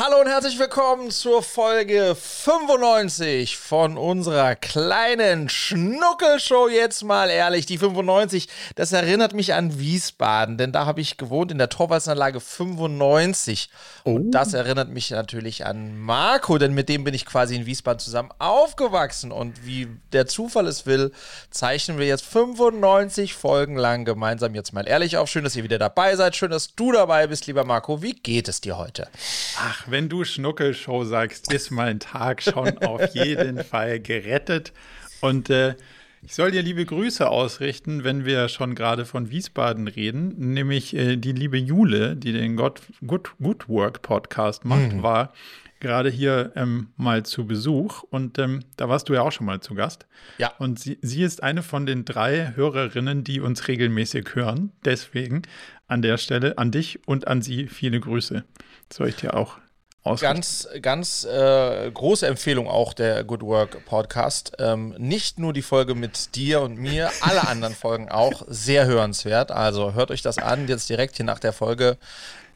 Hallo 0.00 0.20
und 0.20 0.28
herzlich 0.28 0.60
willkommen 0.60 1.10
zur 1.10 1.42
Folge 1.42 2.14
95 2.14 3.56
von 3.58 3.98
unserer 3.98 4.54
kleinen 4.54 5.48
Schnuckelshow. 5.48 6.68
Jetzt 6.68 7.02
mal 7.02 7.28
ehrlich, 7.30 7.66
die 7.66 7.78
95, 7.78 8.46
das 8.76 8.92
erinnert 8.92 9.34
mich 9.34 9.54
an 9.54 9.80
Wiesbaden, 9.80 10.56
denn 10.56 10.70
da 10.70 10.86
habe 10.86 11.00
ich 11.00 11.16
gewohnt 11.16 11.50
in 11.50 11.58
der 11.58 11.68
Torwalsanlage 11.68 12.38
95. 12.38 13.70
Oh. 14.04 14.14
Und 14.14 14.30
das 14.30 14.54
erinnert 14.54 14.88
mich 14.88 15.10
natürlich 15.10 15.66
an 15.66 15.98
Marco, 15.98 16.58
denn 16.58 16.74
mit 16.74 16.88
dem 16.88 17.02
bin 17.02 17.12
ich 17.12 17.26
quasi 17.26 17.56
in 17.56 17.66
Wiesbaden 17.66 17.98
zusammen 17.98 18.30
aufgewachsen. 18.38 19.32
Und 19.32 19.66
wie 19.66 19.88
der 20.12 20.28
Zufall 20.28 20.68
es 20.68 20.86
will, 20.86 21.10
zeichnen 21.50 21.98
wir 21.98 22.06
jetzt 22.06 22.24
95 22.24 23.34
Folgen 23.34 23.74
lang 23.74 24.04
gemeinsam 24.04 24.54
jetzt 24.54 24.72
mal 24.72 24.86
ehrlich 24.86 25.16
auf. 25.16 25.28
Schön, 25.28 25.42
dass 25.42 25.56
ihr 25.56 25.64
wieder 25.64 25.80
dabei 25.80 26.14
seid. 26.14 26.36
Schön, 26.36 26.52
dass 26.52 26.76
du 26.76 26.92
dabei 26.92 27.26
bist, 27.26 27.48
lieber 27.48 27.64
Marco. 27.64 28.00
Wie 28.00 28.12
geht 28.12 28.46
es 28.46 28.60
dir 28.60 28.78
heute? 28.78 29.08
Ach, 29.58 29.87
wenn 29.90 30.08
du 30.08 30.24
Schnuckelshow 30.24 31.04
sagst, 31.04 31.52
ist 31.52 31.70
mein 31.70 32.00
Tag 32.00 32.42
schon 32.42 32.78
auf 32.78 33.14
jeden 33.14 33.62
Fall 33.64 34.00
gerettet. 34.00 34.72
Und 35.20 35.50
äh, 35.50 35.74
ich 36.22 36.34
soll 36.34 36.50
dir 36.50 36.62
liebe 36.62 36.84
Grüße 36.84 37.28
ausrichten, 37.28 38.04
wenn 38.04 38.24
wir 38.24 38.48
schon 38.48 38.74
gerade 38.74 39.04
von 39.04 39.30
Wiesbaden 39.30 39.88
reden. 39.88 40.34
Nämlich 40.36 40.94
äh, 40.94 41.16
die 41.16 41.32
liebe 41.32 41.58
Jule, 41.58 42.16
die 42.16 42.32
den 42.32 42.56
God, 42.56 42.82
Good, 43.06 43.30
Good 43.40 43.68
Work 43.68 44.02
Podcast 44.02 44.64
macht, 44.64 44.92
mhm. 44.92 45.02
war 45.02 45.32
gerade 45.80 46.10
hier 46.10 46.52
ähm, 46.56 46.88
mal 46.96 47.24
zu 47.24 47.46
Besuch 47.46 48.02
und 48.02 48.38
ähm, 48.38 48.60
da 48.76 48.88
warst 48.88 49.08
du 49.08 49.14
ja 49.14 49.22
auch 49.22 49.32
schon 49.32 49.46
mal 49.46 49.60
zu 49.60 49.74
Gast. 49.74 50.06
Ja. 50.38 50.52
Und 50.58 50.80
sie, 50.80 50.98
sie 51.02 51.22
ist 51.22 51.42
eine 51.42 51.62
von 51.62 51.86
den 51.86 52.04
drei 52.04 52.52
Hörerinnen, 52.54 53.24
die 53.24 53.40
uns 53.40 53.68
regelmäßig 53.68 54.34
hören. 54.34 54.72
Deswegen 54.84 55.42
an 55.86 56.02
der 56.02 56.18
Stelle 56.18 56.58
an 56.58 56.70
dich 56.70 57.06
und 57.06 57.28
an 57.28 57.42
sie 57.42 57.68
viele 57.68 58.00
Grüße. 58.00 58.44
soll 58.92 59.08
ich 59.08 59.16
dir 59.16 59.34
auch 59.34 59.58
Ganz, 60.16 60.68
ganz 60.80 61.24
äh, 61.24 61.90
große 61.90 62.26
Empfehlung 62.26 62.68
auch 62.68 62.92
der 62.92 63.24
Good 63.24 63.42
Work 63.42 63.84
Podcast. 63.84 64.52
Ähm, 64.58 64.94
nicht 64.98 65.38
nur 65.38 65.52
die 65.52 65.62
Folge 65.62 65.94
mit 65.94 66.34
dir 66.34 66.62
und 66.62 66.76
mir, 66.78 67.10
alle 67.20 67.46
anderen 67.46 67.74
Folgen 67.74 68.08
auch 68.08 68.42
sehr 68.48 68.86
hörenswert. 68.86 69.50
Also 69.50 69.94
hört 69.94 70.10
euch 70.10 70.22
das 70.22 70.38
an, 70.38 70.68
jetzt 70.68 70.88
direkt 70.88 71.16
hier 71.16 71.26
nach 71.26 71.38
der 71.38 71.52
Folge. 71.52 71.98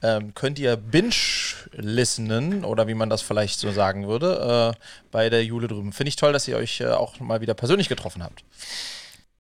Ähm, 0.03 0.35
könnt 0.35 0.59
ihr 0.59 0.77
binge-listenen 0.77 2.65
oder 2.65 2.89
wie 2.89 2.95
man 2.95 3.09
das 3.09 3.23
vielleicht 3.23 3.61
so 3.61 3.71
sagen 3.71 4.09
würde, 4.09 4.75
äh, 4.75 4.81
bei 5.13 5.31
der 5.31 5.45
Jule 5.45 5.69
drüben. 5.69 5.93
Finde 5.93 6.09
ich 6.09 6.17
toll, 6.17 6.33
dass 6.33 6.49
ihr 6.49 6.57
euch 6.57 6.81
äh, 6.81 6.89
auch 6.89 7.21
mal 7.21 7.41
wieder 7.41 7.55
persönlich 7.55 7.89
getroffen 7.89 8.23
habt. 8.23 8.43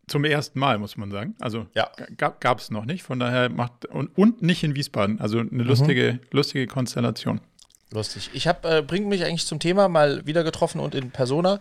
Zum 0.06 0.24
ersten 0.24 0.58
Mal, 0.58 0.78
muss 0.78 0.96
man 0.96 1.10
sagen. 1.10 1.34
Also 1.40 1.66
ja. 1.74 1.90
gab 2.16 2.58
es 2.58 2.70
noch 2.70 2.84
nicht. 2.84 3.02
Von 3.02 3.18
daher 3.18 3.48
macht 3.48 3.86
und, 3.86 4.16
und 4.16 4.42
nicht 4.42 4.62
in 4.62 4.74
Wiesbaden. 4.74 5.20
Also 5.20 5.38
eine 5.38 5.62
lustige, 5.62 6.14
mhm. 6.14 6.18
lustige 6.30 6.66
Konstellation. 6.66 7.40
Lustig. 7.92 8.30
Ich 8.32 8.46
habe, 8.46 8.78
äh, 8.78 8.82
bringt 8.82 9.06
mich 9.06 9.24
eigentlich 9.24 9.46
zum 9.46 9.58
Thema 9.58 9.88
mal 9.88 10.24
wieder 10.26 10.44
getroffen 10.44 10.80
und 10.80 10.94
in 10.94 11.10
Persona. 11.10 11.60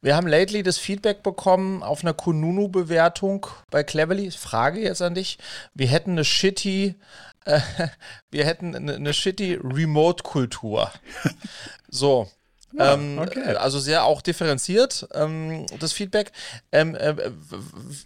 Wir 0.00 0.14
haben 0.14 0.28
lately 0.28 0.62
das 0.62 0.78
Feedback 0.78 1.22
bekommen 1.22 1.82
auf 1.82 2.02
einer 2.02 2.14
Kununu-Bewertung 2.14 3.46
bei 3.70 3.82
Cleverly. 3.82 4.30
Frage 4.30 4.80
jetzt 4.80 5.02
an 5.02 5.14
dich. 5.14 5.38
Wir 5.74 5.88
hätten 5.88 6.12
eine 6.12 6.24
shitty, 6.24 6.94
äh, 7.44 7.60
wir 8.30 8.46
hätten 8.46 8.76
eine, 8.76 8.94
eine 8.94 9.12
shitty 9.12 9.58
Remote-Kultur. 9.62 10.90
so. 11.88 12.28
Ja, 12.74 12.94
ähm, 12.94 13.18
okay. 13.18 13.54
Also 13.56 13.78
sehr 13.78 14.04
auch 14.04 14.22
differenziert, 14.22 15.06
ähm, 15.12 15.66
das 15.78 15.92
Feedback. 15.92 16.32
Ähm, 16.70 16.94
äh, 16.94 17.14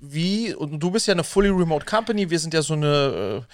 wie, 0.01 0.55
und 0.55 0.81
du 0.81 0.91
bist 0.91 1.07
ja 1.07 1.13
eine 1.13 1.23
fully 1.23 1.51
remote 1.51 1.87
Company, 1.87 2.31
wir 2.31 2.41
sind 2.41 2.53
ja 2.53 2.63
so 2.63 2.75
eine 2.75 3.45
äh, 3.45 3.53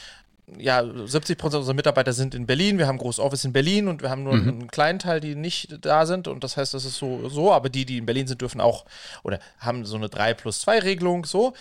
ja, 0.59 0.85
70 0.85 1.39
Prozent 1.39 1.61
unserer 1.61 1.75
Mitarbeiter 1.75 2.13
sind 2.13 2.35
in 2.35 2.47
Berlin. 2.47 2.79
Wir 2.79 2.87
haben 2.87 2.97
ein 2.97 3.01
großes 3.01 3.21
Office 3.23 3.45
in 3.45 3.53
Berlin 3.53 3.89
und 3.89 4.03
wir 4.03 4.11
haben 4.11 4.25
nur 4.25 4.35
mhm. 4.35 4.49
einen 4.49 4.71
kleinen 4.71 4.99
Teil, 4.99 5.21
die 5.21 5.35
nicht 5.35 5.85
da 5.85 6.07
sind. 6.07 6.29
Und 6.29 6.45
das 6.45 6.57
heißt, 6.57 6.75
das 6.75 6.85
ist 6.85 6.97
so, 6.97 7.29
so. 7.29 7.53
Aber 7.53 7.69
die, 7.69 7.85
die 7.85 7.99
in 7.99 8.07
Berlin 8.07 8.27
sind, 8.27 8.41
dürfen 8.41 8.61
auch 8.61 8.85
oder 9.23 9.39
haben 9.59 9.85
so 9.85 9.97
eine 9.97 10.09
3 10.09 10.35
plus 10.35 10.61
2 10.61 10.81
Regelung. 10.81 11.25
So. 11.25 11.55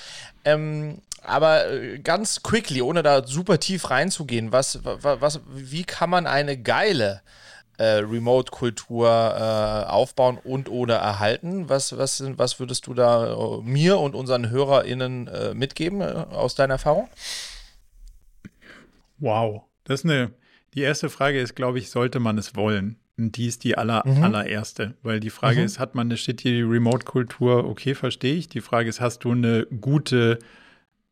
Ähm, 0.46 1.00
aber 1.24 1.69
äh, 1.72 2.00
ganz 2.00 2.41
quickly, 2.44 2.81
ohne 2.81 3.03
da 3.03 3.25
super 3.25 3.59
tief 3.59 3.90
reinzugehen, 3.90 4.52
was, 4.52 4.79
was, 4.84 5.40
wie 5.53 5.84
kann 5.84 6.09
man 6.09 6.25
eine 6.28 6.58
geile 6.58 7.22
äh, 7.78 8.00
Remote-Kultur 8.00 9.08
äh, 9.08 9.90
aufbauen 9.90 10.38
und 10.44 10.69
oder 10.69 10.97
erhalten? 10.97 11.69
Was, 11.69 11.97
was, 11.97 12.23
was 12.38 12.59
würdest 12.59 12.88
du 12.88 12.94
da 12.94 13.34
äh, 13.34 13.62
mir 13.63 14.00
und 14.00 14.16
unseren 14.16 14.50
HörerInnen 14.50 15.28
äh, 15.28 15.53
mitgeben 15.53 16.02
äh, 16.02 16.25
aus 16.31 16.56
deiner 16.56 16.75
Erfahrung? 16.75 17.09
Wow, 19.22 19.64
das 19.84 20.02
ist 20.02 20.06
eine. 20.06 20.34
Die 20.74 20.82
erste 20.82 21.09
Frage 21.09 21.40
ist, 21.40 21.56
glaube 21.56 21.80
ich, 21.80 21.90
sollte 21.90 22.20
man 22.20 22.38
es 22.38 22.56
wollen? 22.56 22.98
Und 23.18 23.38
die 23.38 23.48
ist 23.48 23.64
die 23.64 23.78
aller, 23.78 24.04
mhm. 24.06 24.24
allererste, 24.24 24.96
weil 25.04 25.20
die 25.20 25.30
Frage 25.30 25.59
mhm. 25.59 25.66
ist, 25.66 25.80
hat 25.80 25.96
man 25.96 26.08
eine 26.08 26.18
shitty 26.18 26.62
Remote-Kultur? 26.64 27.66
Okay, 27.66 27.94
verstehe 27.94 28.36
ich. 28.36 28.48
Die 28.48 28.62
Frage 28.62 28.90
ist, 28.90 29.00
hast 29.02 29.20
du 29.20 29.32
eine 29.32 29.68
gute 29.68 30.40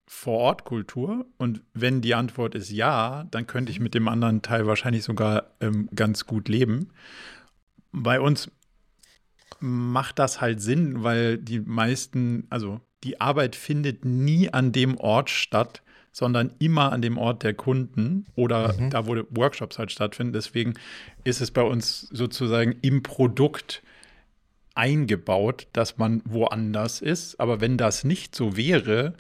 Vor-Ort-Kultur? 0.08 1.26
Und 1.38 1.62
wenn 1.74 2.02
die 2.02 2.16
Antwort 2.16 2.56
ist 2.56 2.72
ja, 2.72 3.26
dann 3.32 3.48
könnte 3.48 3.72
ich 3.72 3.80
mit 3.80 3.94
dem 3.94 4.08
anderen 4.08 4.42
Teil 4.42 4.66
wahrscheinlich 4.66 5.04
sogar 5.04 5.52
ähm, 5.60 5.90
ganz 5.94 6.26
gut 6.26 6.48
leben. 6.50 6.90
Bei 7.92 8.20
uns 8.20 8.50
macht 9.60 10.20
das 10.20 10.42
halt 10.42 10.62
Sinn, 10.62 11.04
weil 11.04 11.38
die 11.38 11.60
meisten, 11.60 12.48
also 12.50 12.80
die 13.04 13.22
Arbeit 13.22 13.56
findet 13.56 14.06
nie 14.06 14.52
an 14.52 14.72
dem 14.72 14.98
Ort 14.98 15.30
statt, 15.30 15.84
sondern 16.12 16.52
immer 16.60 16.92
an 16.92 17.02
dem 17.02 17.18
Ort 17.18 17.44
der 17.44 17.54
Kunden 17.54 18.26
oder 18.36 18.74
mhm. 18.74 18.90
da, 18.90 19.06
wo 19.08 19.16
Workshops 19.30 19.80
halt 19.80 19.92
stattfinden. 19.92 20.34
Deswegen 20.34 20.74
ist 21.24 21.42
es 21.42 21.52
bei 21.52 21.62
uns 21.62 22.02
sozusagen 22.12 22.76
im 22.82 23.04
Produkt 23.04 23.84
eingebaut, 24.76 25.68
dass 25.74 25.98
man 25.98 26.22
woanders 26.26 27.02
ist. 27.02 27.40
Aber 27.40 27.62
wenn 27.62 27.78
das 27.78 28.04
nicht 28.04 28.36
so 28.36 28.56
wäre, 28.56 29.14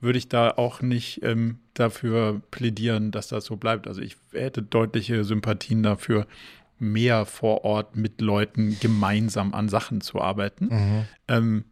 würde 0.00 0.18
ich 0.18 0.28
da 0.28 0.50
auch 0.50 0.82
nicht 0.82 1.22
ähm, 1.22 1.58
dafür 1.74 2.42
plädieren, 2.50 3.10
dass 3.10 3.28
das 3.28 3.46
so 3.46 3.56
bleibt. 3.56 3.88
Also 3.88 4.02
ich 4.02 4.16
hätte 4.32 4.62
deutliche 4.62 5.24
Sympathien 5.24 5.82
dafür, 5.82 6.26
mehr 6.78 7.24
vor 7.24 7.64
Ort 7.64 7.96
mit 7.96 8.20
Leuten 8.20 8.76
gemeinsam 8.80 9.54
an 9.54 9.68
Sachen 9.68 10.02
zu 10.02 10.20
arbeiten. 10.20 10.66
Mhm. 10.66 11.04
Ähm, 11.28 11.64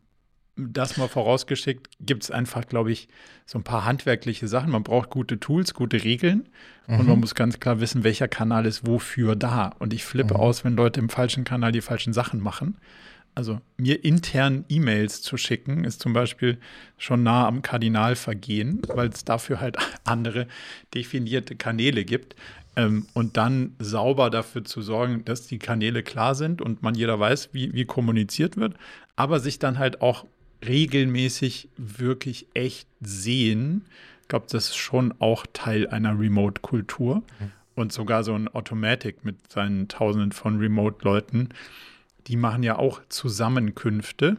das 0.56 0.96
mal 0.96 1.08
vorausgeschickt, 1.08 1.88
gibt 2.00 2.22
es 2.22 2.30
einfach, 2.30 2.66
glaube 2.66 2.92
ich, 2.92 3.08
so 3.44 3.58
ein 3.58 3.64
paar 3.64 3.84
handwerkliche 3.84 4.46
Sachen. 4.46 4.70
Man 4.70 4.84
braucht 4.84 5.10
gute 5.10 5.40
Tools, 5.40 5.74
gute 5.74 6.04
Regeln 6.04 6.48
mhm. 6.86 7.00
und 7.00 7.08
man 7.08 7.20
muss 7.20 7.34
ganz 7.34 7.58
klar 7.60 7.80
wissen, 7.80 8.04
welcher 8.04 8.28
Kanal 8.28 8.66
ist 8.66 8.86
wofür 8.86 9.36
da. 9.36 9.74
Und 9.78 9.92
ich 9.92 10.04
flippe 10.04 10.34
mhm. 10.34 10.40
aus, 10.40 10.64
wenn 10.64 10.76
Leute 10.76 11.00
im 11.00 11.08
falschen 11.08 11.44
Kanal 11.44 11.72
die 11.72 11.80
falschen 11.80 12.12
Sachen 12.12 12.40
machen. 12.40 12.78
Also 13.34 13.60
mir 13.76 14.04
intern 14.04 14.64
E-Mails 14.68 15.20
zu 15.22 15.36
schicken, 15.36 15.82
ist 15.82 16.00
zum 16.00 16.12
Beispiel 16.12 16.58
schon 16.98 17.24
nah 17.24 17.48
am 17.48 17.62
Kardinalvergehen, 17.62 18.82
weil 18.86 19.08
es 19.08 19.24
dafür 19.24 19.60
halt 19.60 19.76
andere 20.04 20.46
definierte 20.94 21.56
Kanäle 21.56 22.04
gibt. 22.04 22.36
Ähm, 22.76 23.06
und 23.12 23.36
dann 23.36 23.74
sauber 23.78 24.30
dafür 24.30 24.64
zu 24.64 24.82
sorgen, 24.82 25.24
dass 25.24 25.46
die 25.46 25.58
Kanäle 25.58 26.02
klar 26.02 26.34
sind 26.34 26.62
und 26.62 26.82
man 26.82 26.94
jeder 26.94 27.18
weiß, 27.18 27.50
wie, 27.52 27.72
wie 27.72 27.84
kommuniziert 27.84 28.56
wird, 28.56 28.74
aber 29.16 29.38
sich 29.40 29.58
dann 29.58 29.78
halt 29.78 30.00
auch 30.00 30.26
regelmäßig 30.66 31.68
wirklich 31.76 32.46
echt 32.54 32.88
sehen. 33.00 33.84
Ich 34.22 34.28
glaube, 34.28 34.46
das 34.50 34.68
ist 34.68 34.76
schon 34.76 35.14
auch 35.18 35.46
Teil 35.52 35.88
einer 35.88 36.18
Remote-Kultur. 36.18 37.16
Mhm. 37.16 37.52
Und 37.76 37.92
sogar 37.92 38.22
so 38.22 38.34
ein 38.34 38.46
Automatic 38.46 39.24
mit 39.24 39.50
seinen 39.50 39.88
Tausenden 39.88 40.30
von 40.30 40.58
Remote-Leuten, 40.58 41.48
die 42.28 42.36
machen 42.36 42.62
ja 42.62 42.78
auch 42.78 43.00
Zusammenkünfte, 43.08 44.36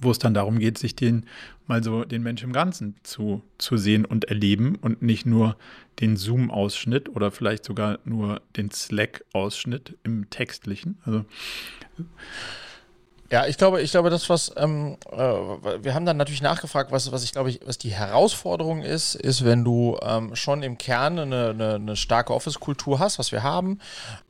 wo 0.00 0.10
es 0.10 0.18
dann 0.18 0.34
darum 0.34 0.58
geht, 0.58 0.76
sich 0.76 0.94
den 0.94 1.24
mal 1.66 1.82
so 1.82 2.04
den 2.04 2.22
Mensch 2.22 2.42
im 2.42 2.52
Ganzen 2.52 2.94
zu, 3.02 3.42
zu 3.58 3.76
sehen 3.76 4.04
und 4.04 4.26
erleben 4.26 4.76
und 4.76 5.02
nicht 5.02 5.26
nur 5.26 5.56
den 6.00 6.16
Zoom-Ausschnitt 6.16 7.08
oder 7.08 7.30
vielleicht 7.30 7.64
sogar 7.64 7.98
nur 8.04 8.42
den 8.56 8.70
Slack-Ausschnitt 8.70 9.96
im 10.04 10.30
Textlichen. 10.30 10.98
Also 11.04 11.24
ja, 13.30 13.46
ich 13.46 13.56
glaube, 13.56 13.80
ich 13.82 13.90
glaube, 13.90 14.10
das, 14.10 14.28
was 14.28 14.52
ähm, 14.56 14.96
äh, 15.10 15.16
wir 15.16 15.94
haben 15.94 16.06
dann 16.06 16.16
natürlich 16.16 16.42
nachgefragt, 16.42 16.92
was, 16.92 17.10
was 17.10 17.24
ich 17.24 17.32
glaube 17.32 17.50
ich, 17.50 17.60
was 17.64 17.78
die 17.78 17.90
Herausforderung 17.90 18.82
ist, 18.82 19.14
ist, 19.14 19.44
wenn 19.44 19.64
du 19.64 19.98
ähm, 20.02 20.36
schon 20.36 20.62
im 20.62 20.78
Kern 20.78 21.18
eine, 21.18 21.50
eine, 21.50 21.74
eine 21.74 21.96
starke 21.96 22.32
Office-Kultur 22.32 22.98
hast, 22.98 23.18
was 23.18 23.32
wir 23.32 23.42
haben, 23.42 23.80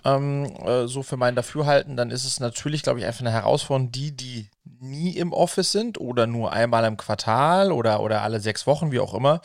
ähm, 0.05 0.47
äh, 0.65 0.87
so 0.87 1.03
für 1.03 1.17
mein 1.17 1.35
Dafürhalten, 1.35 1.97
dann 1.97 2.11
ist 2.11 2.25
es 2.25 2.41
natürlich, 2.41 2.83
glaube 2.83 3.01
ich, 3.01 3.07
einfach 3.07 3.21
eine 3.21 3.33
Herausforderung, 3.33 3.93
die, 3.93 4.17
die 4.17 4.49
nie 4.65 5.11
im 5.11 5.33
Office 5.33 5.73
sind 5.73 6.01
oder 6.01 6.27
nur 6.27 6.53
einmal 6.53 6.85
im 6.85 6.97
Quartal 6.97 7.73
oder, 7.73 8.01
oder 8.01 8.23
alle 8.23 8.41
sechs 8.41 8.67
Wochen, 8.67 8.93
wie 8.93 9.01
auch 9.01 9.15
immer, 9.15 9.41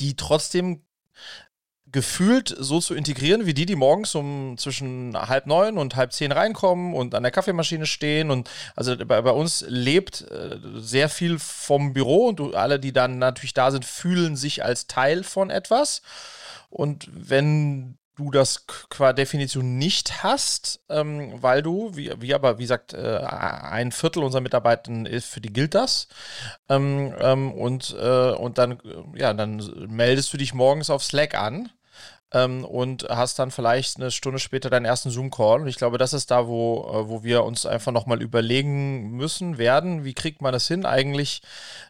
die 0.00 0.16
trotzdem 0.16 0.82
gefühlt 1.92 2.54
so 2.58 2.80
zu 2.80 2.94
integrieren, 2.94 3.46
wie 3.46 3.54
die, 3.54 3.66
die 3.66 3.76
morgens 3.76 4.14
um 4.14 4.56
zwischen 4.56 5.16
halb 5.16 5.46
neun 5.46 5.76
und 5.76 5.94
halb 5.94 6.12
zehn 6.12 6.32
reinkommen 6.32 6.94
und 6.94 7.14
an 7.14 7.22
der 7.22 7.32
Kaffeemaschine 7.32 7.86
stehen. 7.86 8.30
Und 8.30 8.50
also 8.74 8.96
bei, 8.96 9.20
bei 9.20 9.30
uns 9.30 9.64
lebt 9.68 10.22
äh, 10.22 10.58
sehr 10.76 11.08
viel 11.08 11.38
vom 11.38 11.92
Büro 11.92 12.28
und 12.28 12.54
alle, 12.54 12.80
die 12.80 12.92
dann 12.92 13.18
natürlich 13.18 13.54
da 13.54 13.70
sind, 13.70 13.84
fühlen 13.84 14.36
sich 14.36 14.64
als 14.64 14.86
Teil 14.86 15.22
von 15.22 15.50
etwas. 15.50 16.02
Und 16.70 17.08
wenn 17.12 17.98
du 18.16 18.30
das 18.30 18.66
qua 18.66 19.12
Definition 19.12 19.76
nicht 19.78 20.22
hast, 20.22 20.80
ähm, 20.88 21.42
weil 21.42 21.62
du, 21.62 21.90
wie, 21.94 22.12
wie 22.20 22.34
aber, 22.34 22.58
wie 22.58 22.62
gesagt, 22.62 22.94
äh, 22.94 23.18
ein 23.18 23.92
Viertel 23.92 24.22
unserer 24.22 24.42
Mitarbeiter 24.42 24.92
ist, 25.06 25.26
für 25.26 25.40
die 25.40 25.52
gilt 25.52 25.74
das. 25.74 26.08
Ähm, 26.68 27.14
ähm, 27.20 27.52
und, 27.52 27.94
äh, 27.98 28.30
und 28.32 28.56
dann, 28.56 28.78
ja, 29.14 29.34
dann 29.34 29.58
meldest 29.88 30.32
du 30.32 30.38
dich 30.38 30.54
morgens 30.54 30.88
auf 30.88 31.02
Slack 31.02 31.34
an 31.34 31.70
ähm, 32.32 32.64
und 32.64 33.06
hast 33.08 33.38
dann 33.38 33.50
vielleicht 33.50 33.96
eine 33.96 34.10
Stunde 34.10 34.38
später 34.38 34.70
deinen 34.70 34.86
ersten 34.86 35.10
Zoom-Call. 35.10 35.62
Und 35.62 35.68
ich 35.68 35.76
glaube, 35.76 35.98
das 35.98 36.12
ist 36.12 36.30
da, 36.30 36.46
wo, 36.46 36.90
äh, 36.92 37.08
wo 37.08 37.22
wir 37.22 37.44
uns 37.44 37.66
einfach 37.66 37.92
nochmal 37.92 38.22
überlegen 38.22 39.10
müssen, 39.10 39.58
werden, 39.58 40.04
wie 40.04 40.14
kriegt 40.14 40.40
man 40.40 40.52
das 40.52 40.66
hin, 40.66 40.86
eigentlich 40.86 41.42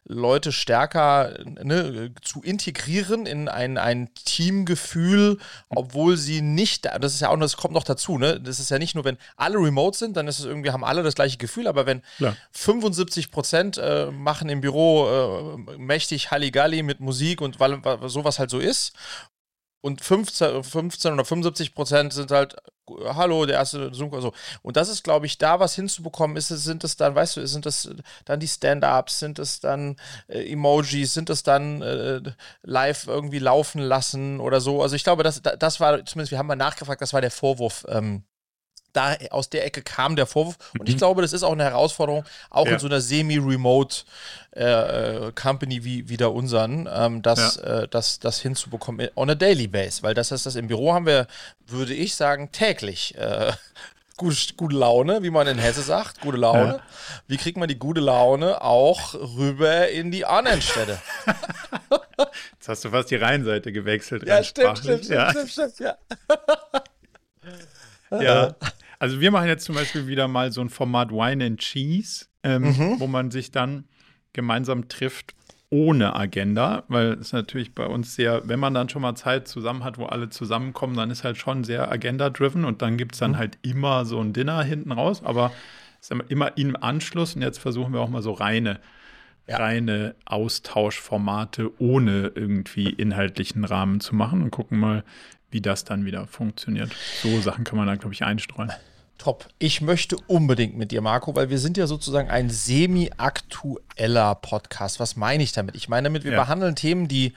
Leute 0.05 0.51
stärker 0.51 1.39
ne, 1.45 2.13
zu 2.23 2.43
integrieren 2.43 3.27
in 3.27 3.49
ein, 3.49 3.79
ein 3.79 4.13
Teamgefühl, 4.25 5.39
obwohl 5.69 6.17
sie 6.17 6.43
nicht, 6.43 6.87
das 6.87 7.15
ist 7.15 7.21
ja 7.21 7.29
auch, 7.29 7.39
das 7.39 7.57
kommt 7.57 7.75
noch 7.75 7.85
dazu, 7.85 8.19
ne? 8.19 8.41
Das 8.41 8.59
ist 8.59 8.71
ja 8.71 8.79
nicht 8.79 8.95
nur, 8.95 9.05
wenn 9.05 9.19
alle 9.37 9.59
remote 9.59 9.97
sind, 9.97 10.17
dann 10.17 10.27
ist 10.27 10.41
es 10.41 10.45
irgendwie, 10.45 10.71
haben 10.71 10.85
alle 10.85 11.03
das 11.05 11.15
gleiche 11.15 11.39
Gefühl, 11.39 11.69
aber 11.69 11.87
wenn 11.87 12.03
ja. 12.19 12.37
75 12.51 13.31
Prozent 13.31 13.79
äh, 13.79 14.11
machen 14.11 14.49
im 14.49 14.61
Büro 14.61 15.57
äh, 15.69 15.79
mächtig 15.79 16.31
Halligalli 16.33 16.83
mit 16.83 16.99
Musik 16.99 17.41
und 17.41 17.61
weil, 17.61 17.85
weil 17.85 18.09
sowas 18.09 18.39
halt 18.39 18.51
so 18.51 18.59
ist 18.59 18.93
und 19.83 20.01
15, 20.01 20.63
15 20.65 21.13
oder 21.13 21.25
75 21.25 21.75
Prozent 21.75 22.13
sind 22.13 22.31
halt, 22.31 22.57
hallo, 22.89 23.47
der 23.47 23.57
erste 23.57 23.93
Zoom, 23.93 24.19
so. 24.21 24.33
Und 24.63 24.77
das 24.77 24.89
ist, 24.89 25.03
glaube 25.03 25.27
ich, 25.27 25.39
da 25.39 25.59
was 25.61 25.75
hinzubekommen, 25.75 26.37
ist, 26.37 26.49
sind 26.49 26.85
es 26.85 26.97
dann, 26.97 27.15
weißt 27.15 27.37
du, 27.37 27.47
sind 27.47 27.67
es 27.67 27.91
dann 28.25 28.41
die 28.41 28.49
Stand-Ups, 28.49 29.19
sind 29.19 29.41
es 29.41 29.61
dann 29.61 29.97
äh, 30.29 30.51
Emojis, 30.53 31.15
sind 31.15 31.31
es 31.31 31.43
dann 31.43 31.83
äh, 31.83 32.21
live 32.63 33.09
irgendwie 33.09 33.41
laufen 33.41 33.81
lassen 33.83 34.41
oder 34.41 34.61
so. 34.61 34.83
Also 34.83 34.95
ich 34.95 35.05
glaube, 35.05 35.25
das, 35.25 35.43
das 35.43 35.81
war, 35.81 36.05
zumindest, 36.07 36.31
wir 36.31 36.39
haben 36.39 36.47
mal 36.47 36.57
nachgefragt, 36.57 37.03
das 37.03 37.13
war 37.13 37.21
der 37.21 37.33
Vorwurf, 37.33 37.85
ähm, 37.89 38.23
da 38.93 39.17
aus 39.31 39.51
der 39.51 39.65
Ecke 39.65 39.83
kam 39.83 40.17
der 40.17 40.27
Vorwurf. 40.27 40.57
Und 40.79 40.89
ich 40.89 40.97
mhm. 40.97 40.99
glaube, 40.99 41.23
das 41.23 41.33
ist 41.33 41.43
auch 41.43 41.53
eine 41.53 41.65
Herausforderung, 41.65 42.25
auch 42.51 42.67
ja. 42.67 42.75
in 42.75 42.79
so 42.79 42.87
einer 42.87 43.01
semi-remote 43.01 44.05
äh, 44.55 45.29
äh, 45.29 45.33
Company 45.33 45.83
wie, 45.83 46.09
wie 46.09 46.17
der 46.17 46.33
unseren, 46.33 46.89
ähm, 46.93 47.23
das, 47.23 47.57
ja. 47.57 47.83
äh, 47.83 47.89
das, 47.89 48.19
das 48.19 48.41
hinzubekommen 48.41 49.09
on 49.17 49.31
a 49.31 49.35
daily 49.35 49.67
base. 49.67 50.03
Weil 50.03 50.15
das 50.15 50.31
ist 50.31 50.47
das 50.47 50.57
im 50.57 50.69
Büro 50.69 50.93
haben 50.93 51.07
wir, 51.07 51.27
würde 51.67 51.95
ich 51.95 52.15
sagen, 52.15 52.53
täglich. 52.53 53.15
Äh, 53.17 53.53
gute, 54.17 54.37
gute 54.57 54.77
Laune, 54.77 55.23
wie 55.23 55.31
man 55.31 55.47
in 55.47 55.59
Hesse 55.59 55.83
sagt, 55.83 56.21
gute 56.21 56.37
Laune. 56.37 56.67
Ja. 56.67 56.81
Wie 57.27 57.37
kriegt 57.37 57.57
man 57.57 57.69
die 57.69 57.79
gute 57.79 58.01
Laune 58.01 58.61
auch 58.61 59.15
rüber 59.15 59.89
in 59.89 60.11
die 60.11 60.25
anderen 60.25 60.61
Städte? 60.61 60.99
Jetzt 62.53 62.69
hast 62.69 62.85
du 62.85 62.91
fast 62.91 63.11
die 63.11 63.17
Rheinseite 63.17 63.73
gewechselt. 63.73 64.27
Ja, 64.27 64.43
stimmt, 64.45 64.79
stimmt, 64.79 65.05
stimmt, 65.07 65.31
stimmt, 65.31 65.51
stimmt, 65.51 65.79
ja. 65.81 65.97
ja. 68.21 68.55
Also 69.03 69.21
wir 69.21 69.33
machen 69.33 69.49
jetzt 69.49 69.65
zum 69.65 69.75
Beispiel 69.75 70.07
wieder 70.07 70.29
mal 70.29 70.53
so 70.53 70.61
ein 70.61 70.69
Format 70.69 71.11
Wine 71.11 71.45
and 71.45 71.59
Cheese, 71.59 72.27
ähm, 72.45 72.63
mhm. 72.63 73.01
wo 73.01 73.09
man 73.09 73.33
sich 73.33 73.51
dann 73.51 73.87
gemeinsam 74.33 74.87
trifft 74.87 75.35
ohne 75.71 76.15
Agenda, 76.15 76.85
weil 76.87 77.15
es 77.15 77.33
natürlich 77.33 77.75
bei 77.75 77.85
uns 77.85 78.15
sehr, 78.15 78.47
wenn 78.47 78.61
man 78.61 78.75
dann 78.75 78.89
schon 78.89 79.03
mal 79.03 79.17
Zeit 79.17 79.49
zusammen 79.49 79.83
hat, 79.83 79.99
wo 79.99 80.05
alle 80.05 80.29
zusammenkommen, 80.29 80.97
dann 80.97 81.11
ist 81.11 81.25
halt 81.25 81.37
schon 81.37 81.65
sehr 81.65 81.91
agenda-driven 81.91 82.65
und 82.65 82.81
dann 82.81 82.97
gibt 82.97 83.15
es 83.15 83.19
dann 83.19 83.33
mhm. 83.33 83.39
halt 83.39 83.59
immer 83.63 84.05
so 84.05 84.21
ein 84.21 84.33
Dinner 84.33 84.63
hinten 84.63 84.93
raus, 84.93 85.25
aber 85.25 85.51
immer 86.29 86.57
im 86.57 86.81
Anschluss 86.81 87.35
und 87.35 87.43
jetzt 87.43 87.59
versuchen 87.59 87.93
wir 87.93 88.03
auch 88.03 88.09
mal 88.09 88.23
so 88.23 88.31
reine, 88.31 88.79
ja. 89.49 89.57
reine 89.57 90.15
Austauschformate 90.27 91.73
ohne 91.81 92.31
irgendwie 92.37 92.89
inhaltlichen 92.89 93.65
Rahmen 93.65 93.99
zu 93.99 94.15
machen 94.15 94.43
und 94.43 94.53
gucken 94.53 94.79
mal, 94.79 95.03
wie 95.51 95.61
das 95.61 95.83
dann 95.83 96.05
wieder 96.05 96.29
funktioniert. 96.29 96.95
So 97.21 97.41
Sachen 97.41 97.65
kann 97.65 97.77
man 97.77 97.89
da, 97.89 97.97
glaube 97.97 98.15
ich, 98.15 98.23
einstreuen. 98.23 98.71
Top. 99.23 99.47
Ich 99.61 99.81
möchte 99.81 100.17
unbedingt 100.27 100.77
mit 100.77 100.91
dir, 100.91 101.01
Marco, 101.01 101.37
weil 101.37 101.49
wir 101.49 101.61
sind 101.61 101.77
ja 101.77 101.87
sozusagen 101.87 102.29
ein 102.29 102.51
semi-aktueller 102.51 104.35
Podcast. 104.35 104.99
Was 104.99 105.15
meine 105.15 105.45
ich 105.45 105.53
damit? 105.53 105.77
Ich 105.77 105.89
meine 105.89 106.09
damit, 106.09 106.25
wir 106.25 106.33
ja. 106.33 106.41
behandeln 106.41 106.75
Themen, 106.75 107.07
die 107.07 107.33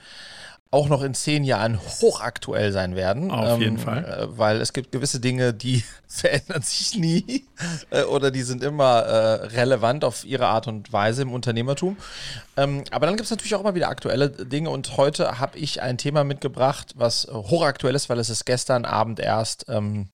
auch 0.72 0.88
noch 0.88 1.00
in 1.00 1.14
zehn 1.14 1.44
Jahren 1.44 1.78
hochaktuell 1.78 2.72
sein 2.72 2.96
werden. 2.96 3.30
Auf 3.30 3.54
ähm, 3.54 3.60
jeden 3.60 3.78
Fall. 3.78 4.04
Äh, 4.04 4.36
weil 4.36 4.60
es 4.60 4.72
gibt 4.72 4.90
gewisse 4.90 5.20
Dinge, 5.20 5.54
die 5.54 5.84
verändern 6.08 6.62
sich 6.62 6.98
nie 6.98 7.46
äh, 7.90 8.02
oder 8.02 8.32
die 8.32 8.42
sind 8.42 8.64
immer 8.64 9.02
äh, 9.02 9.46
relevant 9.46 10.04
auf 10.04 10.24
ihre 10.24 10.48
Art 10.48 10.66
und 10.66 10.92
Weise 10.92 11.22
im 11.22 11.32
Unternehmertum. 11.32 11.96
Ähm, 12.56 12.82
aber 12.90 13.06
dann 13.06 13.14
gibt 13.14 13.26
es 13.26 13.30
natürlich 13.30 13.54
auch 13.54 13.60
immer 13.60 13.76
wieder 13.76 13.90
aktuelle 13.90 14.28
Dinge 14.28 14.70
und 14.70 14.96
heute 14.96 15.38
habe 15.38 15.56
ich 15.56 15.82
ein 15.82 15.98
Thema 15.98 16.24
mitgebracht, 16.24 16.94
was 16.96 17.28
hochaktuell 17.30 17.94
ist, 17.94 18.08
weil 18.08 18.18
es 18.18 18.28
ist 18.28 18.44
gestern 18.44 18.84
Abend 18.86 19.20
erst 19.20 19.66
ähm, 19.68 20.08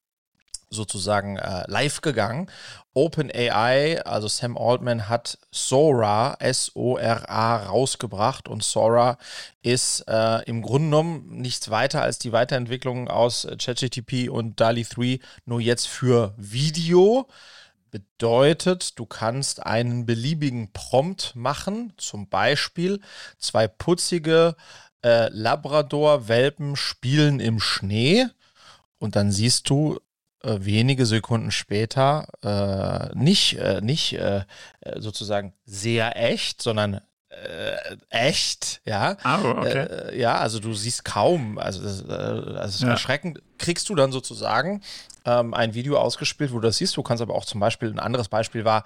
sozusagen 0.72 1.36
äh, 1.36 1.64
live 1.69 2.00
gegangen. 2.00 2.50
OpenAI, 2.94 4.02
also 4.04 4.28
Sam 4.28 4.58
Altman, 4.58 5.08
hat 5.08 5.38
Sora, 5.50 6.36
S-O-R-A, 6.40 7.56
rausgebracht 7.64 8.48
und 8.48 8.62
Sora 8.62 9.16
ist 9.62 10.04
äh, 10.08 10.42
im 10.44 10.62
Grunde 10.62 10.88
genommen 10.88 11.40
nichts 11.40 11.70
weiter 11.70 12.02
als 12.02 12.19
die 12.19 12.32
Weiterentwicklung 12.32 13.08
aus 13.08 13.46
ChatGTP 13.58 14.28
und 14.28 14.60
DALI 14.60 14.84
3, 14.84 15.20
nur 15.46 15.60
jetzt 15.60 15.88
für 15.88 16.34
Video. 16.36 17.28
Bedeutet, 17.90 18.98
du 18.98 19.04
kannst 19.06 19.64
einen 19.64 20.06
beliebigen 20.06 20.72
Prompt 20.72 21.34
machen, 21.34 21.92
zum 21.98 22.28
Beispiel 22.28 23.00
zwei 23.38 23.69
putzige 23.69 24.56
äh, 25.02 25.28
Labrador-Welpen 25.28 26.76
spielen 26.76 27.40
im 27.40 27.60
Schnee 27.60 28.26
und 28.98 29.16
dann 29.16 29.32
siehst 29.32 29.69
du 29.69 29.98
äh, 30.43 30.59
wenige 30.61 31.06
Sekunden 31.06 31.50
später 31.50 32.27
äh, 32.43 33.17
nicht, 33.17 33.59
äh, 33.59 33.81
nicht 33.81 34.15
äh, 34.15 34.44
sozusagen 34.97 35.55
sehr 35.65 36.17
echt, 36.17 36.62
sondern 36.62 37.00
äh, 37.31 37.97
echt, 38.11 38.83
ja. 38.85 39.17
Oh, 39.25 39.49
okay. 39.59 39.87
Äh, 39.87 40.21
ja, 40.21 40.37
also 40.37 40.61
du 40.61 40.75
siehst 40.75 41.05
kaum, 41.05 41.59
also 41.59 41.83
das, 41.83 42.05
das 42.06 42.75
ist 42.75 42.83
ja. 42.83 42.91
erschreckend, 42.91 43.43
kriegst 43.59 43.89
du 43.89 43.94
dann 43.94 44.12
sozusagen 44.12 44.83
ähm, 45.25 45.55
ein 45.55 45.75
Video 45.75 45.97
ausgespielt, 45.99 46.53
wo 46.53 46.56
du 46.56 46.69
das 46.69 46.77
siehst. 46.77 46.97
Du 46.97 47.03
kannst 47.03 47.23
aber 47.23 47.35
auch 47.35 47.44
zum 47.44 47.61
Beispiel, 47.61 47.91
ein 47.91 47.99
anderes 47.99 48.29
Beispiel 48.29 48.65
war 48.65 48.85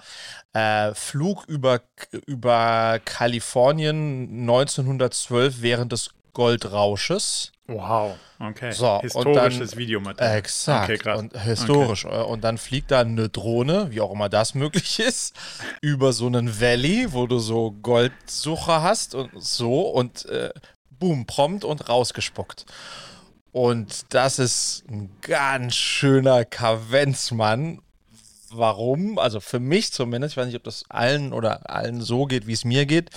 äh, 0.52 0.94
Flug 0.94 1.44
über, 1.46 1.80
über 2.26 3.00
Kalifornien 3.04 4.40
1912 4.42 5.62
während 5.62 5.92
des 5.92 6.10
Goldrausches. 6.32 7.52
Wow, 7.68 8.16
okay. 8.38 8.70
So, 8.70 9.00
Historisches 9.00 9.70
dann, 9.70 9.78
Videomaterial. 9.78 10.36
Exakt. 10.38 10.84
Okay, 10.84 10.98
krass. 10.98 11.18
Und 11.18 11.42
historisch. 11.42 12.04
Okay. 12.04 12.22
Und 12.22 12.44
dann 12.44 12.58
fliegt 12.58 12.92
da 12.92 13.00
eine 13.00 13.28
Drohne, 13.28 13.90
wie 13.90 14.00
auch 14.00 14.12
immer 14.12 14.28
das 14.28 14.54
möglich 14.54 14.98
ist, 15.06 15.34
über 15.80 16.12
so 16.12 16.26
einen 16.26 16.60
Valley, 16.60 17.12
wo 17.12 17.26
du 17.26 17.38
so 17.38 17.72
Goldsucher 17.72 18.82
hast 18.82 19.16
und 19.16 19.30
so 19.34 19.80
und 19.80 20.26
äh, 20.26 20.50
boom, 20.90 21.26
prompt 21.26 21.64
und 21.64 21.88
rausgespuckt. 21.88 22.66
Und 23.50 24.14
das 24.14 24.38
ist 24.38 24.84
ein 24.88 25.10
ganz 25.22 25.74
schöner 25.74 26.44
Kavenzmann. 26.44 27.80
Warum? 28.50 29.18
Also 29.18 29.40
für 29.40 29.58
mich 29.58 29.92
zumindest, 29.92 30.34
ich 30.34 30.36
weiß 30.36 30.46
nicht, 30.46 30.56
ob 30.56 30.64
das 30.64 30.84
allen 30.88 31.32
oder 31.32 31.68
allen 31.68 32.00
so 32.00 32.26
geht, 32.26 32.46
wie 32.46 32.52
es 32.52 32.64
mir 32.64 32.86
geht 32.86 33.10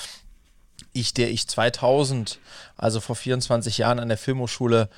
ich, 0.93 1.13
der 1.13 1.29
ich 1.29 1.47
2000, 1.47 2.39
also 2.77 2.99
vor 2.99 3.15
24 3.15 3.77
Jahren 3.77 3.99
an 3.99 4.09
der 4.09 4.17
Filmhochschule 4.17 4.89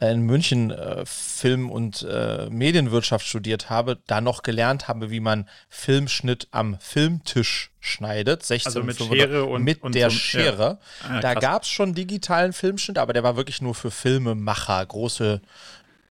äh, 0.00 0.12
in 0.12 0.22
München 0.22 0.70
äh, 0.70 1.04
Film- 1.06 1.70
und 1.70 2.02
äh, 2.02 2.48
Medienwirtschaft 2.50 3.26
studiert 3.26 3.70
habe, 3.70 3.98
da 4.06 4.20
noch 4.20 4.42
gelernt 4.42 4.88
habe, 4.88 5.10
wie 5.10 5.20
man 5.20 5.48
Filmschnitt 5.68 6.48
am 6.50 6.78
Filmtisch 6.80 7.70
schneidet. 7.80 8.44
16 8.44 8.68
also 8.68 8.82
mit 8.82 8.98
Schere 8.98 9.44
und 9.44 9.62
mit 9.62 9.82
und 9.82 9.94
der 9.94 10.10
so, 10.10 10.16
Schere. 10.16 10.78
Ja. 11.02 11.08
Ah, 11.08 11.20
da 11.20 11.34
gab 11.34 11.62
es 11.62 11.68
schon 11.68 11.94
digitalen 11.94 12.52
Filmschnitt, 12.52 12.98
aber 12.98 13.12
der 13.12 13.22
war 13.22 13.36
wirklich 13.36 13.62
nur 13.62 13.74
für 13.74 13.90
Filmemacher. 13.90 14.84
Große 14.84 15.40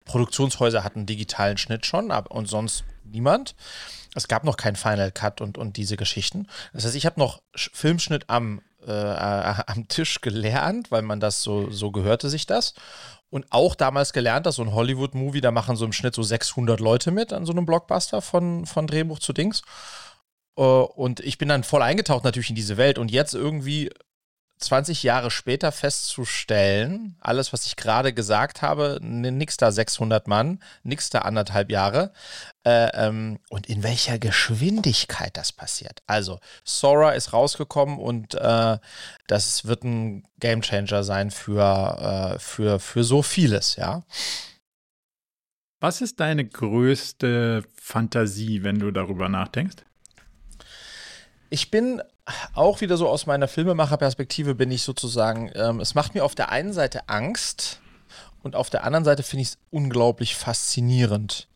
Produktionshäuser 0.05 0.85
hatten 0.85 1.07
digitalen 1.07 1.57
Schnitt 1.57 1.87
schon 1.87 2.11
ab, 2.11 2.31
und 2.31 2.47
sonst 2.47 2.85
niemand. 3.05 3.55
Es 4.15 4.29
gab 4.29 4.45
noch 4.45 4.57
keinen 4.57 4.77
Final 4.77 5.12
Cut 5.12 5.41
und, 5.41 5.57
und 5.57 5.77
diese 5.77 5.97
Geschichten. 5.97 6.49
Das 6.73 6.85
heißt, 6.85 6.97
ich 6.97 7.07
habe 7.07 7.21
noch 7.21 7.41
Filmschnitt 7.55 8.25
am 8.29 8.61
äh, 8.87 8.91
am 9.67 9.89
Tisch 9.89 10.21
gelernt, 10.21 10.91
weil 10.91 11.03
man 11.03 11.21
das 11.21 11.43
so, 11.43 11.71
so 11.71 11.91
gehörte 11.91 12.29
sich 12.29 12.47
das. 12.47 12.75
Und 13.31 13.47
auch 13.51 13.77
damals 13.77 14.13
gelernt, 14.13 14.47
dass 14.47 14.57
so 14.57 14.63
ein 14.63 14.73
Hollywood-Movie, 14.73 15.41
da 15.41 15.53
machen 15.53 15.77
so 15.77 15.85
im 15.85 15.93
Schnitt 15.93 16.15
so 16.15 16.23
600 16.23 16.81
Leute 16.81 17.13
mit 17.13 17.33
an 17.33 17.47
so 17.47 17.53
einem 17.53 17.65
Blockbuster 17.65 18.23
von, 18.23 18.67
von 18.67 18.89
Drehbuch 18.89 19.21
zu 19.21 19.33
Dings. 19.33 19.63
Äh, 20.57 20.63
und 20.63 21.21
ich 21.21 21.39
bin 21.39 21.49
dann 21.49 21.65
voll 21.65 21.83
eingetaucht 21.83 22.25
natürlich 22.25 22.51
in 22.51 22.57
diese 22.57 22.77
Welt. 22.77 22.99
Und 22.99 23.11
jetzt 23.11 23.35
irgendwie 23.35 23.91
20 24.61 25.02
Jahre 25.02 25.31
später 25.31 25.73
festzustellen, 25.73 27.17
alles, 27.21 27.52
was 27.52 27.67
ich 27.67 27.76
gerade 27.76 28.12
gesagt 28.12 28.61
habe, 28.61 28.99
nix 29.00 29.57
da 29.57 29.73
600 29.73 30.29
Mann, 30.29 30.62
nix 30.83 31.09
da 31.09 31.21
anderthalb 31.21 31.71
Jahre, 31.71 32.12
äh, 32.64 32.90
ähm, 32.93 33.38
und 33.49 33.69
in 33.69 33.83
welcher 33.83 34.19
Geschwindigkeit 34.19 35.37
das 35.37 35.52
passiert. 35.52 36.02
Also, 36.07 36.40
Sora 36.62 37.12
ist 37.12 37.33
rausgekommen 37.33 37.99
und 37.99 38.35
äh, 38.35 38.79
das 39.26 39.64
wird 39.64 39.85
ein 39.85 40.29
Gamechanger 40.38 41.05
sein 41.05 41.31
für, 41.31 42.35
äh, 42.35 42.38
für, 42.38 42.79
für 42.79 43.02
so 43.02 43.23
vieles, 43.23 43.76
ja. 43.76 44.02
Was 45.81 46.02
ist 46.02 46.21
deine 46.21 46.47
größte 46.47 47.64
Fantasie, 47.81 48.62
wenn 48.62 48.79
du 48.79 48.90
darüber 48.90 49.31
nachdenkst? 49.31 49.79
Ich 51.49 51.71
bin 51.71 52.02
auch 52.55 52.81
wieder 52.81 52.97
so 52.97 53.09
aus 53.09 53.27
meiner 53.27 53.49
Filmemacherperspektive 53.49 54.55
bin 54.55 54.71
ich 54.71 54.83
sozusagen, 54.83 55.51
ähm, 55.55 55.81
es 55.81 55.95
macht 55.95 56.15
mir 56.15 56.25
auf 56.25 56.35
der 56.35 56.51
einen 56.51 56.73
Seite 56.73 57.09
Angst 57.09 57.81
und 58.43 58.57
auf 58.57 58.71
der 58.71 58.85
anderen 58.85 59.05
Seite 59.05 59.23
finde 59.23 59.43
ich 59.43 59.49
es 59.49 59.59
unglaublich 59.71 60.37
faszinierend. 60.37 61.49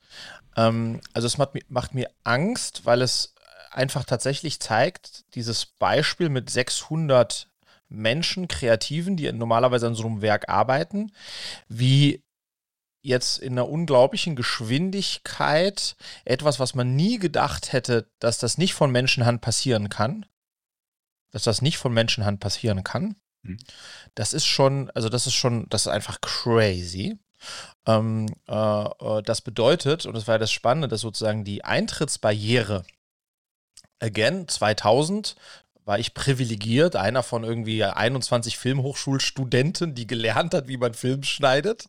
Ähm, 0.57 1.00
also 1.12 1.26
es 1.26 1.38
macht, 1.38 1.50
macht 1.69 1.95
mir 1.95 2.11
Angst, 2.25 2.85
weil 2.85 3.02
es 3.02 3.35
einfach 3.71 4.04
tatsächlich 4.04 4.61
zeigt, 4.61 5.25
dieses 5.35 5.66
Beispiel 5.66 6.28
mit 6.28 6.50
600 6.50 7.49
Menschen, 7.88 8.49
Kreativen, 8.49 9.16
die 9.16 9.31
normalerweise 9.33 9.87
an 9.87 9.95
so 9.95 10.07
einem 10.07 10.23
Werk 10.23 10.49
arbeiten, 10.49 11.12
wie 11.69 12.23
jetzt 13.02 13.38
in 13.38 13.52
einer 13.52 13.69
unglaublichen 13.69 14.35
Geschwindigkeit 14.35 15.97
etwas, 16.25 16.59
was 16.59 16.75
man 16.75 16.97
nie 16.97 17.19
gedacht 17.19 17.73
hätte, 17.73 18.09
dass 18.19 18.38
das 18.38 18.57
nicht 18.57 18.75
von 18.75 18.90
Menschenhand 18.90 19.43
passieren 19.43 19.90
kann, 19.90 20.25
dass 21.35 21.43
das 21.43 21.62
nicht 21.62 21.79
von 21.79 21.93
Menschenhand 21.93 22.38
passieren 22.38 22.85
kann. 22.85 23.17
Mhm. 23.43 23.59
Das 24.14 24.33
ist 24.33 24.47
schon, 24.47 24.88
also 24.91 25.09
das 25.09 25.26
ist 25.26 25.35
schon, 25.35 25.67
das 25.69 25.83
ist 25.83 25.88
einfach 25.88 26.21
crazy. 26.21 27.19
Ähm, 27.87 28.26
äh, 28.47 28.85
äh 28.85 29.23
das 29.23 29.41
bedeutet, 29.41 30.07
und 30.07 30.14
das 30.14 30.29
war 30.29 30.37
ja 30.37 30.38
das 30.38 30.53
Spannende, 30.53 30.87
dass 30.87 31.00
sozusagen 31.00 31.43
die 31.43 31.64
Eintrittsbarriere, 31.64 32.85
again, 33.99 34.47
2000 34.47 35.35
war 35.85 35.99
ich 35.99 36.14
privilegiert, 36.14 36.95
einer 36.95 37.25
von 37.25 37.43
irgendwie 37.43 37.83
21 37.83 38.57
Filmhochschulstudenten, 38.57 39.97
die 39.97 40.07
gelernt 40.07 40.55
hat, 40.55 40.69
wie 40.69 40.76
man 40.76 40.95
Film 40.95 41.25
schneidet 41.25 41.87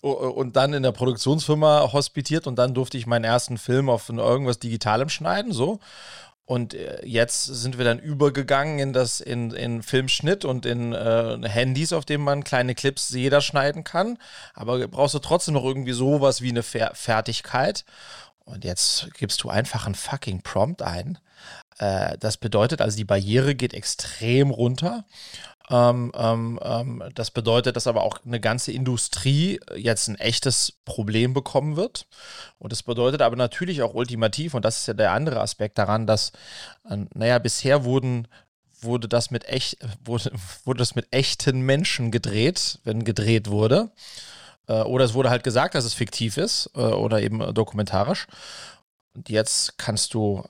und 0.00 0.56
dann 0.56 0.74
in 0.74 0.82
der 0.82 0.92
Produktionsfirma 0.92 1.92
hospitiert 1.92 2.48
und 2.48 2.56
dann 2.56 2.74
durfte 2.74 2.98
ich 2.98 3.06
meinen 3.06 3.24
ersten 3.24 3.58
Film 3.58 3.88
auf 3.88 4.08
irgendwas 4.08 4.58
Digitalem 4.58 5.08
schneiden, 5.08 5.52
so. 5.52 5.78
Und 6.44 6.74
äh, 6.74 7.04
jetzt 7.06 7.44
sind 7.44 7.78
wir 7.78 7.84
dann 7.84 7.98
übergegangen 7.98 8.78
in 8.78 8.92
das 8.92 9.20
in, 9.20 9.52
in 9.52 9.82
Filmschnitt 9.82 10.44
und 10.44 10.66
in 10.66 10.92
äh, 10.92 11.38
Handys, 11.48 11.92
auf 11.92 12.04
denen 12.04 12.24
man 12.24 12.44
kleine 12.44 12.74
Clips 12.74 13.10
jeder 13.10 13.40
schneiden 13.40 13.84
kann. 13.84 14.18
Aber 14.54 14.86
brauchst 14.88 15.14
du 15.14 15.20
trotzdem 15.20 15.54
noch 15.54 15.64
irgendwie 15.64 15.92
sowas 15.92 16.42
wie 16.42 16.50
eine 16.50 16.62
Fer 16.62 16.92
Fertigkeit. 16.94 17.84
Und 18.44 18.64
jetzt 18.64 19.08
gibst 19.14 19.44
du 19.44 19.50
einfach 19.50 19.86
einen 19.86 19.94
fucking 19.94 20.42
Prompt 20.42 20.82
ein 20.82 21.18
äh, 21.78 22.16
das 22.18 22.36
bedeutet 22.36 22.80
also, 22.80 22.96
die 22.96 23.04
Barriere 23.04 23.54
geht 23.54 23.74
extrem 23.74 24.50
runter. 24.50 25.04
Ähm, 25.70 26.12
ähm, 26.14 26.58
ähm, 26.62 27.02
das 27.14 27.30
bedeutet, 27.30 27.76
dass 27.76 27.86
aber 27.86 28.02
auch 28.02 28.18
eine 28.24 28.40
ganze 28.40 28.72
Industrie 28.72 29.60
jetzt 29.76 30.08
ein 30.08 30.16
echtes 30.16 30.72
Problem 30.84 31.34
bekommen 31.34 31.76
wird. 31.76 32.06
Und 32.58 32.72
das 32.72 32.82
bedeutet 32.82 33.22
aber 33.22 33.36
natürlich 33.36 33.82
auch 33.82 33.94
ultimativ, 33.94 34.54
und 34.54 34.64
das 34.64 34.78
ist 34.78 34.88
ja 34.88 34.94
der 34.94 35.12
andere 35.12 35.40
Aspekt 35.40 35.78
daran, 35.78 36.06
dass, 36.06 36.32
äh, 36.88 36.98
naja, 37.14 37.38
bisher 37.38 37.84
wurden 37.84 38.28
wurde 38.82 39.08
das 39.08 39.30
mit 39.30 39.48
echt, 39.48 39.78
wurde, 40.04 40.32
wurde 40.64 40.78
das 40.78 40.94
mit 40.94 41.06
echten 41.12 41.60
Menschen 41.60 42.10
gedreht, 42.10 42.80
wenn 42.84 43.04
gedreht 43.04 43.48
wurde. 43.48 43.90
Äh, 44.68 44.82
oder 44.82 45.04
es 45.04 45.14
wurde 45.14 45.30
halt 45.30 45.44
gesagt, 45.44 45.74
dass 45.74 45.84
es 45.84 45.94
fiktiv 45.94 46.36
ist 46.36 46.70
äh, 46.74 46.80
oder 46.80 47.20
eben 47.20 47.54
dokumentarisch. 47.54 48.26
Und 49.14 49.28
jetzt 49.28 49.78
kannst 49.78 50.14
du 50.14 50.44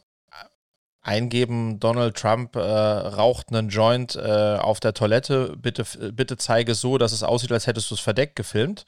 eingeben, 1.02 1.80
Donald 1.80 2.16
Trump 2.16 2.56
äh, 2.56 2.60
raucht 2.60 3.48
einen 3.48 3.68
Joint 3.68 4.14
äh, 4.16 4.56
auf 4.56 4.80
der 4.80 4.94
Toilette, 4.94 5.56
bitte, 5.60 5.84
bitte 6.12 6.36
zeige 6.36 6.72
es 6.72 6.80
so, 6.80 6.96
dass 6.96 7.12
es 7.12 7.22
aussieht, 7.22 7.52
als 7.52 7.66
hättest 7.66 7.90
du 7.90 7.96
es 7.96 8.00
verdeckt 8.00 8.36
gefilmt. 8.36 8.86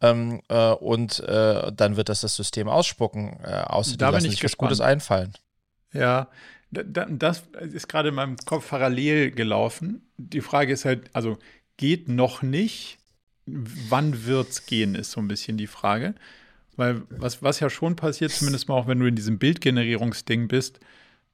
Ähm, 0.00 0.42
äh, 0.48 0.72
und 0.72 1.20
äh, 1.20 1.72
dann 1.72 1.96
wird 1.96 2.08
das 2.08 2.22
das 2.22 2.34
System 2.34 2.68
ausspucken. 2.68 3.38
Äh, 3.44 3.62
außer 3.66 3.96
da 3.96 4.10
bin 4.10 4.24
ich 4.24 4.56
Gutes 4.56 4.80
einfallen. 4.80 5.32
Ja, 5.92 6.28
das 6.70 7.44
ist 7.60 7.88
gerade 7.88 8.08
in 8.08 8.14
meinem 8.14 8.36
Kopf 8.38 8.70
parallel 8.70 9.30
gelaufen. 9.30 10.10
Die 10.16 10.40
Frage 10.40 10.72
ist 10.72 10.84
halt, 10.84 11.10
also 11.12 11.38
geht 11.76 12.08
noch 12.08 12.42
nicht. 12.42 12.98
Wann 13.44 14.24
wird 14.24 14.50
es 14.50 14.66
gehen, 14.66 14.94
ist 14.94 15.12
so 15.12 15.20
ein 15.20 15.28
bisschen 15.28 15.58
die 15.58 15.66
Frage. 15.66 16.14
Weil 16.76 17.02
was, 17.10 17.42
was 17.42 17.60
ja 17.60 17.68
schon 17.68 17.96
passiert, 17.96 18.32
zumindest 18.32 18.68
mal 18.68 18.74
auch 18.74 18.86
wenn 18.86 18.98
du 18.98 19.06
in 19.06 19.14
diesem 19.14 19.38
Bildgenerierungsding 19.38 20.48
bist, 20.48 20.80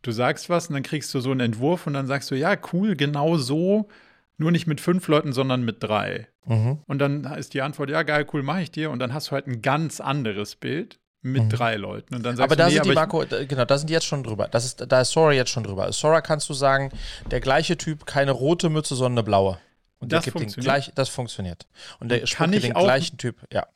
du 0.03 0.13
sagst 0.13 0.49
was 0.49 0.69
und 0.69 0.75
dann 0.75 0.83
kriegst 0.83 1.13
du 1.15 1.21
so 1.21 1.31
einen 1.31 1.41
Entwurf 1.41 1.87
und 1.87 1.95
dann 1.95 2.07
sagst 2.07 2.31
du, 2.31 2.35
ja, 2.35 2.57
cool, 2.73 2.97
genau 2.97 3.37
so, 3.37 3.89
nur 4.37 4.51
nicht 4.51 4.67
mit 4.67 4.81
fünf 4.81 5.09
Leuten, 5.09 5.33
sondern 5.33 5.65
mit 5.65 5.83
drei. 5.83 6.29
Mhm. 6.47 6.79
Und 6.87 6.99
dann 6.99 7.25
ist 7.25 7.55
die 7.55 7.63
Antwort, 7.63 7.91
ja, 7.91 8.03
geil, 8.03 8.27
cool, 8.33 8.43
mache 8.43 8.63
ich 8.63 8.71
dir. 8.71 8.91
Und 8.91 9.01
dann 9.01 9.13
hast 9.13 9.29
du 9.29 9.33
halt 9.33 9.47
ein 9.47 9.63
ganz 9.63 10.01
anderes 10.01 10.57
Bild 10.57 10.99
mit 11.21 11.45
mhm. 11.45 11.49
drei 11.51 11.77
Leuten. 11.77 12.15
Und 12.15 12.25
dann 12.25 12.37
sagst 12.37 12.45
aber 12.45 12.57
du, 12.57 12.63
da 12.63 12.69
nee, 12.69 12.75
sind 12.75 12.87
die, 12.87 12.93
Marco, 12.93 13.25
genau, 13.27 13.65
da 13.65 13.79
sind 13.79 13.89
die 13.89 13.95
jetzt 13.95 14.07
schon 14.07 14.23
drüber. 14.23 14.49
Das 14.49 14.65
ist, 14.65 14.85
da 14.89 15.01
ist 15.01 15.11
Sora 15.11 15.33
jetzt 15.33 15.51
schon 15.51 15.65
drüber. 15.65 15.93
Sora 15.93 16.21
kannst 16.21 16.49
du 16.49 16.55
sagen, 16.55 16.91
der 17.31 17.41
gleiche 17.41 17.77
Typ, 17.77 18.07
keine 18.07 18.31
rote 18.31 18.71
Mütze, 18.71 18.95
sondern 18.95 19.19
eine 19.19 19.25
blaue. 19.25 19.59
Und 19.99 20.13
das 20.13 20.29
funktioniert. 20.29 20.65
Gleich, 20.65 20.93
das 20.95 21.09
funktioniert. 21.09 21.67
Und 21.99 22.11
der 22.11 22.23
ich 22.23 22.35
den 22.35 22.77
auch, 22.77 22.85
gleichen 22.85 23.19
Typ, 23.19 23.37
ja. 23.53 23.67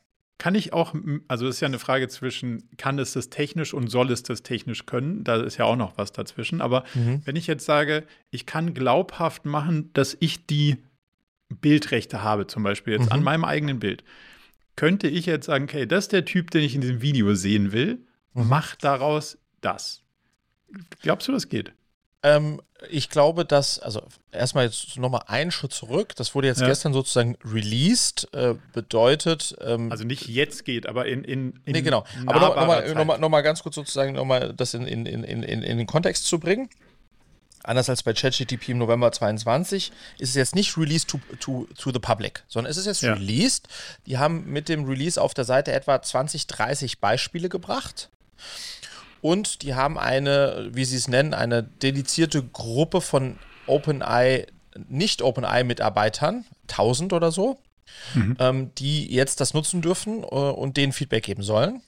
Kann 0.43 0.55
ich 0.55 0.73
auch, 0.73 0.93
also 1.29 1.47
ist 1.47 1.61
ja 1.61 1.69
eine 1.69 1.79
Frage 1.79 2.09
zwischen, 2.09 2.67
kann 2.75 2.99
es 2.99 3.13
das 3.13 3.29
technisch 3.29 3.73
und 3.73 3.87
soll 3.87 4.11
es 4.11 4.23
das 4.23 4.43
technisch 4.43 4.85
können? 4.85 5.23
Da 5.23 5.37
ist 5.41 5.55
ja 5.55 5.63
auch 5.63 5.77
noch 5.77 5.97
was 5.97 6.11
dazwischen. 6.11 6.59
Aber 6.59 6.83
mhm. 6.95 7.21
wenn 7.23 7.37
ich 7.37 7.47
jetzt 7.47 7.63
sage, 7.63 8.03
ich 8.29 8.45
kann 8.45 8.73
glaubhaft 8.73 9.45
machen, 9.45 9.91
dass 9.93 10.17
ich 10.19 10.45
die 10.45 10.83
Bildrechte 11.47 12.23
habe, 12.23 12.45
zum 12.45 12.61
Beispiel 12.61 12.91
jetzt 12.91 13.05
mhm. 13.05 13.13
an 13.13 13.23
meinem 13.23 13.45
eigenen 13.45 13.79
Bild, 13.79 14.03
könnte 14.75 15.07
ich 15.07 15.27
jetzt 15.27 15.45
sagen, 15.45 15.63
okay, 15.63 15.85
das 15.85 16.03
ist 16.03 16.11
der 16.11 16.25
Typ, 16.25 16.51
den 16.51 16.63
ich 16.63 16.75
in 16.75 16.81
diesem 16.81 17.01
Video 17.01 17.33
sehen 17.35 17.71
will, 17.71 18.05
mhm. 18.33 18.49
mach 18.49 18.75
daraus 18.75 19.37
das. 19.61 20.03
Glaubst 21.03 21.29
du, 21.29 21.31
das 21.31 21.47
geht? 21.47 21.71
Ähm, 22.21 22.61
ich 22.89 23.09
glaube, 23.09 23.45
dass, 23.45 23.79
also 23.79 24.01
erstmal 24.31 24.65
jetzt 24.65 24.97
nochmal 24.97 25.23
einen 25.27 25.51
Schritt 25.51 25.73
zurück. 25.73 26.15
Das 26.15 26.35
wurde 26.35 26.47
jetzt 26.47 26.61
ja. 26.61 26.67
gestern 26.67 26.93
sozusagen 26.93 27.37
released, 27.43 28.27
äh, 28.33 28.55
bedeutet. 28.73 29.55
Ähm, 29.61 29.91
also 29.91 30.03
nicht 30.03 30.27
jetzt 30.27 30.65
geht, 30.65 30.87
aber 30.87 31.05
in. 31.05 31.23
in, 31.23 31.59
in 31.65 31.73
nee, 31.73 31.81
genau. 31.81 32.05
Aber 32.25 32.39
nochmal 32.39 32.93
noch 32.93 33.05
mal, 33.05 33.17
noch 33.17 33.29
mal 33.29 33.41
ganz 33.41 33.63
kurz 33.63 33.75
sozusagen, 33.75 34.13
nochmal 34.13 34.53
das 34.53 34.73
in, 34.73 34.85
in, 34.85 35.05
in, 35.05 35.23
in, 35.23 35.43
in 35.43 35.77
den 35.77 35.87
Kontext 35.87 36.25
zu 36.25 36.39
bringen. 36.39 36.69
Anders 37.63 37.89
als 37.89 38.03
bei 38.03 38.13
ChatGTP 38.13 38.69
im 38.69 38.79
November 38.79 39.11
22 39.11 39.93
ist 40.19 40.29
es 40.29 40.35
jetzt 40.35 40.53
nicht 40.53 40.77
released 40.77 41.09
to, 41.09 41.19
to, 41.39 41.67
to 41.77 41.91
the 41.93 41.99
public, 41.99 42.43
sondern 42.49 42.69
es 42.69 42.75
ist 42.75 42.87
jetzt 42.87 43.01
ja. 43.01 43.13
released. 43.13 43.69
Die 44.05 44.17
haben 44.17 44.45
mit 44.51 44.67
dem 44.67 44.83
Release 44.83 45.21
auf 45.21 45.33
der 45.33 45.45
Seite 45.45 45.71
etwa 45.71 46.01
20, 46.01 46.47
30 46.47 46.99
Beispiele 46.99 47.47
gebracht. 47.47 48.09
Und 49.23 49.61
die 49.61 49.73
haben 49.73 49.97
eine, 49.97 50.67
wie 50.73 50.83
sie 50.83 50.97
es 50.97 51.07
nennen, 51.07 51.33
eine 51.33 51.63
dedizierte 51.63 52.43
Gruppe 52.43 52.99
von 52.99 53.39
OpenEye, 53.67 54.47
nicht 54.89 55.21
OpenEye-Mitarbeitern, 55.21 56.43
1000 56.63 57.13
oder 57.13 57.31
so, 57.31 57.57
mhm. 58.15 58.35
ähm, 58.41 58.71
die 58.77 59.09
jetzt 59.09 59.39
das 59.39 59.53
nutzen 59.53 59.81
dürfen 59.81 60.23
äh, 60.23 60.25
und 60.25 60.75
denen 60.75 60.91
Feedback 60.91 61.23
geben 61.23 61.41
sollen. 61.41 61.81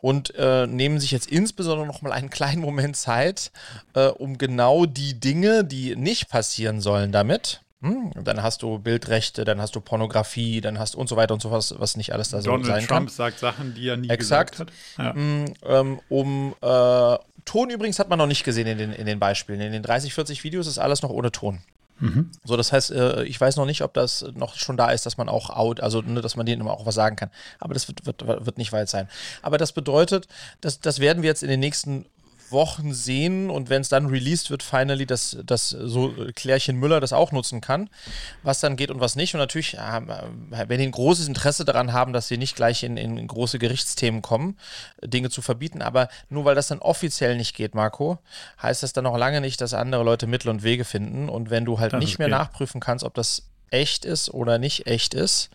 Und 0.00 0.34
äh, 0.36 0.66
nehmen 0.66 0.98
sich 1.00 1.10
jetzt 1.10 1.30
insbesondere 1.30 1.86
noch 1.86 2.00
mal 2.00 2.12
einen 2.12 2.30
kleinen 2.38 2.62
Moment 2.62 2.96
Zeit, 2.96 3.52
äh, 3.92 4.06
um 4.06 4.38
genau 4.38 4.86
die 4.86 5.20
Dinge, 5.20 5.64
die 5.66 5.96
nicht 5.96 6.30
passieren 6.30 6.80
sollen 6.80 7.12
damit? 7.12 7.60
Dann 7.82 8.42
hast 8.42 8.62
du 8.62 8.78
Bildrechte, 8.78 9.44
dann 9.44 9.60
hast 9.60 9.74
du 9.74 9.80
Pornografie, 9.80 10.60
dann 10.60 10.78
hast 10.78 10.94
du 10.94 10.98
und 10.98 11.08
so 11.08 11.16
weiter 11.16 11.32
und 11.32 11.40
so 11.40 11.50
was, 11.50 11.78
was 11.78 11.96
nicht 11.96 12.12
alles 12.12 12.28
da 12.28 12.42
so 12.42 12.50
Donald 12.50 12.66
sein 12.66 12.86
Trump 12.86 13.08
kann. 13.08 13.08
sagt 13.08 13.38
Sachen, 13.38 13.74
die 13.74 13.88
er 13.88 13.96
nie 13.96 14.10
Exakt. 14.10 14.52
gesagt 14.52 14.70
hat. 14.98 15.06
Ja. 15.06 15.14
Hm, 15.14 15.54
ähm, 15.64 16.00
um 16.10 16.54
äh, 16.60 17.18
Ton 17.46 17.70
übrigens 17.70 17.98
hat 17.98 18.10
man 18.10 18.18
noch 18.18 18.26
nicht 18.26 18.44
gesehen 18.44 18.66
in 18.66 18.76
den, 18.78 18.92
in 18.92 19.06
den 19.06 19.18
Beispielen. 19.18 19.60
In 19.60 19.72
den 19.72 19.82
30, 19.82 20.12
40 20.12 20.44
Videos 20.44 20.66
ist 20.66 20.78
alles 20.78 21.00
noch 21.00 21.10
ohne 21.10 21.32
Ton. 21.32 21.60
Mhm. 22.00 22.30
So, 22.44 22.56
das 22.56 22.72
heißt, 22.72 22.90
äh, 22.92 23.24
ich 23.24 23.40
weiß 23.40 23.56
noch 23.56 23.66
nicht, 23.66 23.82
ob 23.82 23.94
das 23.94 24.24
noch 24.34 24.56
schon 24.56 24.76
da 24.76 24.90
ist, 24.90 25.06
dass 25.06 25.16
man 25.16 25.28
auch 25.28 25.50
out, 25.50 25.80
also 25.80 26.00
ne, 26.00 26.20
dass 26.20 26.36
man 26.36 26.46
denen 26.46 26.62
immer 26.62 26.72
auch 26.72 26.86
was 26.86 26.94
sagen 26.94 27.16
kann. 27.16 27.30
Aber 27.58 27.74
das 27.74 27.88
wird, 27.88 28.06
wird, 28.06 28.26
wird 28.26 28.58
nicht 28.58 28.72
weit 28.72 28.88
sein. 28.88 29.08
Aber 29.42 29.58
das 29.58 29.72
bedeutet, 29.72 30.28
dass, 30.60 30.80
das 30.80 30.98
werden 30.98 31.22
wir 31.22 31.28
jetzt 31.28 31.42
in 31.42 31.48
den 31.48 31.60
nächsten 31.60 32.06
Wochen 32.52 32.92
sehen 32.92 33.50
und 33.50 33.70
wenn 33.70 33.80
es 33.82 33.88
dann 33.88 34.06
released 34.06 34.50
wird, 34.50 34.62
finally, 34.62 35.06
dass, 35.06 35.36
dass 35.44 35.70
so 35.70 36.14
Klärchen 36.34 36.76
Müller 36.76 37.00
das 37.00 37.12
auch 37.12 37.32
nutzen 37.32 37.60
kann, 37.60 37.90
was 38.42 38.60
dann 38.60 38.76
geht 38.76 38.90
und 38.90 39.00
was 39.00 39.16
nicht. 39.16 39.34
Und 39.34 39.40
natürlich, 39.40 39.78
äh, 39.78 40.00
wenn 40.66 40.78
die 40.78 40.86
ein 40.86 40.92
großes 40.92 41.28
Interesse 41.28 41.64
daran 41.64 41.92
haben, 41.92 42.12
dass 42.12 42.28
sie 42.28 42.38
nicht 42.38 42.56
gleich 42.56 42.82
in, 42.82 42.96
in 42.96 43.26
große 43.26 43.58
Gerichtsthemen 43.58 44.22
kommen, 44.22 44.58
Dinge 45.02 45.30
zu 45.30 45.42
verbieten, 45.42 45.82
aber 45.82 46.08
nur 46.28 46.44
weil 46.44 46.54
das 46.54 46.68
dann 46.68 46.78
offiziell 46.78 47.36
nicht 47.36 47.54
geht, 47.54 47.74
Marco, 47.74 48.18
heißt 48.62 48.82
das 48.82 48.92
dann 48.92 49.04
noch 49.04 49.16
lange 49.16 49.40
nicht, 49.40 49.60
dass 49.60 49.74
andere 49.74 50.02
Leute 50.02 50.26
Mittel 50.26 50.48
und 50.48 50.62
Wege 50.62 50.84
finden. 50.84 51.28
Und 51.28 51.50
wenn 51.50 51.64
du 51.64 51.78
halt 51.78 51.92
das 51.92 52.00
nicht 52.00 52.18
mehr 52.18 52.28
geht. 52.28 52.36
nachprüfen 52.36 52.80
kannst, 52.80 53.04
ob 53.04 53.14
das 53.14 53.44
echt 53.70 54.04
ist 54.04 54.30
oder 54.30 54.58
nicht 54.58 54.86
echt 54.86 55.14
ist, 55.14 55.50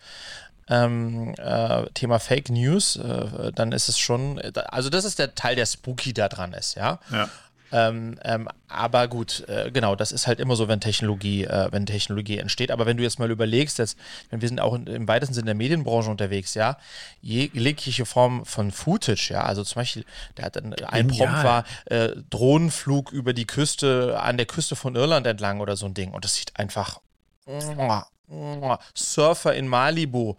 ähm, 0.68 1.34
äh, 1.38 1.86
Thema 1.94 2.18
Fake 2.18 2.50
News, 2.50 2.96
äh, 2.96 3.52
dann 3.52 3.72
ist 3.72 3.88
es 3.88 3.98
schon, 3.98 4.40
also 4.68 4.90
das 4.90 5.04
ist 5.04 5.18
der 5.18 5.34
Teil, 5.34 5.56
der 5.56 5.66
spooky 5.66 6.12
da 6.12 6.28
dran 6.28 6.52
ist, 6.52 6.74
ja. 6.74 6.98
ja. 7.10 7.28
Ähm, 7.72 8.16
ähm, 8.22 8.48
aber 8.68 9.08
gut, 9.08 9.44
äh, 9.48 9.70
genau, 9.72 9.96
das 9.96 10.12
ist 10.12 10.26
halt 10.26 10.38
immer 10.38 10.54
so, 10.56 10.68
wenn 10.68 10.80
Technologie, 10.80 11.44
äh, 11.44 11.68
wenn 11.72 11.84
Technologie 11.84 12.38
entsteht. 12.38 12.70
Aber 12.70 12.86
wenn 12.86 12.96
du 12.96 13.02
jetzt 13.02 13.18
mal 13.18 13.30
überlegst, 13.30 13.78
jetzt, 13.78 13.98
wir 14.30 14.48
sind 14.48 14.60
auch 14.60 14.74
in, 14.74 14.86
im 14.86 15.08
weitesten 15.08 15.34
Sinne 15.34 15.46
der 15.46 15.54
Medienbranche 15.56 16.10
unterwegs, 16.10 16.54
ja, 16.54 16.78
jegliche 17.22 18.06
Form 18.06 18.44
von 18.44 18.70
Footage, 18.70 19.30
ja, 19.32 19.42
also 19.42 19.64
zum 19.64 19.80
Beispiel, 19.80 20.04
der 20.36 20.44
hat 20.46 20.56
dann, 20.56 20.74
ein 20.74 21.08
Prompt 21.08 21.44
war 21.44 21.64
äh, 21.86 22.10
Drohnenflug 22.30 23.10
über 23.10 23.32
die 23.32 23.46
Küste, 23.46 24.18
an 24.20 24.36
der 24.36 24.46
Küste 24.46 24.76
von 24.76 24.94
Irland 24.94 25.26
entlang 25.26 25.60
oder 25.60 25.76
so 25.76 25.86
ein 25.86 25.94
Ding. 25.94 26.12
Und 26.12 26.24
das 26.24 26.34
sieht 26.34 26.56
einfach 26.56 27.00
Surfer 28.94 29.54
in 29.54 29.68
Malibu, 29.68 30.36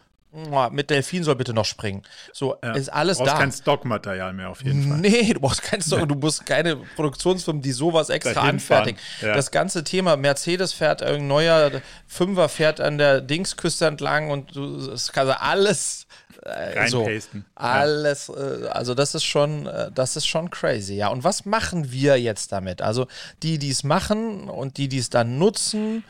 mit 0.72 0.90
Delfin 0.90 1.24
soll 1.24 1.36
bitte 1.36 1.54
noch 1.54 1.66
springen. 1.66 2.04
So, 2.34 2.58
ja, 2.64 2.74
ist 2.74 2.90
alles 2.90 3.18
da. 3.18 3.24
Du 3.24 3.30
brauchst 3.30 3.42
kein 3.42 3.52
Stockmaterial 3.52 4.34
mehr 4.34 4.50
auf 4.50 4.64
jeden 4.64 4.88
Fall. 4.88 4.98
Nee, 4.98 5.34
du 5.34 5.40
brauchst 5.40 5.64
kein 5.64 5.82
Stock, 5.82 6.08
du 6.08 6.16
musst 6.16 6.46
keine 6.46 6.76
Produktionsfirmen, 6.76 7.62
die 7.62 7.72
sowas 7.72 8.10
extra 8.10 8.42
anfertigen. 8.42 9.00
Ja. 9.22 9.34
Das 9.36 9.52
ganze 9.52 9.84
Thema, 9.84 10.18
Mercedes 10.18 10.74
fährt, 10.74 11.02
ein 11.02 11.28
neuer 11.28 11.82
Fünfer 12.08 12.50
fährt 12.50 12.82
an 12.82 12.98
der 12.98 13.22
Dingsküste 13.22 13.86
entlang 13.86 14.30
und 14.30 14.56
du, 14.56 14.88
das 14.88 15.12
kann 15.12 15.30
alles 15.30 16.07
äh, 16.48 16.88
so, 16.88 17.08
alles, 17.56 18.30
äh, 18.30 18.68
also 18.70 18.94
das 18.94 19.16
ist 19.16 19.24
schon, 19.26 19.66
äh, 19.66 19.92
das 19.94 20.16
ist 20.16 20.28
schon 20.28 20.50
crazy, 20.50 20.96
ja. 20.96 21.10
Und 21.10 21.24
was 21.24 21.46
machen 21.46 21.92
wir 21.92 22.20
jetzt 22.20 22.52
damit? 22.52 22.82
Also 22.82 23.08
die, 23.44 23.58
die 23.58 23.70
es 23.70 23.84
machen 23.84 24.50
und 24.50 24.78
die, 24.78 24.88
die 24.88 25.00
es 25.00 25.10
dann 25.10 25.38
nutzen, 25.38 26.04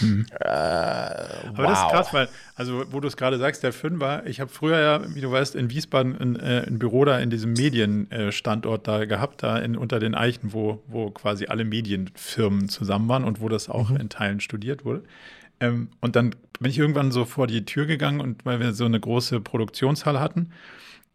Mhm. 0.00 0.26
Äh, 0.40 0.44
Aber 0.44 1.58
wow. 1.58 1.66
das 1.66 1.78
ist 1.80 1.88
krass, 1.90 2.14
weil, 2.14 2.28
also 2.54 2.84
wo 2.90 3.00
du 3.00 3.08
es 3.08 3.16
gerade 3.16 3.38
sagst, 3.38 3.62
der 3.62 3.72
Fünfer, 3.72 4.24
ich 4.26 4.40
habe 4.40 4.50
früher 4.50 4.80
ja, 4.80 5.14
wie 5.14 5.20
du 5.20 5.30
weißt, 5.30 5.54
in 5.54 5.70
Wiesbaden 5.70 6.18
ein, 6.18 6.36
äh, 6.36 6.64
ein 6.66 6.78
Büro 6.78 7.04
da 7.04 7.18
in 7.18 7.30
diesem 7.30 7.52
Medienstandort 7.52 8.86
da 8.86 9.04
gehabt, 9.04 9.42
da 9.42 9.58
in, 9.58 9.76
unter 9.76 9.98
den 9.98 10.14
Eichen, 10.14 10.52
wo, 10.52 10.82
wo 10.86 11.10
quasi 11.10 11.46
alle 11.46 11.64
Medienfirmen 11.64 12.68
zusammen 12.68 13.08
waren 13.08 13.24
und 13.24 13.40
wo 13.40 13.48
das 13.48 13.68
auch 13.68 13.90
mhm. 13.90 13.96
in 13.96 14.08
Teilen 14.08 14.40
studiert 14.40 14.84
wurde. 14.84 15.02
Ähm, 15.62 15.88
und 16.00 16.16
dann 16.16 16.34
bin 16.60 16.70
ich 16.70 16.78
irgendwann 16.78 17.10
so 17.10 17.24
vor 17.24 17.46
die 17.46 17.64
Tür 17.64 17.86
gegangen 17.86 18.20
und 18.20 18.44
weil 18.44 18.60
wir 18.60 18.72
so 18.72 18.84
eine 18.84 19.00
große 19.00 19.40
Produktionshalle 19.40 20.20
hatten 20.20 20.50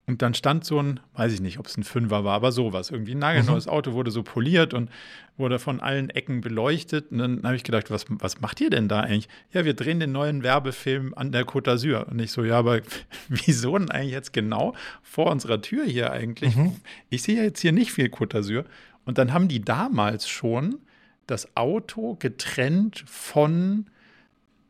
und 0.10 0.22
dann 0.22 0.34
stand 0.34 0.64
so 0.64 0.82
ein, 0.82 1.02
weiß 1.16 1.34
ich 1.34 1.42
nicht, 1.42 1.60
ob 1.60 1.66
es 1.66 1.76
ein 1.76 1.84
Fünfer 1.84 2.24
war, 2.24 2.34
aber 2.34 2.54
sowas. 2.54 2.92
Irgendwie 2.92 3.12
ein 3.12 3.20
nagelneues 3.20 3.66
mhm. 3.66 3.74
Auto 3.74 3.92
wurde 3.92 4.10
so 4.10 4.24
poliert 4.24 4.74
und 4.74 4.90
wurde 5.36 5.60
von 5.60 5.82
allen 5.82 6.10
Ecken 6.10 6.40
beleuchtet. 6.40 7.12
Und 7.12 7.18
dann 7.18 7.44
habe 7.44 7.58
ich 7.58 7.66
gedacht, 7.66 7.92
was, 7.92 8.06
was 8.08 8.40
macht 8.40 8.62
ihr 8.62 8.70
denn 8.70 8.88
da 8.88 9.02
eigentlich? 9.02 9.28
Ja, 9.52 9.66
wir 9.66 9.74
drehen 9.74 10.00
den 10.00 10.14
neuen 10.14 10.44
Werbefilm 10.44 11.14
an 11.14 11.34
der 11.34 11.46
Côte 11.46 11.74
d'Azur. 11.74 12.06
Und 12.06 12.20
ich 12.20 12.32
so, 12.32 12.46
ja, 12.46 12.58
aber 12.58 12.80
wieso 13.28 13.78
denn 13.78 13.92
eigentlich 13.92 14.14
jetzt 14.14 14.32
genau 14.32 14.74
vor 15.04 15.30
unserer 15.30 15.62
Tür 15.62 15.84
hier 15.84 16.14
eigentlich? 16.14 16.56
Mhm. 16.56 16.78
Ich 17.10 17.24
sehe 17.24 17.44
jetzt 17.44 17.60
hier 17.60 17.74
nicht 17.74 17.92
viel 17.92 18.08
Côte 18.08 18.38
d'Azur. 18.38 18.64
Und 19.04 19.18
dann 19.18 19.34
haben 19.34 19.50
die 19.50 19.60
damals 19.60 20.30
schon 20.30 20.80
das 21.28 21.58
Auto 21.58 22.16
getrennt 22.18 23.04
von 23.08 23.88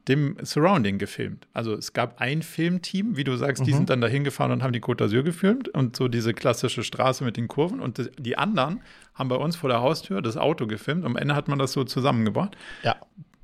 dem 0.07 0.37
Surrounding 0.41 0.97
gefilmt. 0.97 1.47
Also 1.53 1.73
es 1.73 1.93
gab 1.93 2.21
ein 2.21 2.41
Filmteam, 2.41 3.17
wie 3.17 3.23
du 3.23 3.35
sagst, 3.35 3.65
die 3.65 3.71
mhm. 3.71 3.77
sind 3.77 3.89
dann 3.89 4.01
da 4.01 4.07
hingefahren 4.07 4.51
und 4.51 4.63
haben 4.63 4.73
die 4.73 4.81
Côte 4.81 5.05
d'Azur 5.05 5.23
gefilmt 5.23 5.69
und 5.69 5.95
so 5.95 6.07
diese 6.07 6.33
klassische 6.33 6.83
Straße 6.83 7.23
mit 7.23 7.37
den 7.37 7.47
Kurven. 7.47 7.79
Und 7.79 8.09
die 8.17 8.37
anderen 8.37 8.81
haben 9.13 9.29
bei 9.29 9.35
uns 9.35 9.55
vor 9.55 9.69
der 9.69 9.81
Haustür 9.81 10.21
das 10.21 10.37
Auto 10.37 10.67
gefilmt. 10.67 11.05
Am 11.05 11.17
Ende 11.17 11.35
hat 11.35 11.47
man 11.47 11.59
das 11.59 11.73
so 11.73 11.83
zusammengebracht. 11.83 12.55
Ja. 12.83 12.95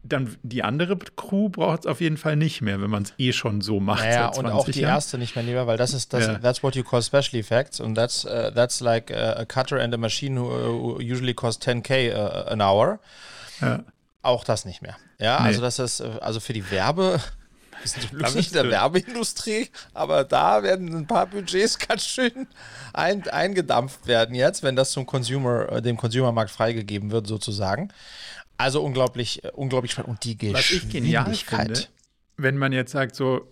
Dann 0.06 0.36
die 0.44 0.64
andere 0.64 0.98
Crew 0.98 1.48
braucht 1.48 1.82
es 1.82 1.86
auf 1.86 2.02
jeden 2.02 2.18
Fall 2.18 2.36
nicht 2.36 2.62
mehr, 2.62 2.82
wenn 2.82 2.90
man 2.90 3.04
es 3.04 3.14
eh 3.18 3.32
schon 3.32 3.62
so 3.62 3.80
macht. 3.80 4.04
Ja, 4.04 4.10
naja, 4.10 4.28
und 4.30 4.46
auch 4.48 4.66
die 4.66 4.82
Jahren. 4.82 4.96
erste 4.96 5.18
nicht 5.18 5.36
mehr 5.36 5.46
lieber, 5.46 5.66
weil 5.66 5.78
das 5.78 5.94
ist 5.94 6.12
das, 6.12 6.28
ja. 6.28 6.40
that's 6.40 6.62
what 6.62 6.76
you 6.76 6.84
call 6.84 7.02
special 7.02 7.40
effects 7.40 7.80
und 7.80 7.96
that's, 7.96 8.26
uh, 8.26 8.52
that's 8.54 8.82
like 8.82 9.12
a, 9.12 9.40
a, 9.40 9.46
cutter 9.46 9.80
and 9.80 9.94
a 9.94 9.98
machine 9.98 10.38
who, 10.38 11.00
usually 11.00 11.34
cost 11.34 11.66
10k 11.66 12.14
uh, 12.14 12.50
an 12.50 12.62
hour. 12.62 13.00
Ja. 13.62 13.80
Auch 14.24 14.44
das 14.44 14.66
nicht 14.66 14.82
mehr. 14.82 14.98
Ja, 15.20 15.42
nee. 15.42 15.48
also 15.48 15.62
das 15.62 15.78
ist, 15.78 16.00
äh, 16.00 16.10
also 16.22 16.40
für 16.40 16.54
die 16.54 16.72
Werbe, 16.72 17.22
sind 17.84 18.08
zum 18.08 18.18
Glück 18.18 18.34
nicht 18.36 18.48
in 18.48 18.54
der 18.64 18.70
Werbeindustrie, 18.70 19.70
aber 19.94 20.24
da 20.24 20.64
werden 20.64 20.96
ein 20.96 21.08
paar 21.08 21.28
Budgets 21.28 21.78
ganz 21.88 22.06
schön 22.06 22.48
ein, 22.94 23.28
eingedampft 23.28 24.08
werden 24.08 24.34
jetzt, 24.34 24.64
wenn 24.64 24.76
das 24.76 24.92
zum 24.92 25.06
Consumer, 25.06 25.72
äh, 25.72 25.82
dem 25.82 25.98
Consumermarkt 25.98 26.52
freigegeben 26.52 27.12
wird, 27.12 27.28
sozusagen. 27.28 27.90
Also 28.58 28.82
unglaublich, 28.82 29.44
äh, 29.44 29.52
unglaublich 29.52 29.92
spannend. 29.92 30.10
Und 30.10 30.24
die 30.24 30.38
Geschwindigkeit. 30.38 31.66
Finde, 31.68 31.88
wenn 32.38 32.58
man 32.58 32.72
jetzt 32.72 32.94
sagt, 32.94 33.16
so, 33.16 33.52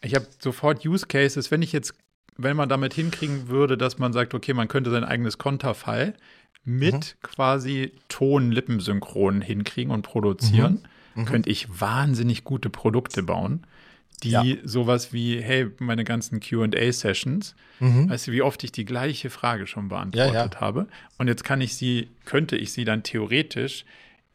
ich 0.00 0.14
habe 0.14 0.26
sofort 0.38 0.86
Use 0.86 1.06
Cases, 1.06 1.50
wenn 1.50 1.62
ich 1.62 1.72
jetzt, 1.72 1.94
wenn 2.36 2.56
man 2.56 2.68
damit 2.68 2.94
hinkriegen 2.94 3.48
würde, 3.48 3.76
dass 3.76 3.98
man 3.98 4.12
sagt, 4.12 4.32
okay, 4.32 4.54
man 4.54 4.68
könnte 4.68 4.90
sein 4.90 5.04
eigenes 5.04 5.38
Konterfei 5.38 6.14
mit 6.64 6.94
mhm. 6.94 7.22
quasi 7.22 7.92
Ton-Lippensynchron 8.08 9.42
hinkriegen 9.42 9.92
und 9.92 10.02
produzieren, 10.02 10.84
mhm. 11.14 11.22
Mhm. 11.22 11.26
könnte 11.26 11.50
ich 11.50 11.80
wahnsinnig 11.80 12.44
gute 12.44 12.70
Produkte 12.70 13.22
bauen, 13.22 13.66
die 14.22 14.30
ja. 14.30 14.42
sowas 14.64 15.12
wie, 15.12 15.40
hey, 15.40 15.70
meine 15.78 16.04
ganzen 16.04 16.40
QA-Sessions, 16.40 17.54
mhm. 17.80 18.08
weißt 18.08 18.28
du, 18.28 18.32
wie 18.32 18.42
oft 18.42 18.64
ich 18.64 18.72
die 18.72 18.84
gleiche 18.84 19.28
Frage 19.28 19.66
schon 19.66 19.88
beantwortet 19.88 20.34
ja, 20.34 20.46
ja. 20.46 20.60
habe. 20.60 20.86
Und 21.18 21.28
jetzt 21.28 21.44
kann 21.44 21.60
ich 21.60 21.76
sie, 21.76 22.08
könnte 22.24 22.56
ich 22.56 22.72
sie 22.72 22.84
dann 22.84 23.02
theoretisch 23.02 23.84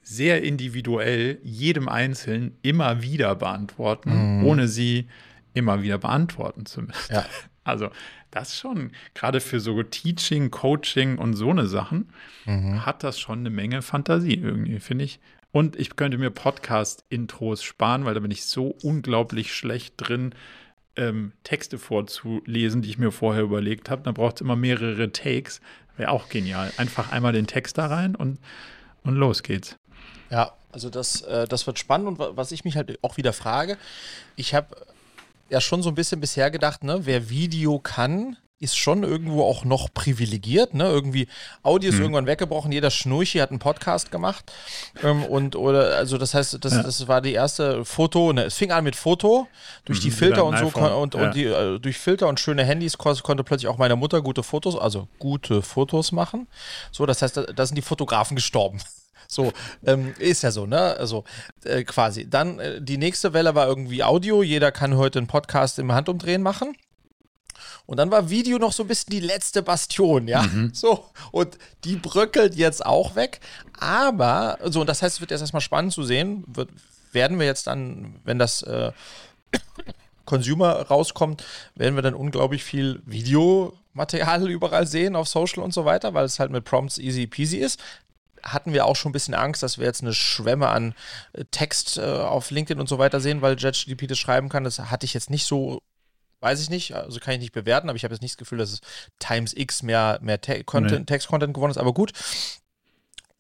sehr 0.04 0.44
individuell 0.44 1.40
jedem 1.44 1.88
Einzelnen 1.88 2.58
immer 2.62 3.02
wieder 3.02 3.36
beantworten, 3.36 4.40
mhm. 4.40 4.46
ohne 4.46 4.68
sie 4.68 5.08
immer 5.54 5.82
wieder 5.82 5.98
beantworten 5.98 6.66
zu 6.66 6.82
müssen. 6.82 7.14
Ja. 7.14 7.26
Also 7.70 7.90
das 8.32 8.58
schon, 8.58 8.92
gerade 9.14 9.40
für 9.40 9.60
so 9.60 9.82
Teaching, 9.82 10.52
Coaching 10.52 11.18
und 11.18 11.34
so 11.34 11.50
eine 11.50 11.68
Sachen, 11.68 12.10
mhm. 12.46 12.86
hat 12.86 13.04
das 13.04 13.20
schon 13.20 13.40
eine 13.40 13.50
Menge 13.50 13.82
Fantasie 13.82 14.36
irgendwie, 14.36 14.80
finde 14.80 15.06
ich. 15.06 15.20
Und 15.52 15.76
ich 15.78 15.96
könnte 15.96 16.18
mir 16.18 16.30
Podcast-Intros 16.30 17.64
sparen, 17.64 18.06
weil 18.06 18.14
da 18.14 18.20
bin 18.20 18.32
ich 18.32 18.46
so 18.46 18.76
unglaublich 18.84 19.54
schlecht 19.54 19.96
drin, 19.98 20.36
ähm, 20.96 21.32
Texte 21.44 21.80
vorzulesen, 21.80 22.82
die 22.82 22.90
ich 22.90 22.98
mir 23.00 23.12
vorher 23.12 23.44
überlegt 23.44 23.90
habe. 23.90 24.04
Da 24.04 24.12
braucht 24.12 24.36
es 24.36 24.42
immer 24.42 24.56
mehrere 24.56 25.12
Takes. 25.12 25.62
Wäre 25.98 26.12
auch 26.12 26.30
genial. 26.30 26.72
Einfach 26.78 27.12
einmal 27.12 27.34
den 27.34 27.48
Text 27.48 27.78
da 27.78 27.88
rein 27.88 28.16
und, 28.16 28.40
und 29.04 29.16
los 29.16 29.42
geht's. 29.42 29.76
Ja, 30.30 30.54
also 30.72 30.90
das, 30.90 31.22
äh, 31.24 31.48
das 31.48 31.66
wird 31.66 31.80
spannend. 31.80 32.08
Und 32.08 32.38
was 32.38 32.52
ich 32.52 32.64
mich 32.64 32.76
halt 32.76 33.00
auch 33.04 33.18
wieder 33.18 33.34
frage, 33.34 33.78
ich 34.36 34.54
habe 34.54 34.76
ja 35.50 35.62
schon 35.62 35.82
so 35.82 35.90
ein 35.90 35.96
bisschen 35.96 36.22
bisher 36.22 36.52
gedacht, 36.52 36.84
ne, 36.84 37.06
wer 37.06 37.30
Video 37.30 37.80
kann, 37.80 38.38
ist 38.60 38.78
schon 38.78 39.04
irgendwo 39.04 39.44
auch 39.44 39.64
noch 39.64 39.94
privilegiert, 39.94 40.74
ne? 40.74 40.84
Irgendwie 40.84 41.28
Audio 41.64 41.90
ist 41.90 41.96
hm. 41.96 42.02
irgendwann 42.04 42.26
weggebrochen, 42.26 42.72
jeder 42.72 42.92
Schnurchi 42.92 43.40
hat 43.40 43.52
einen 43.52 43.60
Podcast 43.60 44.12
gemacht. 44.12 44.52
Ähm, 45.02 45.24
und 45.24 45.56
oder 45.56 45.96
also 45.96 46.18
das 46.18 46.34
heißt, 46.34 46.58
das, 46.64 46.74
ja. 46.74 46.84
das 46.84 47.08
war 47.08 47.22
die 47.22 47.34
erste 47.34 47.86
Foto, 47.86 48.34
ne, 48.34 48.44
es 48.44 48.56
fing 48.56 48.72
an 48.72 48.84
mit 48.84 48.98
Foto, 48.98 49.48
durch 49.86 50.02
die 50.02 50.10
mhm, 50.10 50.14
Filter 50.14 50.44
und 50.44 50.58
so 50.58 50.66
und, 50.66 51.16
ja. 51.16 51.22
und 51.22 51.36
die, 51.36 51.46
äh, 51.46 51.80
durch 51.80 51.98
Filter 51.98 52.28
und 52.28 52.40
schöne 52.40 52.66
Handys 52.66 52.98
konnte 52.98 53.44
plötzlich 53.44 53.70
auch 53.70 53.78
meine 53.78 53.96
Mutter 53.96 54.22
gute 54.22 54.44
Fotos, 54.44 54.78
also 54.78 55.08
gute 55.20 55.62
Fotos 55.62 56.12
machen. 56.12 56.48
So, 56.92 57.06
das 57.06 57.22
heißt, 57.22 57.38
da, 57.38 57.44
da 57.44 57.66
sind 57.66 57.76
die 57.76 57.82
Fotografen 57.82 58.36
gestorben. 58.36 58.80
So, 59.32 59.54
ähm, 59.86 60.16
ist 60.18 60.42
ja 60.42 60.50
so, 60.50 60.66
ne? 60.66 60.98
Also 60.98 61.24
äh, 61.64 61.84
quasi. 61.84 62.28
Dann 62.28 62.60
äh, 62.60 62.82
die 62.82 62.98
nächste 62.98 63.32
Welle 63.32 63.54
war 63.54 63.68
irgendwie 63.68 64.04
Audio. 64.04 64.42
Jeder 64.42 64.72
kann 64.72 64.98
heute 64.98 65.20
einen 65.20 65.28
Podcast 65.28 65.78
im 65.78 65.92
Handumdrehen 65.92 66.42
machen. 66.42 66.76
Und 67.86 67.98
dann 67.98 68.10
war 68.10 68.32
Video 68.32 68.58
noch 68.58 68.74
so 68.74 68.84
ein 68.84 68.88
bisschen 68.88 69.12
die 69.12 69.20
letzte 69.20 69.62
Bastion, 69.62 70.28
ja. 70.28 70.42
Mhm. 70.42 70.72
So, 70.74 71.06
und 71.32 71.60
die 71.84 71.96
bröckelt 71.96 72.56
jetzt 72.56 72.84
auch 72.84 73.16
weg. 73.16 73.40
Aber, 73.80 74.58
so, 74.66 74.82
und 74.82 74.90
das 74.90 75.04
heißt, 75.04 75.16
es 75.18 75.22
wird 75.22 75.30
jetzt 75.30 75.42
erstmal 75.42 75.62
spannend 75.62 75.94
zu 75.94 76.04
sehen. 76.04 76.44
Wird, 76.48 76.70
werden 77.12 77.38
wir 77.38 77.46
jetzt 77.46 77.68
dann, 77.68 78.20
wenn 78.24 78.40
das 78.40 78.64
äh, 78.64 78.92
Consumer 80.26 80.88
rauskommt, 80.88 81.44
werden 81.76 81.94
wir 81.94 82.02
dann 82.02 82.16
unglaublich 82.16 82.64
viel 82.64 83.04
Videomaterial 83.06 84.50
überall 84.50 84.88
sehen 84.88 85.16
auf 85.16 85.28
Social 85.28 85.62
und 85.62 85.74
so 85.74 85.86
weiter, 85.86 86.16
weil 86.16 86.26
es 86.26 86.40
halt 86.40 86.50
mit 86.50 86.66
Prompts 86.66 86.98
easy 86.98 87.28
peasy 87.28 87.58
ist 87.58 87.80
hatten 88.44 88.74
wir 88.74 88.86
auch 88.86 88.96
schon 88.96 89.10
ein 89.10 89.14
bisschen 89.14 89.34
Angst, 89.34 89.64
dass 89.64 89.78
wir 89.78 89.86
jetzt 89.86 90.02
eine 90.02 90.14
Schwemme 90.14 90.70
an 90.70 90.94
äh, 91.34 91.46
Text 91.52 91.98
äh, 91.98 92.02
auf 92.02 92.52
LinkedIn 92.52 92.80
und 92.80 92.90
so 92.90 92.98
weiter 92.98 93.20
sehen, 93.20 93.42
weil 93.42 93.58
JetGDP 93.58 94.08
das 94.08 94.20
schreiben 94.20 94.50
kann. 94.50 94.64
Das 94.64 94.80
hatte 94.80 95.06
ich 95.06 95.14
jetzt 95.14 95.30
nicht 95.30 95.46
so, 95.46 95.82
weiß 96.42 96.62
ich 96.62 96.70
nicht, 96.70 96.94
also 96.94 97.20
kann 97.20 97.34
ich 97.34 97.40
nicht 97.40 97.54
bewerten, 97.54 97.90
aber 97.90 97.96
ich 97.96 98.04
habe 98.04 98.14
jetzt 98.14 98.22
nicht 98.22 98.34
das 98.34 98.38
Gefühl, 98.38 98.60
dass 98.60 98.72
es 98.72 98.82
Times 99.20 99.54
X 99.56 99.84
mehr, 99.84 100.20
mehr 100.22 100.42
Te 100.42 100.64
Content, 100.64 101.00
nee. 101.02 101.06
Text-Content 101.06 101.54
geworden 101.54 101.72
ist, 101.72 101.78
aber 101.78 101.94
gut. 101.94 102.12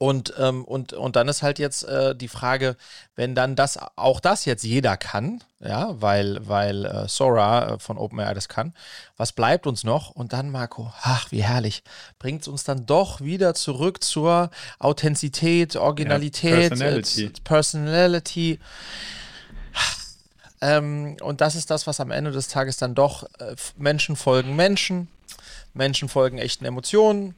Und, 0.01 0.33
ähm, 0.39 0.63
und, 0.63 0.93
und 0.93 1.17
dann 1.17 1.27
ist 1.27 1.43
halt 1.43 1.59
jetzt 1.59 1.83
äh, 1.83 2.15
die 2.15 2.29
Frage, 2.29 2.77
wenn 3.17 3.35
dann 3.35 3.57
das 3.57 3.77
auch 3.97 4.21
das 4.21 4.45
jetzt 4.45 4.63
jeder 4.63 4.95
kann, 4.95 5.43
ja, 5.59 5.89
weil, 6.01 6.39
weil 6.47 6.85
äh, 6.85 7.09
Sora 7.09 7.73
äh, 7.73 7.79
von 7.79 7.97
OpenAI 7.97 8.33
das 8.33 8.47
kann, 8.47 8.73
was 9.17 9.33
bleibt 9.33 9.67
uns 9.67 9.83
noch? 9.83 10.12
Und 10.12 10.31
dann, 10.31 10.51
Marco, 10.51 10.93
ach, 11.01 11.33
wie 11.33 11.43
herrlich, 11.43 11.83
bringt 12.17 12.43
es 12.43 12.47
uns 12.47 12.63
dann 12.63 12.85
doch 12.85 13.19
wieder 13.19 13.55
zurück 13.55 14.01
zur 14.01 14.51
Authentizität, 14.79 15.75
Originalität, 15.75 16.53
ja, 16.53 16.69
Personality. 16.69 17.25
Äh, 17.25 17.31
Personality. 17.43 18.59
Ähm, 20.62 21.17
und 21.21 21.41
das 21.41 21.55
ist 21.55 21.69
das, 21.71 21.88
was 21.88 21.99
am 21.99 22.12
Ende 22.12 22.31
des 22.31 22.47
Tages 22.47 22.77
dann 22.77 22.95
doch 22.95 23.23
äh, 23.39 23.53
Menschen 23.75 24.15
folgen 24.15 24.55
Menschen, 24.55 25.09
Menschen 25.73 26.07
folgen 26.07 26.38
echten 26.38 26.63
Emotionen 26.63 27.35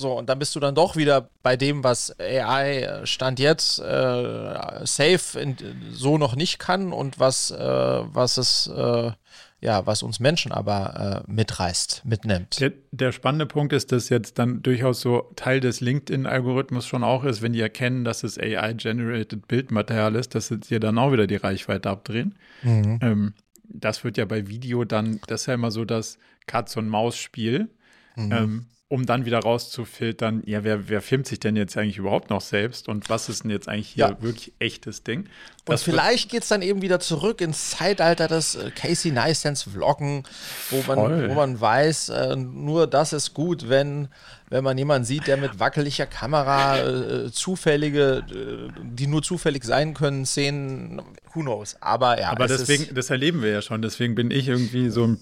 So, 0.00 0.14
und 0.14 0.30
dann 0.30 0.38
bist 0.38 0.56
du 0.56 0.60
dann 0.60 0.74
doch 0.74 0.96
wieder 0.96 1.28
bei 1.42 1.58
dem, 1.58 1.84
was 1.84 2.18
AI 2.18 2.80
äh, 2.80 3.06
Stand 3.06 3.38
jetzt 3.38 3.78
äh, 3.80 4.86
safe 4.86 5.38
in, 5.38 5.56
so 5.92 6.16
noch 6.16 6.34
nicht 6.34 6.58
kann 6.58 6.94
und 6.94 7.20
was, 7.20 7.50
äh, 7.50 7.58
was 7.58 8.38
es, 8.38 8.66
äh, 8.74 9.12
ja, 9.60 9.84
was 9.84 10.02
uns 10.02 10.18
Menschen 10.18 10.52
aber 10.52 11.24
äh, 11.28 11.30
mitreißt, 11.30 12.06
mitnimmt. 12.06 12.60
Der, 12.60 12.72
der, 12.92 13.12
spannende 13.12 13.44
Punkt 13.44 13.74
ist, 13.74 13.92
dass 13.92 14.08
jetzt 14.08 14.38
dann 14.38 14.62
durchaus 14.62 15.02
so 15.02 15.30
Teil 15.36 15.60
des 15.60 15.82
LinkedIn-Algorithmus 15.82 16.86
schon 16.86 17.04
auch 17.04 17.24
ist, 17.24 17.42
wenn 17.42 17.52
die 17.52 17.60
erkennen, 17.60 18.02
dass 18.04 18.24
es 18.24 18.38
AI-generated 18.38 19.48
Bildmaterial 19.48 20.14
ist, 20.14 20.34
dass 20.34 20.48
sie 20.48 20.80
dann 20.80 20.96
auch 20.96 21.12
wieder 21.12 21.26
die 21.26 21.36
Reichweite 21.36 21.90
abdrehen. 21.90 22.38
Mhm. 22.62 23.00
Ähm, 23.02 23.34
das 23.64 24.02
wird 24.02 24.16
ja 24.16 24.24
bei 24.24 24.48
Video 24.48 24.84
dann, 24.84 25.20
das 25.26 25.42
ist 25.42 25.46
ja 25.46 25.54
immer 25.54 25.70
so 25.70 25.84
das 25.84 26.16
Katz-und-Maus-Spiel. 26.46 27.68
Mhm. 28.16 28.32
Ähm, 28.32 28.66
um 28.90 29.06
dann 29.06 29.24
wieder 29.24 29.38
rauszufiltern, 29.38 30.42
ja, 30.46 30.64
wer, 30.64 30.88
wer 30.88 31.00
filmt 31.00 31.28
sich 31.28 31.38
denn 31.38 31.54
jetzt 31.54 31.76
eigentlich 31.78 31.98
überhaupt 31.98 32.28
noch 32.28 32.40
selbst 32.40 32.88
und 32.88 33.08
was 33.08 33.28
ist 33.28 33.44
denn 33.44 33.50
jetzt 33.52 33.68
eigentlich 33.68 33.90
hier 33.90 34.08
ja. 34.08 34.20
wirklich 34.20 34.52
echtes 34.58 35.04
Ding? 35.04 35.26
Das 35.64 35.86
und 35.86 35.92
vielleicht 35.92 36.28
geht 36.28 36.42
es 36.42 36.48
dann 36.48 36.60
eben 36.60 36.82
wieder 36.82 36.98
zurück 36.98 37.40
ins 37.40 37.70
Zeitalter 37.70 38.26
des 38.26 38.56
äh, 38.56 38.72
Casey 38.72 39.12
Neistens 39.12 39.62
Vloggen, 39.62 40.24
wo 40.70 40.82
man, 40.92 41.28
wo 41.30 41.34
man 41.34 41.60
weiß, 41.60 42.08
äh, 42.08 42.34
nur 42.34 42.88
das 42.88 43.12
ist 43.12 43.32
gut, 43.32 43.68
wenn, 43.68 44.08
wenn 44.48 44.64
man 44.64 44.76
jemanden 44.76 45.04
sieht, 45.04 45.28
der 45.28 45.36
mit 45.36 45.60
wackeliger 45.60 46.06
Kamera 46.06 46.80
äh, 46.80 47.30
zufällige, 47.30 48.24
äh, 48.28 48.72
die 48.82 49.06
nur 49.06 49.22
zufällig 49.22 49.62
sein 49.62 49.94
können, 49.94 50.26
Szenen, 50.26 51.00
who 51.32 51.42
knows. 51.42 51.76
Aber 51.80 52.18
ja. 52.18 52.32
Aber 52.32 52.48
deswegen, 52.48 52.92
das 52.92 53.08
erleben 53.10 53.40
wir 53.40 53.52
ja 53.52 53.62
schon, 53.62 53.82
deswegen 53.82 54.16
bin 54.16 54.32
ich 54.32 54.48
irgendwie 54.48 54.90
so 54.90 55.06
ein 55.06 55.20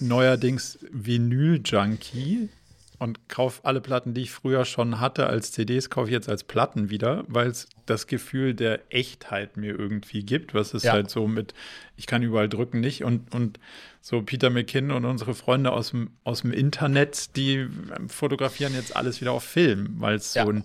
neuerdings 0.00 0.80
Vinyl-Junkie 0.90 2.48
und 2.98 3.28
kaufe 3.28 3.64
alle 3.64 3.80
Platten, 3.80 4.12
die 4.12 4.22
ich 4.22 4.32
früher 4.32 4.64
schon 4.64 5.00
hatte 5.00 5.28
als 5.28 5.52
CDs, 5.52 5.88
kaufe 5.88 6.08
ich 6.08 6.12
jetzt 6.12 6.28
als 6.28 6.42
Platten 6.42 6.90
wieder, 6.90 7.24
weil 7.28 7.46
es 7.46 7.68
das 7.86 8.06
Gefühl 8.08 8.54
der 8.54 8.92
Echtheit 8.92 9.56
mir 9.56 9.78
irgendwie 9.78 10.24
gibt, 10.24 10.52
was 10.52 10.74
es 10.74 10.82
ja. 10.82 10.92
halt 10.92 11.08
so 11.08 11.28
mit, 11.28 11.54
ich 11.96 12.06
kann 12.06 12.22
überall 12.22 12.48
drücken 12.48 12.80
nicht 12.80 13.04
und, 13.04 13.34
und 13.34 13.60
so 14.00 14.22
Peter 14.22 14.50
McKinn 14.50 14.90
und 14.90 15.04
unsere 15.04 15.34
Freunde 15.34 15.72
aus 15.72 15.90
dem, 15.90 16.10
aus 16.24 16.42
dem 16.42 16.52
Internet, 16.52 17.36
die 17.36 17.68
fotografieren 18.08 18.74
jetzt 18.74 18.96
alles 18.96 19.20
wieder 19.20 19.32
auf 19.32 19.44
Film, 19.44 19.94
weil 19.98 20.16
es 20.16 20.34
ja. 20.34 20.44
so 20.44 20.50
ein 20.50 20.64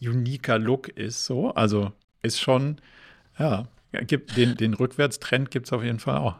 uniker 0.00 0.58
Look 0.58 0.88
ist, 0.88 1.26
so, 1.26 1.52
also 1.54 1.92
ist 2.22 2.40
schon, 2.40 2.78
ja, 3.38 3.68
gibt 3.92 4.36
den, 4.36 4.56
den 4.56 4.74
Rückwärtstrend 4.74 5.50
gibt 5.50 5.66
es 5.66 5.72
auf 5.72 5.82
jeden 5.82 5.98
Fall 5.98 6.16
auch. 6.16 6.36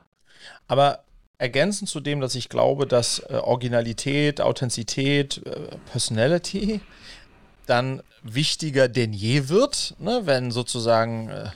Aber 0.67 1.04
ergänzend 1.39 1.89
zu 1.89 2.01
dem, 2.01 2.21
dass 2.21 2.35
ich 2.35 2.49
glaube, 2.49 2.87
dass 2.87 3.19
äh, 3.19 3.35
Originalität, 3.35 4.41
Authentizität, 4.41 5.43
äh, 5.47 5.77
Personality 5.91 6.81
dann 7.67 8.03
wichtiger 8.23 8.89
denn 8.89 9.13
je 9.13 9.49
wird, 9.49 9.95
ne, 9.99 10.23
wenn 10.25 10.51
sozusagen 10.51 11.29
äh, 11.31 11.49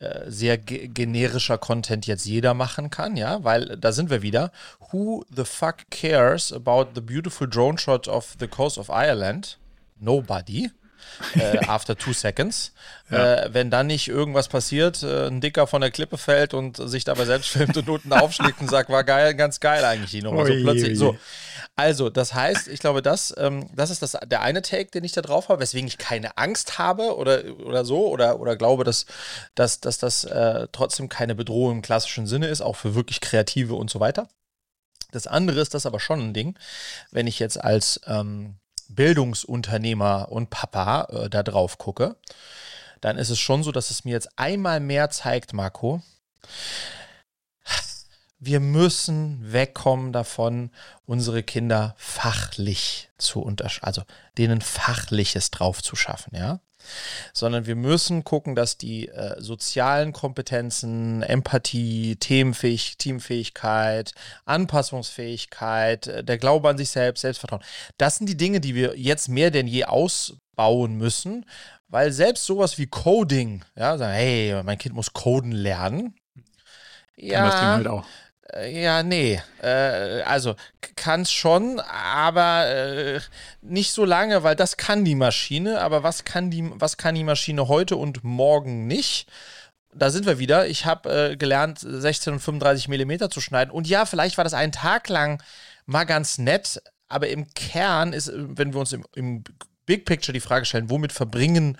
äh 0.00 0.30
sehr 0.30 0.56
ge 0.58 0.88
generischer 0.88 1.58
Content 1.58 2.06
jetzt 2.06 2.24
jeder 2.24 2.54
machen 2.54 2.90
kann, 2.90 3.16
ja, 3.16 3.44
weil 3.44 3.76
da 3.76 3.92
sind 3.92 4.10
wir 4.10 4.22
wieder. 4.22 4.52
Who 4.90 5.24
the 5.34 5.44
fuck 5.44 5.90
cares 5.90 6.52
about 6.52 6.90
the 6.94 7.00
beautiful 7.00 7.48
drone 7.48 7.78
shot 7.78 8.08
of 8.08 8.36
the 8.40 8.48
coast 8.48 8.78
of 8.78 8.88
Ireland? 8.88 9.58
Nobody 9.98 10.70
äh, 11.34 11.58
after 11.66 11.96
two 11.96 12.12
seconds. 12.12 12.72
Ja. 13.10 13.34
Äh, 13.34 13.54
wenn 13.54 13.70
dann 13.70 13.88
nicht 13.88 14.08
irgendwas 14.08 14.48
passiert, 14.48 15.02
äh, 15.02 15.26
ein 15.26 15.40
Dicker 15.40 15.66
von 15.66 15.80
der 15.80 15.90
Klippe 15.90 16.18
fällt 16.18 16.54
und 16.54 16.76
sich 16.76 17.04
dabei 17.04 17.24
selbst 17.24 17.50
filmt 17.50 17.76
und 17.76 17.88
unten 17.88 18.12
aufschlägt 18.12 18.60
und 18.60 18.70
sagt, 18.70 18.90
war 18.90 19.04
geil, 19.04 19.34
ganz 19.34 19.60
geil 19.60 19.84
eigentlich 19.84 20.12
die 20.12 20.22
Nummer. 20.22 20.46
So 20.46 20.52
plötzlich 20.52 20.98
so. 20.98 21.16
Also, 21.76 22.10
das 22.10 22.34
heißt, 22.34 22.68
ich 22.68 22.80
glaube, 22.80 23.00
das, 23.00 23.34
ähm, 23.38 23.68
das 23.74 23.90
ist 23.90 24.02
das, 24.02 24.16
der 24.26 24.42
eine 24.42 24.62
Take, 24.62 24.90
den 24.90 25.02
ich 25.02 25.12
da 25.12 25.22
drauf 25.22 25.48
habe, 25.48 25.62
weswegen 25.62 25.88
ich 25.88 25.98
keine 25.98 26.36
Angst 26.36 26.78
habe 26.78 27.16
oder, 27.16 27.42
oder 27.64 27.84
so 27.84 28.08
oder, 28.08 28.38
oder 28.38 28.56
glaube, 28.56 28.84
dass, 28.84 29.06
dass, 29.54 29.80
dass 29.80 29.98
das 29.98 30.24
äh, 30.24 30.68
trotzdem 30.72 31.08
keine 31.08 31.34
Bedrohung 31.34 31.76
im 31.76 31.82
klassischen 31.82 32.26
Sinne 32.26 32.48
ist, 32.48 32.60
auch 32.60 32.76
für 32.76 32.94
wirklich 32.94 33.20
Kreative 33.20 33.74
und 33.74 33.90
so 33.90 33.98
weiter. 33.98 34.28
Das 35.10 35.26
andere 35.26 35.60
ist 35.60 35.74
das 35.74 35.86
aber 35.86 36.00
schon 36.00 36.20
ein 36.20 36.34
Ding, 36.34 36.58
wenn 37.10 37.26
ich 37.26 37.38
jetzt 37.38 37.58
als 37.58 38.00
ähm, 38.06 38.59
Bildungsunternehmer 38.94 40.28
und 40.30 40.50
Papa 40.50 41.08
äh, 41.10 41.30
da 41.30 41.42
drauf 41.42 41.78
gucke, 41.78 42.16
dann 43.00 43.16
ist 43.16 43.30
es 43.30 43.38
schon 43.38 43.62
so, 43.62 43.72
dass 43.72 43.90
es 43.90 44.04
mir 44.04 44.12
jetzt 44.12 44.38
einmal 44.38 44.80
mehr 44.80 45.10
zeigt, 45.10 45.52
Marco, 45.52 46.02
wir 48.38 48.60
müssen 48.60 49.52
wegkommen 49.52 50.12
davon, 50.12 50.70
unsere 51.04 51.42
Kinder 51.42 51.94
fachlich 51.98 53.10
zu 53.18 53.40
unterscheiden, 53.40 53.86
also 53.86 54.02
denen 54.38 54.60
Fachliches 54.60 55.50
drauf 55.50 55.82
zu 55.82 55.94
schaffen, 55.96 56.34
ja 56.34 56.60
sondern 57.32 57.66
wir 57.66 57.76
müssen 57.76 58.24
gucken, 58.24 58.54
dass 58.54 58.76
die 58.76 59.08
äh, 59.08 59.40
sozialen 59.40 60.12
Kompetenzen, 60.12 61.22
Empathie, 61.22 62.16
Themenfähig 62.16 62.96
Teamfähigkeit, 62.98 64.12
Anpassungsfähigkeit, 64.44 66.06
äh, 66.06 66.24
der 66.24 66.38
Glaube 66.38 66.68
an 66.68 66.78
sich 66.78 66.90
selbst, 66.90 67.22
Selbstvertrauen, 67.22 67.62
das 67.98 68.16
sind 68.16 68.28
die 68.28 68.36
Dinge, 68.36 68.60
die 68.60 68.74
wir 68.74 68.98
jetzt 68.98 69.28
mehr 69.28 69.50
denn 69.50 69.66
je 69.66 69.84
ausbauen 69.84 70.96
müssen, 70.96 71.46
weil 71.88 72.12
selbst 72.12 72.46
sowas 72.46 72.78
wie 72.78 72.86
Coding, 72.86 73.64
ja, 73.76 73.98
sagen, 73.98 74.14
hey, 74.14 74.62
mein 74.62 74.78
Kind 74.78 74.94
muss 74.94 75.12
coden 75.12 75.52
lernen. 75.52 76.14
Ja, 77.16 77.46
das 77.46 77.60
Ding 77.60 77.68
halt 77.68 77.88
auch. 77.88 78.06
Äh, 78.54 78.82
ja, 78.82 79.02
nee. 79.02 79.40
Äh, 79.62 80.22
also 80.22 80.56
kann 80.96 81.22
es 81.22 81.32
schon, 81.32 81.80
aber 81.80 82.66
äh, 82.68 83.20
nicht 83.62 83.92
so 83.92 84.04
lange, 84.04 84.42
weil 84.42 84.56
das 84.56 84.76
kann 84.76 85.04
die 85.04 85.14
Maschine. 85.14 85.80
Aber 85.80 86.02
was 86.02 86.24
kann 86.24 86.50
die, 86.50 86.70
was 86.74 86.96
kann 86.96 87.14
die 87.14 87.24
Maschine 87.24 87.68
heute 87.68 87.96
und 87.96 88.24
morgen 88.24 88.86
nicht? 88.86 89.28
Da 89.92 90.10
sind 90.10 90.26
wir 90.26 90.38
wieder. 90.38 90.68
Ich 90.68 90.86
habe 90.86 91.30
äh, 91.32 91.36
gelernt, 91.36 91.80
16 91.80 92.34
und 92.34 92.40
35 92.40 92.88
Millimeter 92.88 93.30
zu 93.30 93.40
schneiden. 93.40 93.70
Und 93.70 93.88
ja, 93.88 94.06
vielleicht 94.06 94.36
war 94.36 94.44
das 94.44 94.54
einen 94.54 94.72
Tag 94.72 95.08
lang 95.08 95.42
mal 95.86 96.04
ganz 96.04 96.38
nett, 96.38 96.80
aber 97.08 97.28
im 97.28 97.52
Kern 97.54 98.12
ist, 98.12 98.30
wenn 98.32 98.72
wir 98.72 98.80
uns 98.80 98.92
im, 98.92 99.04
im 99.14 99.42
Big 99.86 100.04
Picture 100.04 100.32
die 100.32 100.40
Frage 100.40 100.66
stellen, 100.66 100.90
womit 100.90 101.12
verbringen 101.12 101.76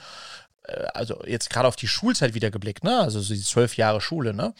also 0.94 1.22
jetzt 1.26 1.50
gerade 1.50 1.68
auf 1.68 1.76
die 1.76 1.88
Schulzeit 1.88 2.34
wieder 2.34 2.50
geblickt, 2.50 2.84
ne? 2.84 3.00
also 3.00 3.20
die 3.20 3.42
zwölf 3.42 3.76
Jahre 3.76 4.00
Schule, 4.00 4.34
ne? 4.34 4.54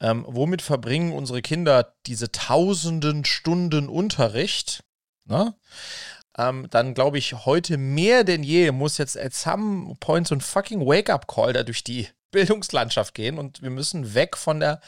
Ähm, 0.00 0.24
womit 0.28 0.62
verbringen 0.62 1.12
unsere 1.12 1.42
Kinder 1.42 1.94
diese 2.06 2.30
tausenden 2.30 3.24
Stunden 3.24 3.88
Unterricht? 3.88 4.84
Ne? 5.24 5.54
Ähm, 6.38 6.66
dann 6.70 6.94
glaube 6.94 7.18
ich, 7.18 7.46
heute 7.46 7.78
mehr 7.78 8.24
denn 8.24 8.42
je 8.42 8.70
muss 8.70 8.98
jetzt 8.98 9.18
at 9.18 9.32
some 9.34 9.94
point 10.00 10.28
so 10.28 10.34
ein 10.34 10.40
fucking 10.40 10.80
Wake-up-Call 10.80 11.52
da 11.52 11.62
durch 11.62 11.82
die 11.84 12.08
Bildungslandschaft 12.30 13.14
gehen 13.14 13.38
und 13.38 13.62
wir 13.62 13.70
müssen 13.70 14.14
weg 14.14 14.36
von 14.36 14.60
der 14.60 14.80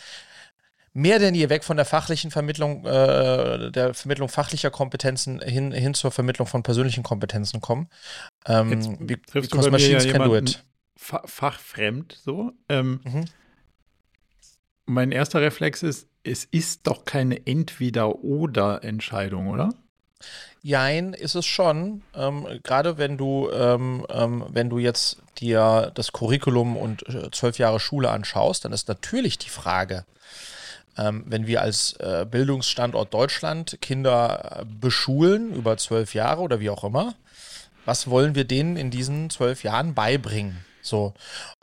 mehr 0.92 1.18
denn 1.18 1.35
je 1.35 1.49
weg 1.49 1.64
von 1.64 1.77
der 1.77 1.87
fachlichen 1.87 2.31
Vermittlung, 2.31 2.85
äh, 2.85 3.71
der 3.71 3.94
Vermittlung 3.94 4.29
fachlicher 4.29 4.71
Kompetenzen 4.71 5.40
hin, 5.40 5.71
hin 5.71 5.94
zur 5.94 6.11
Vermittlung 6.11 6.49
von 6.49 6.62
persönlichen 6.62 7.05
Kompetenzen 7.05 7.61
kommen. 7.61 7.88
Ähm, 8.49 8.71
Jetzt 8.71 9.31
triffst 9.31 9.51
because 9.51 9.71
machines 9.71 10.05
ja 10.05 10.13
can 10.13 10.23
do 10.23 10.37
it. 10.37 10.65
Fachfremd 10.97 12.19
so. 12.25 12.53
Ähm, 12.69 13.01
mhm. 13.05 13.25
Mein 14.87 15.13
erster 15.13 15.41
Reflex 15.41 15.83
ist, 15.83 16.09
es 16.25 16.45
ist 16.45 16.87
doch 16.87 17.05
keine 17.05 17.47
Entweder-Oder-Entscheidung, 17.47 19.49
oder? 19.49 19.71
Jein, 20.63 21.13
ist 21.13 21.37
es 21.37 21.47
schon. 21.47 22.03
Ähm, 22.15 22.47
Gerade 22.65 22.99
wenn 22.99 23.17
du, 23.17 23.49
ähm, 23.53 24.05
ähm, 24.11 24.45
wenn 24.49 24.69
du 24.69 24.79
jetzt 24.79 25.19
dir 25.39 25.93
das 25.95 26.13
Curriculum 26.13 26.77
und 26.77 27.09
äh, 27.09 27.31
zwölf 27.31 27.59
Jahre 27.59 27.79
Schule 27.79 28.11
anschaust, 28.11 28.65
dann 28.65 28.73
ist 28.73 28.89
natürlich 28.89 29.39
die 29.39 29.51
Frage, 29.51 30.05
ähm, 30.97 31.23
wenn 31.27 31.47
wir 31.47 31.63
als 31.63 31.93
äh, 32.01 32.27
Bildungsstandort 32.29 33.15
Deutschland 33.15 33.79
Kinder 33.81 34.61
äh, 34.61 34.65
beschulen 34.65 35.55
über 35.55 35.77
zwölf 35.77 36.15
Jahre 36.15 36.43
oder 36.43 36.59
wie 36.59 36.71
auch 36.71 36.83
immer, 36.83 37.15
was 37.88 38.11
wollen 38.11 38.35
wir 38.35 38.44
denen 38.44 38.77
in 38.77 38.90
diesen 38.90 39.31
zwölf 39.31 39.62
Jahren 39.62 39.94
beibringen? 39.94 40.59
So. 40.83 41.14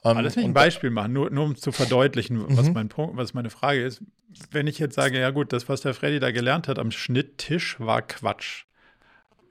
Ähm, 0.04 0.18
Alles 0.18 0.36
nicht 0.36 0.46
ein 0.46 0.56
Beispiel 0.56 0.90
machen, 0.90 1.14
nur, 1.14 1.30
nur 1.30 1.46
um 1.46 1.56
zu 1.56 1.72
verdeutlichen, 1.72 2.58
was, 2.58 2.66
mhm. 2.66 2.74
mein 2.74 2.90
Punkt, 2.90 3.16
was 3.16 3.36
meine 3.36 3.52
Frage 3.52 3.84
ist. 3.84 4.02
Wenn 4.50 4.66
ich 4.66 4.80
jetzt 4.80 4.96
sage, 4.96 5.20
ja 5.20 5.30
gut, 5.30 5.54
das, 5.54 5.70
was 5.70 5.82
der 5.82 5.94
Freddy 5.94 6.20
da 6.20 6.32
gelernt 6.32 6.68
hat 6.68 6.80
am 6.80 6.90
Schnitttisch, 6.90 7.80
war 7.80 8.02
Quatsch. 8.02 8.65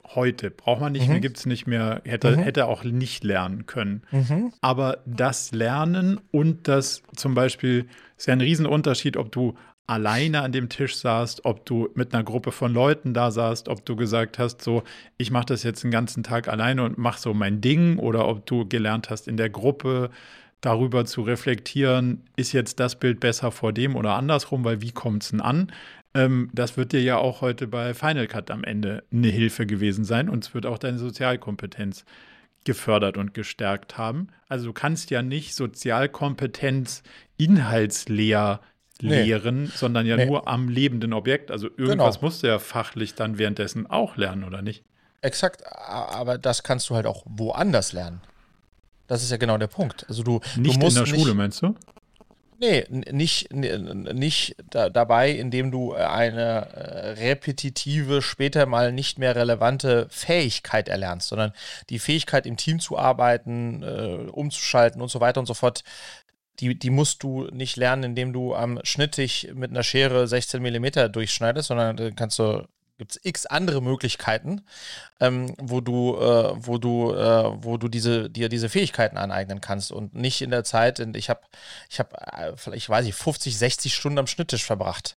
Heute 0.06 0.50
braucht 0.50 0.80
man 0.80 0.92
nicht 0.92 1.06
mhm. 1.06 1.12
mehr, 1.12 1.20
gibt 1.20 1.38
es 1.38 1.46
nicht 1.46 1.66
mehr, 1.66 2.02
hätte, 2.04 2.36
mhm. 2.36 2.40
hätte 2.40 2.66
auch 2.66 2.84
nicht 2.84 3.24
lernen 3.24 3.66
können. 3.66 4.02
Mhm. 4.10 4.52
Aber 4.60 4.98
das 5.06 5.52
Lernen 5.52 6.20
und 6.30 6.68
das 6.68 7.02
zum 7.16 7.34
Beispiel 7.34 7.86
ist 8.16 8.26
ja 8.26 8.32
ein 8.32 8.40
Riesenunterschied, 8.40 9.16
ob 9.16 9.32
du 9.32 9.54
alleine 9.86 10.42
an 10.42 10.52
dem 10.52 10.68
Tisch 10.68 10.96
saßt, 10.96 11.44
ob 11.44 11.66
du 11.66 11.90
mit 11.94 12.14
einer 12.14 12.24
Gruppe 12.24 12.52
von 12.52 12.72
Leuten 12.72 13.12
da 13.12 13.30
saßt, 13.30 13.68
ob 13.68 13.84
du 13.84 13.96
gesagt 13.96 14.38
hast, 14.38 14.62
so, 14.62 14.82
ich 15.18 15.30
mache 15.30 15.46
das 15.46 15.62
jetzt 15.62 15.84
den 15.84 15.90
ganzen 15.90 16.22
Tag 16.22 16.48
alleine 16.48 16.84
und 16.84 16.96
mache 16.96 17.20
so 17.20 17.34
mein 17.34 17.60
Ding, 17.60 17.98
oder 17.98 18.26
ob 18.26 18.46
du 18.46 18.66
gelernt 18.66 19.10
hast, 19.10 19.28
in 19.28 19.36
der 19.36 19.50
Gruppe 19.50 20.10
darüber 20.62 21.04
zu 21.04 21.22
reflektieren, 21.22 22.22
ist 22.36 22.52
jetzt 22.52 22.80
das 22.80 22.96
Bild 22.96 23.20
besser 23.20 23.50
vor 23.50 23.72
dem 23.72 23.96
oder 23.96 24.14
andersrum, 24.14 24.64
weil 24.64 24.80
wie 24.80 24.92
kommt 24.92 25.22
es 25.22 25.30
denn 25.30 25.42
an? 25.42 25.70
Ähm, 26.14 26.50
das 26.52 26.76
wird 26.76 26.92
dir 26.92 27.02
ja 27.02 27.16
auch 27.16 27.40
heute 27.40 27.66
bei 27.66 27.94
Final 27.94 28.26
Cut 28.26 28.50
am 28.50 28.64
Ende 28.64 29.04
eine 29.12 29.28
Hilfe 29.28 29.66
gewesen 29.66 30.04
sein 30.04 30.28
und 30.28 30.44
es 30.44 30.54
wird 30.54 30.66
auch 30.66 30.78
deine 30.78 30.98
Sozialkompetenz 30.98 32.04
gefördert 32.64 33.18
und 33.18 33.34
gestärkt 33.34 33.98
haben. 33.98 34.28
Also 34.48 34.66
du 34.66 34.72
kannst 34.72 35.10
ja 35.10 35.22
nicht 35.22 35.54
Sozialkompetenz 35.54 37.02
inhaltsleer 37.36 38.60
nee. 39.02 39.22
lehren, 39.22 39.66
sondern 39.74 40.06
ja 40.06 40.16
nee. 40.16 40.26
nur 40.26 40.48
am 40.48 40.68
lebenden 40.68 41.12
Objekt. 41.12 41.50
Also 41.50 41.68
irgendwas 41.76 42.16
genau. 42.16 42.26
musst 42.26 42.42
du 42.42 42.46
ja 42.46 42.58
fachlich 42.58 43.14
dann 43.14 43.38
währenddessen 43.38 43.86
auch 43.88 44.16
lernen, 44.16 44.44
oder 44.44 44.62
nicht? 44.62 44.84
Exakt, 45.20 45.62
aber 45.66 46.38
das 46.38 46.62
kannst 46.62 46.90
du 46.90 46.94
halt 46.94 47.06
auch 47.06 47.24
woanders 47.26 47.92
lernen. 47.92 48.20
Das 49.06 49.22
ist 49.22 49.30
ja 49.30 49.36
genau 49.36 49.58
der 49.58 49.66
Punkt. 49.66 50.06
Also 50.08 50.22
du, 50.22 50.40
nicht 50.56 50.76
du 50.76 50.80
musst 50.80 50.96
in 50.96 51.04
der 51.04 51.10
Schule, 51.10 51.34
meinst 51.34 51.62
du? 51.62 51.74
Nee, 52.66 52.86
nicht, 52.90 53.52
nicht 53.52 54.56
da, 54.70 54.88
dabei, 54.88 55.30
indem 55.32 55.70
du 55.70 55.92
eine 55.92 56.66
äh, 56.72 57.10
repetitive, 57.10 58.22
später 58.22 58.64
mal 58.64 58.90
nicht 58.90 59.18
mehr 59.18 59.36
relevante 59.36 60.06
Fähigkeit 60.08 60.88
erlernst, 60.88 61.28
sondern 61.28 61.52
die 61.90 61.98
Fähigkeit, 61.98 62.46
im 62.46 62.56
Team 62.56 62.80
zu 62.80 62.96
arbeiten, 62.96 63.82
äh, 63.82 64.30
umzuschalten 64.30 65.02
und 65.02 65.10
so 65.10 65.20
weiter 65.20 65.40
und 65.40 65.46
so 65.46 65.52
fort, 65.52 65.84
die, 66.60 66.78
die 66.78 66.88
musst 66.88 67.22
du 67.22 67.48
nicht 67.52 67.76
lernen, 67.76 68.02
indem 68.04 68.32
du 68.32 68.54
am 68.54 68.80
Schnitttisch 68.82 69.46
mit 69.52 69.70
einer 69.70 69.82
Schere 69.82 70.26
16 70.26 70.62
mm 70.62 71.12
durchschneidest, 71.12 71.68
sondern 71.68 72.16
kannst 72.16 72.38
du 72.38 72.66
gibt 72.98 73.12
es 73.12 73.20
x 73.24 73.46
andere 73.46 73.82
Möglichkeiten, 73.82 74.62
ähm, 75.20 75.54
wo 75.58 75.80
du, 75.80 76.16
äh, 76.16 76.54
wo 76.56 76.78
du, 76.78 77.12
äh, 77.12 77.64
wo 77.64 77.76
du 77.76 77.88
diese, 77.88 78.30
dir 78.30 78.48
diese 78.48 78.68
Fähigkeiten 78.68 79.16
aneignen 79.16 79.60
kannst 79.60 79.92
und 79.92 80.14
nicht 80.14 80.42
in 80.42 80.50
der 80.50 80.64
Zeit, 80.64 81.00
ich 81.14 81.28
habe, 81.28 81.40
ich 81.90 81.98
habe, 81.98 82.16
äh, 82.16 82.56
vielleicht 82.56 82.88
weiß 82.88 83.06
ich, 83.06 83.14
50, 83.14 83.58
60 83.58 83.94
Stunden 83.94 84.18
am 84.18 84.26
Schnitttisch 84.26 84.64
verbracht. 84.64 85.16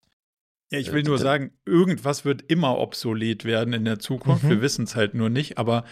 Ja, 0.69 0.79
ich 0.79 0.91
will 0.91 1.03
nur 1.03 1.17
sagen, 1.17 1.51
irgendwas 1.65 2.25
wird 2.25 2.41
immer 2.51 2.77
obsolet 2.77 3.45
werden 3.45 3.73
in 3.73 3.85
der 3.85 3.99
Zukunft. 3.99 4.43
Mhm. 4.43 4.49
Wir 4.49 4.61
wissen 4.61 4.83
es 4.83 4.95
halt 4.95 5.13
nur 5.13 5.29
nicht, 5.29 5.57
aber 5.57 5.85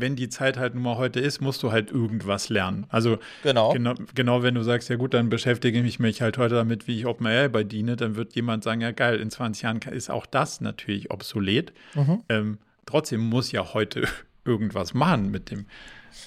wenn 0.00 0.16
die 0.16 0.28
Zeit 0.28 0.56
halt 0.56 0.74
nun 0.74 0.82
mal 0.82 0.96
heute 0.96 1.20
ist, 1.20 1.40
musst 1.40 1.62
du 1.62 1.72
halt 1.72 1.90
irgendwas 1.90 2.48
lernen. 2.48 2.86
Also 2.88 3.18
genau. 3.42 3.72
genau, 3.72 3.94
genau 4.14 4.42
wenn 4.42 4.54
du 4.54 4.62
sagst, 4.62 4.88
ja 4.88 4.96
gut, 4.96 5.14
dann 5.14 5.28
beschäftige 5.28 5.80
ich 5.80 5.98
mich 5.98 6.22
halt 6.22 6.38
heute 6.38 6.54
damit, 6.54 6.86
wie 6.86 6.98
ich 6.98 7.06
OpenAI 7.06 7.48
bediene, 7.48 7.96
dann 7.96 8.16
wird 8.16 8.34
jemand 8.34 8.64
sagen, 8.64 8.80
ja 8.80 8.90
geil, 8.90 9.20
in 9.20 9.30
20 9.30 9.62
Jahren 9.62 9.80
ist 9.90 10.10
auch 10.10 10.26
das 10.26 10.60
natürlich 10.60 11.10
obsolet. 11.10 11.72
Mhm. 11.94 12.22
Ähm, 12.28 12.58
trotzdem 12.86 13.20
muss 13.20 13.52
ja 13.52 13.74
heute 13.74 14.04
irgendwas 14.44 14.94
machen 14.94 15.30
mit 15.30 15.50
dem 15.50 15.66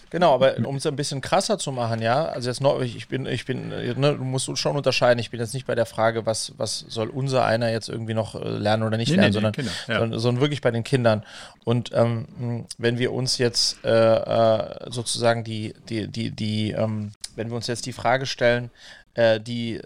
Genau, 0.10 0.34
aber 0.34 0.58
um 0.66 0.76
es 0.76 0.86
ein 0.86 0.96
bisschen 0.96 1.22
krasser 1.22 1.58
zu 1.58 1.72
machen, 1.72 2.02
ja, 2.02 2.26
also 2.26 2.50
jetzt 2.50 2.62
noch, 2.62 2.82
ich 2.82 3.08
bin, 3.08 3.26
ich 3.26 3.46
bin, 3.46 3.70
ne, 3.70 4.16
du 4.16 4.24
musst 4.24 4.58
schon 4.58 4.76
unterscheiden, 4.76 5.20
ich 5.20 5.32
bin 5.32 5.40
jetzt 5.40 5.54
nicht 5.54 5.66
bei 5.66 5.76
der 5.76 5.86
Frage, 5.86 6.26
was, 6.26 6.54
was 6.58 6.86
soll 6.90 7.10
unser 7.10 7.46
einer 7.46 7.72
jetzt 7.72 7.90
irgendwie 7.90 8.14
noch 8.14 8.36
äh, 8.36 8.48
lernen 8.48 8.84
oder 8.84 8.98
nicht 8.98 9.10
nee, 9.10 9.16
lernen, 9.16 9.30
nee, 9.30 9.34
sondern, 9.34 9.54
Kinder, 9.54 9.72
ja. 9.88 10.00
sondern, 10.00 10.20
sondern, 10.20 10.42
wirklich 10.42 10.62
bei 10.62 10.72
den 10.72 10.84
Kindern. 10.84 11.24
Und 11.64 11.92
ähm, 11.94 12.66
wenn 12.78 13.00
wir 13.00 13.14
uns 13.14 13.38
jetzt 13.38 13.84
äh, 13.86 13.90
äh, 13.90 14.92
sozusagen 14.92 15.44
die, 15.44 15.74
die, 15.88 16.08
die, 16.08 16.32
die, 16.32 16.72
ähm, 16.72 17.12
wenn 17.36 17.50
wir 17.50 17.56
uns 17.56 17.68
jetzt 17.68 17.86
die 17.86 17.94
Frage 17.94 18.26
stellen, 18.26 18.70
äh, 19.14 19.40
die, 19.40 19.80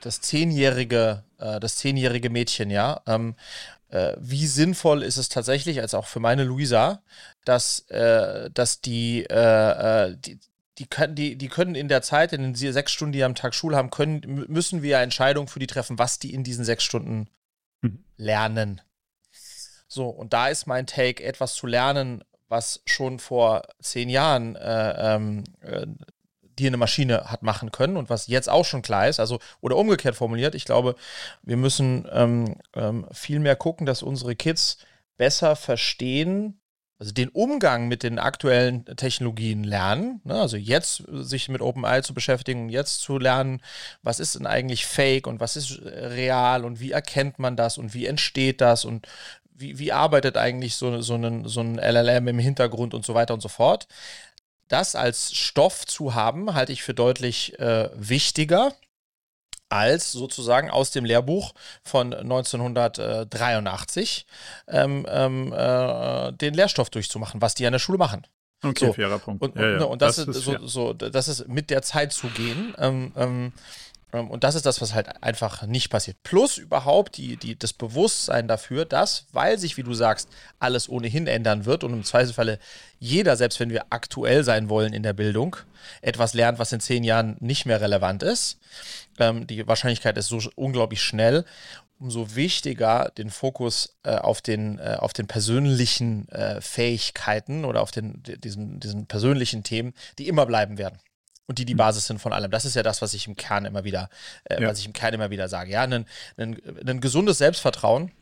das 0.00 0.20
zehnjährige, 0.20 1.22
äh, 1.38 1.60
das 1.60 1.76
zehnjährige 1.76 2.30
Mädchen, 2.30 2.70
ja, 2.70 3.00
ähm, 3.06 3.34
äh, 3.34 3.81
wie 4.18 4.46
sinnvoll 4.46 5.02
ist 5.02 5.18
es 5.18 5.28
tatsächlich, 5.28 5.80
als 5.80 5.94
auch 5.94 6.06
für 6.06 6.20
meine 6.20 6.44
Luisa, 6.44 7.02
dass, 7.44 7.80
äh, 7.90 8.50
dass 8.50 8.80
die, 8.80 9.24
äh, 9.24 10.08
äh 10.08 10.16
die, 10.16 10.38
die 10.78 10.86
können, 10.86 11.14
die, 11.14 11.36
die 11.36 11.48
können 11.48 11.74
in 11.74 11.88
der 11.88 12.02
Zeit, 12.02 12.32
in 12.32 12.42
den 12.42 12.54
sechs 12.54 12.92
Stunden, 12.92 13.12
die 13.12 13.18
sie 13.18 13.24
am 13.24 13.34
Tag 13.34 13.54
Schule 13.54 13.76
haben, 13.76 13.90
können, 13.90 14.46
müssen 14.48 14.82
wir 14.82 14.98
Entscheidungen 14.98 15.48
für 15.48 15.58
die 15.58 15.66
treffen, 15.66 15.98
was 15.98 16.18
die 16.18 16.32
in 16.32 16.44
diesen 16.44 16.64
sechs 16.64 16.84
Stunden 16.84 17.28
mhm. 17.82 18.04
lernen. 18.16 18.80
So, 19.86 20.08
und 20.08 20.32
da 20.32 20.48
ist 20.48 20.66
mein 20.66 20.86
Take, 20.86 21.22
etwas 21.22 21.54
zu 21.54 21.66
lernen, 21.66 22.24
was 22.48 22.82
schon 22.86 23.18
vor 23.18 23.62
zehn 23.80 24.08
Jahren 24.08 24.56
äh, 24.56 25.14
ähm, 25.14 25.44
äh, 25.60 25.86
die 26.62 26.68
eine 26.68 26.76
Maschine 26.76 27.24
hat 27.24 27.42
machen 27.42 27.72
können 27.72 27.96
und 27.96 28.08
was 28.08 28.28
jetzt 28.28 28.48
auch 28.48 28.64
schon 28.64 28.82
klar 28.82 29.08
ist, 29.08 29.20
also 29.20 29.38
oder 29.60 29.76
umgekehrt 29.76 30.14
formuliert, 30.14 30.54
ich 30.54 30.64
glaube, 30.64 30.94
wir 31.42 31.56
müssen 31.56 32.06
ähm, 32.12 32.56
ähm, 32.74 33.06
viel 33.12 33.40
mehr 33.40 33.56
gucken, 33.56 33.84
dass 33.84 34.02
unsere 34.02 34.36
Kids 34.36 34.78
besser 35.16 35.56
verstehen, 35.56 36.60
also 36.98 37.12
den 37.12 37.30
Umgang 37.30 37.88
mit 37.88 38.04
den 38.04 38.20
aktuellen 38.20 38.84
Technologien 38.84 39.64
lernen, 39.64 40.20
ne? 40.22 40.40
also 40.40 40.56
jetzt 40.56 41.02
sich 41.10 41.48
mit 41.48 41.60
OpenAI 41.60 42.02
zu 42.02 42.14
beschäftigen, 42.14 42.68
jetzt 42.68 43.00
zu 43.00 43.18
lernen, 43.18 43.60
was 44.02 44.20
ist 44.20 44.36
denn 44.36 44.46
eigentlich 44.46 44.86
Fake 44.86 45.26
und 45.26 45.40
was 45.40 45.56
ist 45.56 45.80
real 45.82 46.64
und 46.64 46.78
wie 46.78 46.92
erkennt 46.92 47.40
man 47.40 47.56
das 47.56 47.76
und 47.76 47.92
wie 47.92 48.06
entsteht 48.06 48.60
das 48.60 48.84
und 48.84 49.08
wie, 49.52 49.78
wie 49.78 49.92
arbeitet 49.92 50.36
eigentlich 50.36 50.76
so, 50.76 51.00
so, 51.00 51.16
ein, 51.16 51.48
so 51.48 51.60
ein 51.60 51.76
LLM 51.76 52.28
im 52.28 52.38
Hintergrund 52.38 52.94
und 52.94 53.04
so 53.04 53.14
weiter 53.14 53.34
und 53.34 53.40
so 53.40 53.48
fort 53.48 53.88
das 54.72 54.94
als 54.94 55.34
Stoff 55.34 55.84
zu 55.86 56.14
haben, 56.14 56.54
halte 56.54 56.72
ich 56.72 56.82
für 56.82 56.94
deutlich 56.94 57.58
äh, 57.58 57.90
wichtiger 57.94 58.72
als 59.68 60.12
sozusagen 60.12 60.70
aus 60.70 60.90
dem 60.90 61.04
Lehrbuch 61.04 61.52
von 61.82 62.14
1983 62.14 64.26
ähm, 64.68 65.06
ähm, 65.08 65.52
äh, 65.52 66.32
den 66.32 66.54
Lehrstoff 66.54 66.90
durchzumachen, 66.90 67.40
was 67.40 67.54
die 67.54 67.66
an 67.66 67.72
der 67.72 67.78
Schule 67.78 67.98
machen. 67.98 68.26
Okay, 68.62 68.86
so. 68.86 68.92
fairer 68.92 69.18
Punkt. 69.18 69.42
Und, 69.42 69.56
ja, 69.56 69.72
ja. 69.72 69.78
Ne, 69.78 69.86
und 69.86 70.02
das, 70.02 70.16
das, 70.16 70.28
ist, 70.28 70.44
so, 70.44 70.66
so, 70.66 70.92
das 70.92 71.28
ist 71.28 71.48
mit 71.48 71.70
der 71.70 71.80
Zeit 71.82 72.12
zu 72.12 72.28
gehen. 72.28 72.74
Ähm, 72.78 73.12
ähm 73.16 73.16
ähm, 73.16 73.52
und 74.12 74.44
das 74.44 74.54
ist 74.54 74.66
das, 74.66 74.82
was 74.82 74.92
halt 74.92 75.22
einfach 75.22 75.66
nicht 75.66 75.88
passiert. 75.88 76.22
Plus 76.22 76.58
überhaupt 76.58 77.16
die, 77.16 77.36
die, 77.36 77.58
das 77.58 77.72
Bewusstsein 77.72 78.46
dafür, 78.46 78.84
dass, 78.84 79.26
weil 79.32 79.58
sich, 79.58 79.78
wie 79.78 79.82
du 79.82 79.94
sagst, 79.94 80.28
alles 80.58 80.88
ohnehin 80.88 81.26
ändern 81.26 81.64
wird 81.64 81.82
und 81.82 81.94
im 81.94 82.04
Zweifelsfalle 82.04 82.58
jeder, 82.98 83.36
selbst 83.36 83.58
wenn 83.58 83.70
wir 83.70 83.86
aktuell 83.88 84.44
sein 84.44 84.68
wollen 84.68 84.92
in 84.92 85.02
der 85.02 85.14
Bildung, 85.14 85.56
etwas 86.02 86.34
lernt, 86.34 86.58
was 86.58 86.72
in 86.72 86.80
zehn 86.80 87.04
Jahren 87.04 87.36
nicht 87.40 87.64
mehr 87.64 87.80
relevant 87.80 88.22
ist. 88.22 88.58
Ähm, 89.18 89.46
die 89.46 89.66
Wahrscheinlichkeit 89.66 90.18
ist 90.18 90.28
so 90.28 90.40
unglaublich 90.56 91.02
schnell. 91.02 91.46
Umso 91.98 92.34
wichtiger 92.34 93.12
den 93.16 93.30
Fokus 93.30 93.96
äh, 94.02 94.16
auf, 94.16 94.42
den, 94.42 94.78
äh, 94.78 94.96
auf 94.98 95.12
den 95.12 95.26
persönlichen 95.26 96.28
äh, 96.28 96.60
Fähigkeiten 96.60 97.64
oder 97.64 97.80
auf 97.80 97.92
den, 97.92 98.22
diesen, 98.22 98.78
diesen 98.80 99.06
persönlichen 99.06 99.62
Themen, 99.62 99.94
die 100.18 100.28
immer 100.28 100.44
bleiben 100.44 100.76
werden 100.76 100.98
und 101.46 101.58
die 101.58 101.64
die 101.64 101.72
hm. 101.72 101.78
Basis 101.78 102.06
sind 102.06 102.20
von 102.20 102.32
allem. 102.32 102.50
Das 102.50 102.64
ist 102.64 102.76
ja 102.76 102.82
das, 102.82 103.02
was 103.02 103.14
ich 103.14 103.26
im 103.26 103.36
Kern 103.36 103.64
immer 103.64 103.84
wieder, 103.84 104.08
äh, 104.44 104.62
ja. 104.62 104.68
was 104.68 104.78
ich 104.78 104.86
im 104.86 104.92
Kern 104.92 105.14
immer 105.14 105.30
wieder 105.30 105.48
sage. 105.48 105.70
Ja, 105.72 105.82
ein, 105.82 106.06
ein, 106.36 106.60
ein 106.86 107.00
gesundes 107.00 107.38
Selbstvertrauen. 107.38 108.12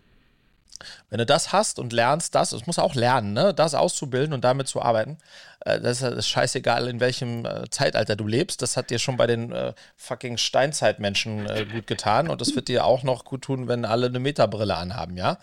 Wenn 1.09 1.19
du 1.19 1.27
das 1.27 1.53
hast 1.53 1.79
und 1.79 1.93
lernst 1.93 2.35
das, 2.35 2.51
das 2.51 2.67
muss 2.67 2.79
auch 2.79 2.95
lernen, 2.95 3.33
ne? 3.33 3.55
das 3.55 3.75
auszubilden 3.75 4.33
und 4.33 4.45
damit 4.45 4.69
zu 4.69 4.83
arbeiten, 4.83 5.19
äh, 5.61 5.81
das 5.81 6.03
ist 6.03 6.29
scheißegal, 6.29 6.89
in 6.89 7.01
welchem 7.01 7.45
äh, 7.45 7.69
Zeitalter 7.71 8.17
du 8.17 8.27
lebst. 8.27 8.63
Das 8.63 8.77
hat 8.77 8.91
dir 8.91 8.99
schon 8.99 9.17
bei 9.17 9.27
den 9.27 9.53
äh, 9.53 9.73
fucking 9.97 10.37
Steinzeitmenschen 10.37 11.47
äh, 11.49 11.67
gut 11.67 11.87
getan 11.87 12.29
und 12.29 12.41
das 12.41 12.55
wird 12.55 12.69
dir 12.69 12.85
auch 12.85 13.03
noch 13.03 13.25
gut 13.25 13.43
tun, 13.43 13.69
wenn 13.69 13.85
alle 13.85 14.07
eine 14.07 14.19
Metabrille 14.19 14.77
anhaben, 14.77 15.17
ja. 15.17 15.39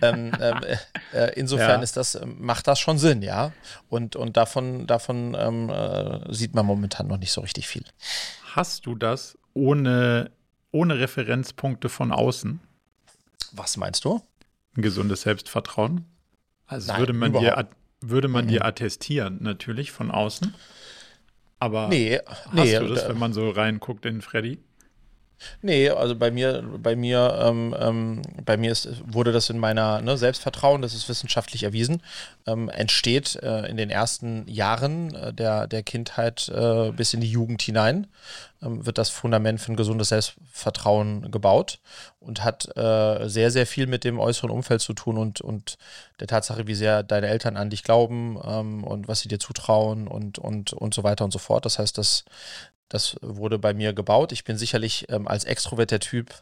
ähm, 0.00 0.32
ähm 0.40 0.60
äh, 1.12 1.32
insofern 1.34 1.80
ja. 1.80 1.82
ist 1.82 1.96
das, 1.96 2.20
macht 2.24 2.66
das 2.66 2.78
schon 2.78 2.98
Sinn, 2.98 3.22
ja. 3.22 3.52
Und, 3.88 4.16
und 4.16 4.36
davon, 4.36 4.86
davon 4.86 5.36
ähm, 5.38 5.70
äh, 5.70 6.32
sieht 6.32 6.54
man 6.54 6.66
momentan 6.66 7.06
noch 7.06 7.18
nicht 7.18 7.32
so 7.32 7.40
richtig 7.40 7.68
viel. 7.68 7.84
Hast 8.54 8.86
du 8.86 8.94
das 8.94 9.36
ohne, 9.54 10.30
ohne 10.70 10.98
Referenzpunkte 10.98 11.88
von 11.88 12.12
außen? 12.12 12.60
Was 13.52 13.76
meinst 13.76 14.04
du? 14.04 14.22
Ein 14.76 14.82
gesundes 14.82 15.22
Selbstvertrauen? 15.22 16.06
Also 16.66 16.92
Nein, 16.92 17.00
würde 17.00 17.12
man 17.12 17.32
dir 17.32 17.68
würde 18.02 18.28
man 18.28 18.46
mhm. 18.46 18.48
dir 18.48 18.64
attestieren, 18.64 19.38
natürlich 19.40 19.92
von 19.92 20.10
außen. 20.10 20.54
Aber 21.58 21.88
nee, 21.88 22.18
hast 22.26 22.52
nee, 22.52 22.78
du 22.78 22.88
das, 22.88 23.08
wenn 23.08 23.18
man 23.18 23.32
so 23.32 23.48
reinguckt 23.50 24.04
in 24.04 24.20
Freddy? 24.20 24.58
Nee, 25.60 25.88
also 25.90 26.16
bei 26.16 26.30
mir, 26.30 26.64
bei 26.78 26.96
mir, 26.96 27.38
ähm, 27.42 27.74
ähm, 27.78 28.22
bei 28.44 28.56
mir 28.56 28.72
ist, 28.72 28.88
wurde 29.06 29.32
das 29.32 29.50
in 29.50 29.58
meiner 29.58 30.00
ne, 30.00 30.16
Selbstvertrauen, 30.16 30.82
das 30.82 30.94
ist 30.94 31.08
wissenschaftlich 31.08 31.62
erwiesen, 31.62 32.02
ähm, 32.46 32.68
entsteht 32.68 33.36
äh, 33.36 33.66
in 33.66 33.76
den 33.76 33.90
ersten 33.90 34.46
Jahren 34.48 35.14
äh, 35.14 35.32
der, 35.32 35.66
der 35.66 35.82
Kindheit 35.82 36.48
äh, 36.48 36.90
bis 36.92 37.14
in 37.14 37.20
die 37.20 37.30
Jugend 37.30 37.62
hinein, 37.62 38.06
ähm, 38.62 38.84
wird 38.86 38.98
das 38.98 39.10
Fundament 39.10 39.60
für 39.60 39.72
ein 39.72 39.76
gesundes 39.76 40.08
Selbstvertrauen 40.10 41.30
gebaut 41.30 41.78
und 42.20 42.44
hat 42.44 42.76
äh, 42.76 43.28
sehr, 43.28 43.50
sehr 43.50 43.66
viel 43.66 43.86
mit 43.86 44.04
dem 44.04 44.18
äußeren 44.18 44.50
Umfeld 44.50 44.80
zu 44.80 44.92
tun 44.92 45.18
und, 45.18 45.40
und 45.40 45.78
der 46.20 46.28
Tatsache, 46.28 46.66
wie 46.66 46.74
sehr 46.74 47.02
deine 47.02 47.26
Eltern 47.26 47.56
an 47.56 47.70
dich 47.70 47.82
glauben 47.82 48.38
ähm, 48.44 48.84
und 48.84 49.08
was 49.08 49.20
sie 49.20 49.28
dir 49.28 49.38
zutrauen 49.38 50.06
und, 50.06 50.38
und, 50.38 50.72
und 50.72 50.94
so 50.94 51.02
weiter 51.02 51.24
und 51.24 51.32
so 51.32 51.38
fort. 51.38 51.64
Das 51.64 51.78
heißt, 51.78 51.98
dass 51.98 52.24
das 52.92 53.16
wurde 53.22 53.58
bei 53.58 53.72
mir 53.72 53.94
gebaut. 53.94 54.32
Ich 54.32 54.44
bin 54.44 54.58
sicherlich 54.58 55.06
ähm, 55.08 55.26
als 55.26 55.44
extroverter 55.44 55.98
Typ 55.98 56.34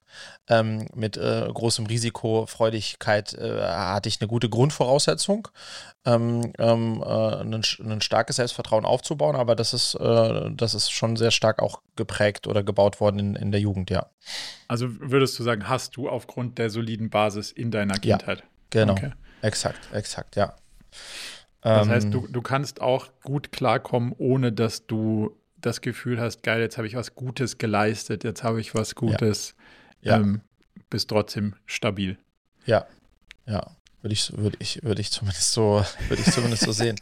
ähm, 0.48 0.88
mit 0.94 1.16
äh, 1.16 1.48
großem 1.48 1.86
Risikofreudigkeit 1.86 3.34
äh, 3.34 3.62
hatte 3.62 4.08
ich 4.08 4.20
eine 4.20 4.26
gute 4.26 4.48
Grundvoraussetzung, 4.48 5.46
ähm, 6.04 6.52
ähm 6.58 7.04
äh, 7.06 7.36
ein, 7.36 7.54
ein, 7.54 8.00
starkes 8.00 8.36
Selbstvertrauen 8.36 8.84
aufzubauen, 8.84 9.36
aber 9.36 9.54
das 9.54 9.72
ist, 9.74 9.94
äh, 9.94 10.50
das 10.50 10.74
ist 10.74 10.90
schon 10.90 11.14
sehr 11.14 11.30
stark 11.30 11.62
auch 11.62 11.82
geprägt 11.94 12.48
oder 12.48 12.64
gebaut 12.64 13.00
worden 13.00 13.20
in, 13.20 13.36
in 13.36 13.52
der 13.52 13.60
Jugend, 13.60 13.88
ja. 13.90 14.06
Also 14.66 14.88
würdest 14.98 15.38
du 15.38 15.44
sagen, 15.44 15.68
hast 15.68 15.96
du 15.96 16.08
aufgrund 16.08 16.58
der 16.58 16.68
soliden 16.68 17.10
Basis 17.10 17.52
in 17.52 17.70
deiner 17.70 17.94
Kindheit? 17.94 18.38
Ja, 18.38 18.44
genau. 18.70 18.94
Okay. 18.94 19.12
Exakt, 19.42 19.78
exakt, 19.92 20.34
ja. 20.34 20.56
Das 21.62 21.88
heißt, 21.88 22.06
ähm, 22.06 22.10
du, 22.10 22.26
du 22.26 22.42
kannst 22.42 22.80
auch 22.80 23.08
gut 23.22 23.52
klarkommen, 23.52 24.14
ohne 24.18 24.50
dass 24.50 24.86
du 24.86 25.36
das 25.60 25.80
Gefühl 25.80 26.20
hast, 26.20 26.42
geil, 26.42 26.60
jetzt 26.60 26.76
habe 26.76 26.86
ich 26.86 26.94
was 26.94 27.14
Gutes 27.14 27.58
geleistet, 27.58 28.24
jetzt 28.24 28.42
habe 28.42 28.60
ich 28.60 28.74
was 28.74 28.94
Gutes, 28.94 29.54
ja. 30.02 30.16
Ähm, 30.16 30.40
bist 30.88 31.10
trotzdem 31.10 31.54
stabil. 31.66 32.18
Ja, 32.66 32.86
ja. 33.46 33.76
Würde 34.02 34.14
ich, 34.14 34.32
würde 34.34 34.56
ich, 34.60 34.82
würde 34.82 35.02
ich 35.02 35.10
zumindest 35.10 35.52
so, 35.52 35.84
würde 36.08 36.22
ich 36.22 36.32
zumindest 36.32 36.62
so 36.62 36.72
sehen. 36.72 36.96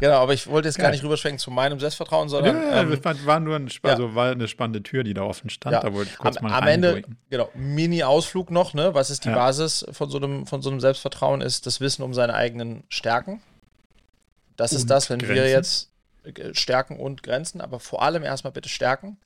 Genau, 0.00 0.16
aber 0.16 0.34
ich 0.34 0.46
wollte 0.48 0.68
jetzt 0.68 0.76
gar 0.76 0.90
nicht 0.90 1.02
rüberschwenken 1.02 1.38
zu 1.38 1.50
meinem 1.50 1.80
Selbstvertrauen, 1.80 2.28
sondern. 2.28 2.56
Ja, 2.56 2.82
ähm, 2.82 3.24
war 3.24 3.40
nur 3.40 3.56
ein, 3.56 3.70
also 3.82 4.08
ja. 4.08 4.14
war 4.14 4.32
eine 4.32 4.46
spannende 4.48 4.82
Tür, 4.82 5.02
die 5.02 5.14
da 5.14 5.22
offen 5.22 5.48
stand. 5.48 5.72
Ja. 5.72 5.80
Da 5.80 5.94
wollte 5.94 6.10
ich 6.10 6.18
kurz 6.18 6.36
am, 6.36 6.44
mal 6.44 6.58
Am 6.58 6.66
Ende, 6.66 7.04
genau, 7.30 7.48
Mini-Ausflug 7.54 8.50
noch, 8.50 8.74
ne? 8.74 8.92
Was 8.92 9.08
ist 9.08 9.24
die 9.24 9.30
ja. 9.30 9.34
Basis 9.34 9.86
von 9.92 10.10
so, 10.10 10.18
einem, 10.18 10.46
von 10.46 10.60
so 10.60 10.68
einem 10.68 10.80
Selbstvertrauen? 10.80 11.40
Ist 11.40 11.64
das 11.64 11.80
Wissen 11.80 12.02
um 12.02 12.12
seine 12.12 12.34
eigenen 12.34 12.84
Stärken. 12.90 13.40
Das 14.56 14.72
Und 14.72 14.78
ist 14.78 14.90
das, 14.90 15.08
wenn 15.08 15.20
Grenzen. 15.20 15.34
wir 15.36 15.48
jetzt 15.48 15.91
Stärken 16.52 16.98
und 16.98 17.22
Grenzen, 17.22 17.60
aber 17.60 17.80
vor 17.80 18.02
allem 18.02 18.22
erstmal 18.22 18.52
bitte 18.52 18.68
Stärken. 18.68 19.16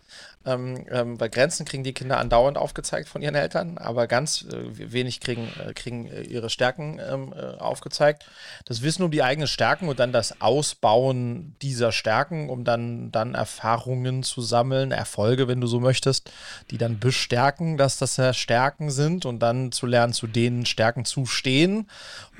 Ähm, 0.47 0.87
ähm, 0.91 1.19
weil 1.19 1.29
Grenzen 1.29 1.67
kriegen 1.67 1.83
die 1.83 1.93
Kinder 1.93 2.19
andauernd 2.19 2.57
aufgezeigt 2.57 3.09
von 3.09 3.21
ihren 3.21 3.35
Eltern, 3.35 3.79
aber 3.79 4.07
ganz 4.07 4.43
äh, 4.43 4.93
wenig 4.93 5.21
kriegen, 5.21 5.49
äh, 5.59 5.73
kriegen 5.75 6.07
äh, 6.07 6.23
ihre 6.23 6.51
Stärken 6.51 7.01
ähm, 7.01 7.35
äh, 7.37 7.59
aufgezeigt. 7.59 8.25
Das 8.65 8.83
Wissen 8.83 9.03
um 9.03 9.11
die 9.11 9.25
eigenen 9.25 9.49
Stärken 9.49 9.89
und 9.89 9.99
dann 9.99 10.13
das 10.13 10.41
Ausbauen 10.41 11.57
dieser 11.63 11.91
Stärken, 11.91 12.49
um 12.49 12.63
dann, 12.65 13.11
dann 13.11 13.35
Erfahrungen 13.35 14.23
zu 14.23 14.41
sammeln, 14.41 14.93
Erfolge, 14.93 15.49
wenn 15.49 15.61
du 15.61 15.67
so 15.67 15.81
möchtest, 15.81 16.31
die 16.71 16.79
dann 16.79 17.01
bestärken, 17.01 17.77
dass 17.77 17.99
das 17.99 18.17
ja 18.17 18.33
Stärken 18.33 18.91
sind 18.91 19.27
und 19.27 19.41
dann 19.41 19.73
zu 19.73 19.87
lernen, 19.87 20.13
zu 20.13 20.29
denen 20.29 20.65
Stärken 20.65 21.05
zu 21.05 21.27
stehen. 21.27 21.91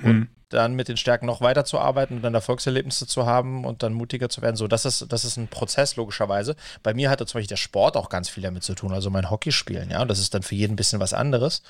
Und 0.03 0.15
mhm 0.15 0.29
dann 0.49 0.75
mit 0.75 0.89
den 0.89 0.97
Stärken 0.97 1.27
noch 1.27 1.41
weiterzuarbeiten 1.41 2.17
und 2.17 2.23
dann 2.23 2.35
Erfolgserlebnisse 2.35 3.07
zu 3.07 3.27
haben 3.27 3.65
und 3.65 3.83
dann 3.83 3.93
mutiger 3.93 4.29
zu 4.29 4.43
werden. 4.43 4.57
So, 4.57 4.69
das 4.69 4.85
ist, 4.85 5.13
das 5.13 5.25
ist 5.25 5.37
ein 5.37 5.49
Prozess, 5.49 5.97
logischerweise. 5.97 6.55
Bei 6.83 6.95
mir 6.95 7.11
hatte 7.11 7.27
zum 7.27 7.39
Beispiel 7.39 7.49
der 7.49 7.57
Sport 7.57 7.97
auch 7.97 8.09
ganz 8.09 8.29
viel 8.29 8.45
damit 8.45 8.63
zu 8.63 8.75
tun, 8.75 8.93
also 8.93 9.11
mein 9.11 9.29
Hockeyspielen, 9.29 9.91
ja. 9.91 10.03
Und 10.03 10.09
das 10.09 10.21
ist 10.21 10.35
dann 10.35 10.43
für 10.43 10.55
jeden 10.55 10.75
ein 10.75 10.77
bisschen 10.77 11.01
was 11.01 11.13
anderes. 11.13 11.63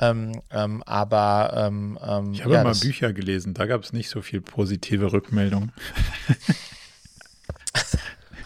Ähm, 0.00 0.42
ähm, 0.50 0.82
aber 0.84 1.52
ähm, 1.56 1.98
ähm 2.04 2.32
ich 2.32 2.42
habe 2.42 2.54
ja, 2.54 2.64
mal 2.64 2.74
Bücher 2.74 3.12
gelesen, 3.12 3.54
da 3.54 3.66
gab 3.66 3.82
es 3.82 3.92
nicht 3.92 4.08
so 4.08 4.20
viel 4.20 4.40
positive 4.40 5.12
Rückmeldungen. 5.12 5.72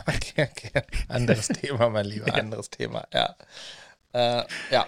okay, 0.06 0.48
okay. 0.50 0.82
Anderes 1.08 1.48
Thema, 1.48 1.88
mein 1.88 2.06
Lieber, 2.06 2.28
ja. 2.28 2.34
anderes 2.34 2.68
Thema, 2.68 3.06
ja. 3.12 3.36
Äh, 4.12 4.44
ja. 4.70 4.86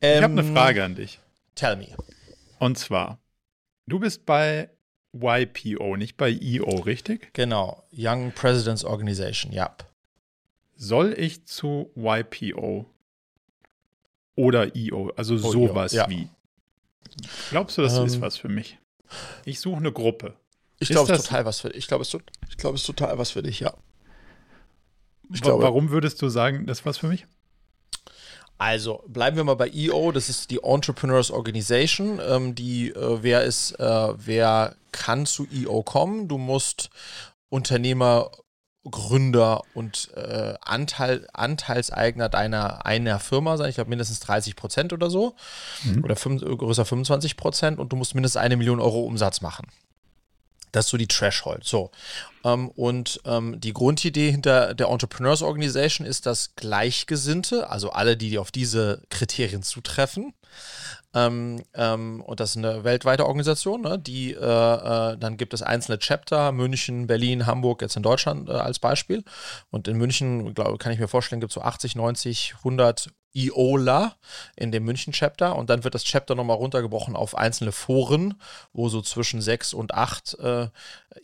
ich 0.00 0.22
habe 0.22 0.32
eine 0.32 0.40
ähm, 0.40 0.52
Frage 0.52 0.82
an 0.82 0.96
dich. 0.96 1.20
Tell 1.54 1.76
me. 1.76 1.88
Und 2.58 2.78
zwar, 2.78 3.18
Du 3.86 3.98
bist 3.98 4.24
bei 4.24 4.70
YPO, 5.12 5.96
nicht 5.96 6.16
bei 6.16 6.32
EO, 6.32 6.80
richtig? 6.80 7.32
Genau, 7.34 7.84
Young 7.92 8.32
Presidents 8.32 8.84
Organization, 8.84 9.52
ja. 9.52 9.76
Soll 10.76 11.14
ich 11.16 11.46
zu 11.46 11.90
YPO 11.94 12.86
oder 14.36 14.74
EO, 14.74 15.12
also 15.16 15.34
oh, 15.34 15.38
sowas 15.38 15.92
ja. 15.92 16.08
wie? 16.08 16.28
Glaubst 17.50 17.78
du, 17.78 17.82
das 17.82 17.96
ähm, 17.96 18.06
ist 18.06 18.20
was 18.20 18.36
für 18.36 18.48
mich? 18.48 18.78
Ich 19.44 19.60
suche 19.60 19.76
eine 19.76 19.92
Gruppe. 19.92 20.34
Ich 20.80 20.88
glaube, 20.88 21.12
es 21.12 21.20
ist 21.20 21.26
total 21.26 21.44
was 21.44 21.60
für 21.60 21.68
dich. 21.68 21.78
Ich 21.78 21.86
glaube, 21.86 22.02
es, 22.02 22.16
glaub, 22.56 22.74
es 22.74 22.80
ist 22.80 22.86
total 22.86 23.18
was 23.18 23.30
für 23.30 23.42
dich, 23.42 23.60
ja. 23.60 23.74
Ich 25.32 25.40
glaube, 25.40 25.62
warum 25.62 25.90
würdest 25.90 26.20
du 26.22 26.28
sagen, 26.28 26.66
das 26.66 26.80
ist 26.80 26.86
was 26.86 26.98
für 26.98 27.06
mich? 27.06 27.26
Also 28.58 29.02
bleiben 29.08 29.36
wir 29.36 29.44
mal 29.44 29.56
bei 29.56 29.70
EO, 29.72 30.12
das 30.12 30.28
ist 30.28 30.50
die 30.50 30.62
Entrepreneurs 30.62 31.30
Organization. 31.30 32.20
Ähm, 32.26 32.54
die, 32.54 32.90
äh, 32.90 33.22
wer 33.22 33.42
ist, 33.42 33.72
äh, 33.72 34.14
wer 34.16 34.76
kann 34.92 35.26
zu 35.26 35.46
EO 35.52 35.82
kommen? 35.82 36.28
Du 36.28 36.38
musst 36.38 36.90
Unternehmer, 37.48 38.30
Gründer 38.90 39.62
und 39.74 40.10
äh, 40.14 40.54
Anteil, 40.60 41.26
Anteilseigner 41.32 42.28
deiner 42.28 42.84
einer 42.86 43.18
Firma 43.18 43.56
sein. 43.56 43.70
Ich 43.70 43.76
glaube 43.76 43.90
mindestens 43.90 44.20
30 44.20 44.56
Prozent 44.56 44.92
oder 44.92 45.10
so. 45.10 45.34
Mhm. 45.82 46.04
Oder 46.04 46.16
fünf, 46.16 46.42
größer 46.42 46.84
25 46.84 47.36
Prozent 47.36 47.78
und 47.78 47.92
du 47.92 47.96
musst 47.96 48.14
mindestens 48.14 48.40
eine 48.40 48.56
Million 48.56 48.80
Euro 48.80 49.00
Umsatz 49.00 49.40
machen. 49.40 49.66
Das 50.74 50.86
ist 50.86 50.90
so 50.90 50.96
die 50.96 51.06
Threshold. 51.06 51.64
So. 51.64 51.90
Ähm, 52.44 52.68
und 52.70 53.20
ähm, 53.24 53.60
die 53.60 53.72
Grundidee 53.72 54.30
hinter 54.30 54.74
der 54.74 54.88
Entrepreneurs 54.88 55.42
Organization 55.42 56.06
ist, 56.06 56.26
dass 56.26 56.54
Gleichgesinnte, 56.56 57.70
also 57.70 57.90
alle, 57.90 58.16
die 58.16 58.38
auf 58.38 58.50
diese 58.50 59.02
Kriterien 59.08 59.62
zutreffen, 59.62 60.34
ähm, 61.14 61.62
ähm, 61.74 62.22
und 62.22 62.40
das 62.40 62.50
ist 62.50 62.56
eine 62.56 62.82
weltweite 62.82 63.26
Organisation, 63.26 63.82
ne, 63.82 63.98
die, 63.98 64.32
äh, 64.32 64.36
äh, 64.36 65.16
dann 65.16 65.36
gibt 65.36 65.54
es 65.54 65.62
einzelne 65.62 65.98
Chapter, 66.00 66.50
München, 66.50 67.06
Berlin, 67.06 67.46
Hamburg, 67.46 67.82
jetzt 67.82 67.96
in 67.96 68.02
Deutschland 68.02 68.48
äh, 68.48 68.52
als 68.52 68.80
Beispiel. 68.80 69.22
Und 69.70 69.86
in 69.86 69.96
München, 69.96 70.54
glaube 70.54 70.78
kann 70.78 70.92
ich 70.92 70.98
mir 70.98 71.06
vorstellen, 71.06 71.40
gibt 71.40 71.52
es 71.52 71.54
so 71.54 71.62
80, 71.62 71.94
90, 71.94 72.54
100 72.58 73.10
IOLA 73.34 74.14
in 74.56 74.72
dem 74.72 74.84
München-Chapter 74.84 75.56
und 75.56 75.68
dann 75.68 75.84
wird 75.84 75.94
das 75.94 76.04
Chapter 76.04 76.34
nochmal 76.34 76.56
runtergebrochen 76.56 77.16
auf 77.16 77.36
einzelne 77.36 77.72
Foren, 77.72 78.34
wo 78.72 78.88
so 78.88 79.02
zwischen 79.02 79.40
sechs 79.40 79.74
und 79.74 79.92
acht 79.92 80.38
äh, 80.38 80.68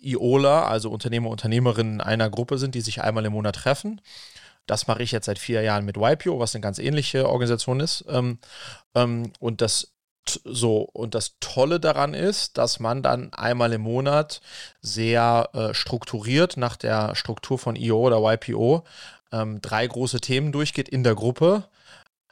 IOLA, 0.00 0.66
also 0.66 0.90
Unternehmer, 0.90 1.30
Unternehmerinnen 1.30 2.00
einer 2.00 2.28
Gruppe 2.28 2.58
sind, 2.58 2.74
die 2.74 2.80
sich 2.80 3.00
einmal 3.00 3.24
im 3.24 3.32
Monat 3.32 3.56
treffen. 3.56 4.00
Das 4.66 4.86
mache 4.86 5.02
ich 5.02 5.12
jetzt 5.12 5.26
seit 5.26 5.38
vier 5.38 5.62
Jahren 5.62 5.84
mit 5.84 5.96
YPO, 5.96 6.38
was 6.38 6.54
eine 6.54 6.62
ganz 6.62 6.78
ähnliche 6.78 7.28
Organisation 7.28 7.80
ist. 7.80 8.04
Ähm, 8.08 8.38
ähm, 8.94 9.32
und 9.38 9.60
das 9.60 9.92
so, 10.44 10.82
und 10.82 11.14
das 11.14 11.36
Tolle 11.40 11.80
daran 11.80 12.14
ist, 12.14 12.58
dass 12.58 12.78
man 12.78 13.02
dann 13.02 13.32
einmal 13.32 13.72
im 13.72 13.80
Monat 13.80 14.40
sehr 14.80 15.48
äh, 15.54 15.74
strukturiert 15.74 16.56
nach 16.56 16.76
der 16.76 17.14
Struktur 17.14 17.58
von 17.58 17.74
IO 17.74 17.98
oder 18.06 18.18
YPO 18.18 18.84
ähm, 19.32 19.60
drei 19.60 19.86
große 19.86 20.20
Themen 20.20 20.52
durchgeht 20.52 20.88
in 20.88 21.04
der 21.04 21.14
Gruppe 21.14 21.64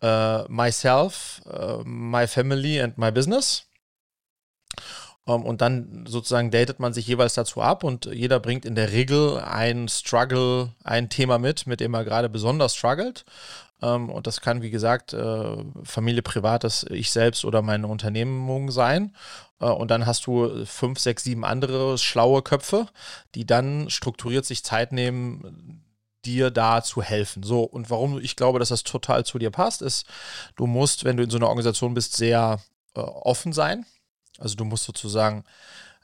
uh, 0.02 0.44
myself, 0.48 1.40
uh, 1.46 1.82
my 1.84 2.26
family 2.26 2.80
and 2.80 2.98
my 2.98 3.11
business. 3.11 3.64
Um, 5.24 5.42
ähm, 5.42 5.46
und 5.46 5.61
dann 5.61 6.06
sozusagen 6.06 6.50
datet 6.50 6.80
man 6.80 6.92
sich 6.92 7.06
jeweils 7.06 7.34
dazu 7.34 7.61
ab 7.61 7.84
und 7.84 8.06
jeder 8.06 8.40
bringt 8.40 8.64
in 8.64 8.74
der 8.74 8.92
Regel 8.92 9.38
ein 9.38 9.88
Struggle, 9.88 10.72
ein 10.84 11.11
Thema 11.11 11.38
mit, 11.38 11.66
mit 11.66 11.80
dem 11.80 11.94
er 11.94 12.04
gerade 12.04 12.28
besonders 12.28 12.74
struggelt. 12.74 13.24
Um, 13.80 13.88
ähm, 13.88 14.11
und 14.11 14.26
das 14.26 14.40
kann, 14.40 14.61
wie 14.61 14.70
gesagt, 14.70 15.12
äh, 15.12 15.56
Familie, 15.84 16.22
Privates, 16.22 16.84
ich 16.90 17.12
selbst 17.12 17.44
oder 17.44 17.62
meine 17.62 17.87
Unternehmung 17.87 18.72
sein. 18.72 19.14
Äh, 19.61 19.66
und 19.66 19.90
dann 19.90 20.04
hast 20.06 20.26
du 20.26 20.64
fünf, 20.66 20.98
sechs, 20.98 21.22
sieben 21.24 21.44
andere 21.44 21.96
schlaue 21.98 22.42
Köpfe, 22.42 22.88
die 23.37 23.46
dann 23.46 23.88
strukturiert 23.88 24.46
sich 24.46 24.64
Zeit 24.64 24.90
nehmen, 24.92 25.84
dir 26.29 26.51
da 26.51 26.83
zu 26.83 27.03
helfen. 27.03 27.43
So, 27.43 27.62
und 27.62 27.91
warum 27.91 28.21
ich 28.21 28.37
glaube, 28.37 28.59
dass 28.59 28.69
das 28.69 28.83
total 28.83 29.25
zu 29.25 29.38
dir 29.38 29.51
passt, 29.51 29.83
ist, 29.83 30.07
du 30.57 30.67
musst, 30.67 31.05
wenn 31.05 31.17
du 31.17 31.23
in 31.23 31.31
so 31.31 31.38
einer 31.38 31.49
Organisation 31.49 31.95
bist, 31.95 32.17
sehr 32.17 32.61
äh, 32.95 33.01
offen 33.01 33.53
sein. 33.53 33.87
Also 34.38 34.55
du 34.55 34.64
musst 34.64 34.85
sozusagen 34.85 35.45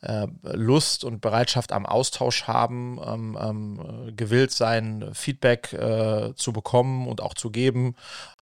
äh, 0.00 0.26
Lust 0.42 1.04
und 1.04 1.20
Bereitschaft 1.20 1.72
am 1.72 1.86
Austausch 1.86 2.44
haben, 2.44 2.98
ähm, 3.06 3.38
ähm, 3.40 4.16
gewillt 4.16 4.52
sein, 4.52 5.10
Feedback 5.12 5.72
äh, 5.72 6.34
zu 6.34 6.52
bekommen 6.52 7.06
und 7.06 7.20
auch 7.20 7.34
zu 7.34 7.50
geben. 7.50 7.94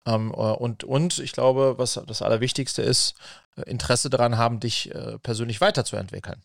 Ähm, 0.06 0.30
äh, 0.30 0.34
und, 0.34 0.84
und 0.84 1.18
ich 1.18 1.32
glaube, 1.32 1.74
was 1.78 2.00
das 2.06 2.22
Allerwichtigste 2.22 2.82
ist, 2.82 3.14
äh, 3.56 3.62
Interesse 3.62 4.08
daran 4.08 4.38
haben, 4.38 4.60
dich 4.60 4.94
äh, 4.94 5.18
persönlich 5.18 5.60
weiterzuentwickeln. 5.60 6.42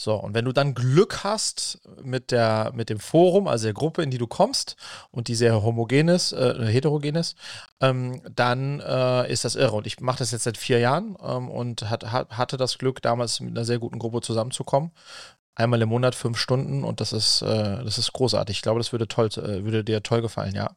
So, 0.00 0.14
und 0.14 0.32
wenn 0.32 0.46
du 0.46 0.52
dann 0.52 0.72
Glück 0.72 1.24
hast 1.24 1.78
mit, 2.02 2.30
der, 2.30 2.72
mit 2.74 2.88
dem 2.88 2.98
Forum, 2.98 3.46
also 3.46 3.66
der 3.66 3.74
Gruppe, 3.74 4.02
in 4.02 4.10
die 4.10 4.16
du 4.16 4.26
kommst 4.26 4.76
und 5.10 5.28
die 5.28 5.34
sehr 5.34 5.62
homogen 5.62 6.08
ist, 6.08 6.32
äh, 6.32 6.72
heterogen 6.72 7.16
ist, 7.16 7.36
ähm, 7.82 8.22
dann 8.34 8.80
äh, 8.80 9.30
ist 9.30 9.44
das 9.44 9.56
irre. 9.56 9.76
Und 9.76 9.86
ich 9.86 10.00
mache 10.00 10.20
das 10.20 10.30
jetzt 10.30 10.44
seit 10.44 10.56
vier 10.56 10.78
Jahren 10.78 11.18
ähm, 11.22 11.50
und 11.50 11.90
hat, 11.90 12.10
hat, 12.10 12.30
hatte 12.30 12.56
das 12.56 12.78
Glück, 12.78 13.02
damals 13.02 13.40
mit 13.40 13.50
einer 13.50 13.66
sehr 13.66 13.78
guten 13.78 13.98
Gruppe 13.98 14.22
zusammenzukommen. 14.22 14.92
Einmal 15.54 15.82
im 15.82 15.90
Monat 15.90 16.14
fünf 16.14 16.38
Stunden 16.38 16.82
und 16.82 17.02
das 17.02 17.12
ist, 17.12 17.42
äh, 17.42 17.84
das 17.84 17.98
ist 17.98 18.14
großartig. 18.14 18.56
Ich 18.56 18.62
glaube, 18.62 18.80
das 18.80 18.92
würde, 18.92 19.06
toll, 19.06 19.26
äh, 19.36 19.64
würde 19.64 19.84
dir 19.84 20.02
toll 20.02 20.22
gefallen, 20.22 20.54
ja. 20.54 20.70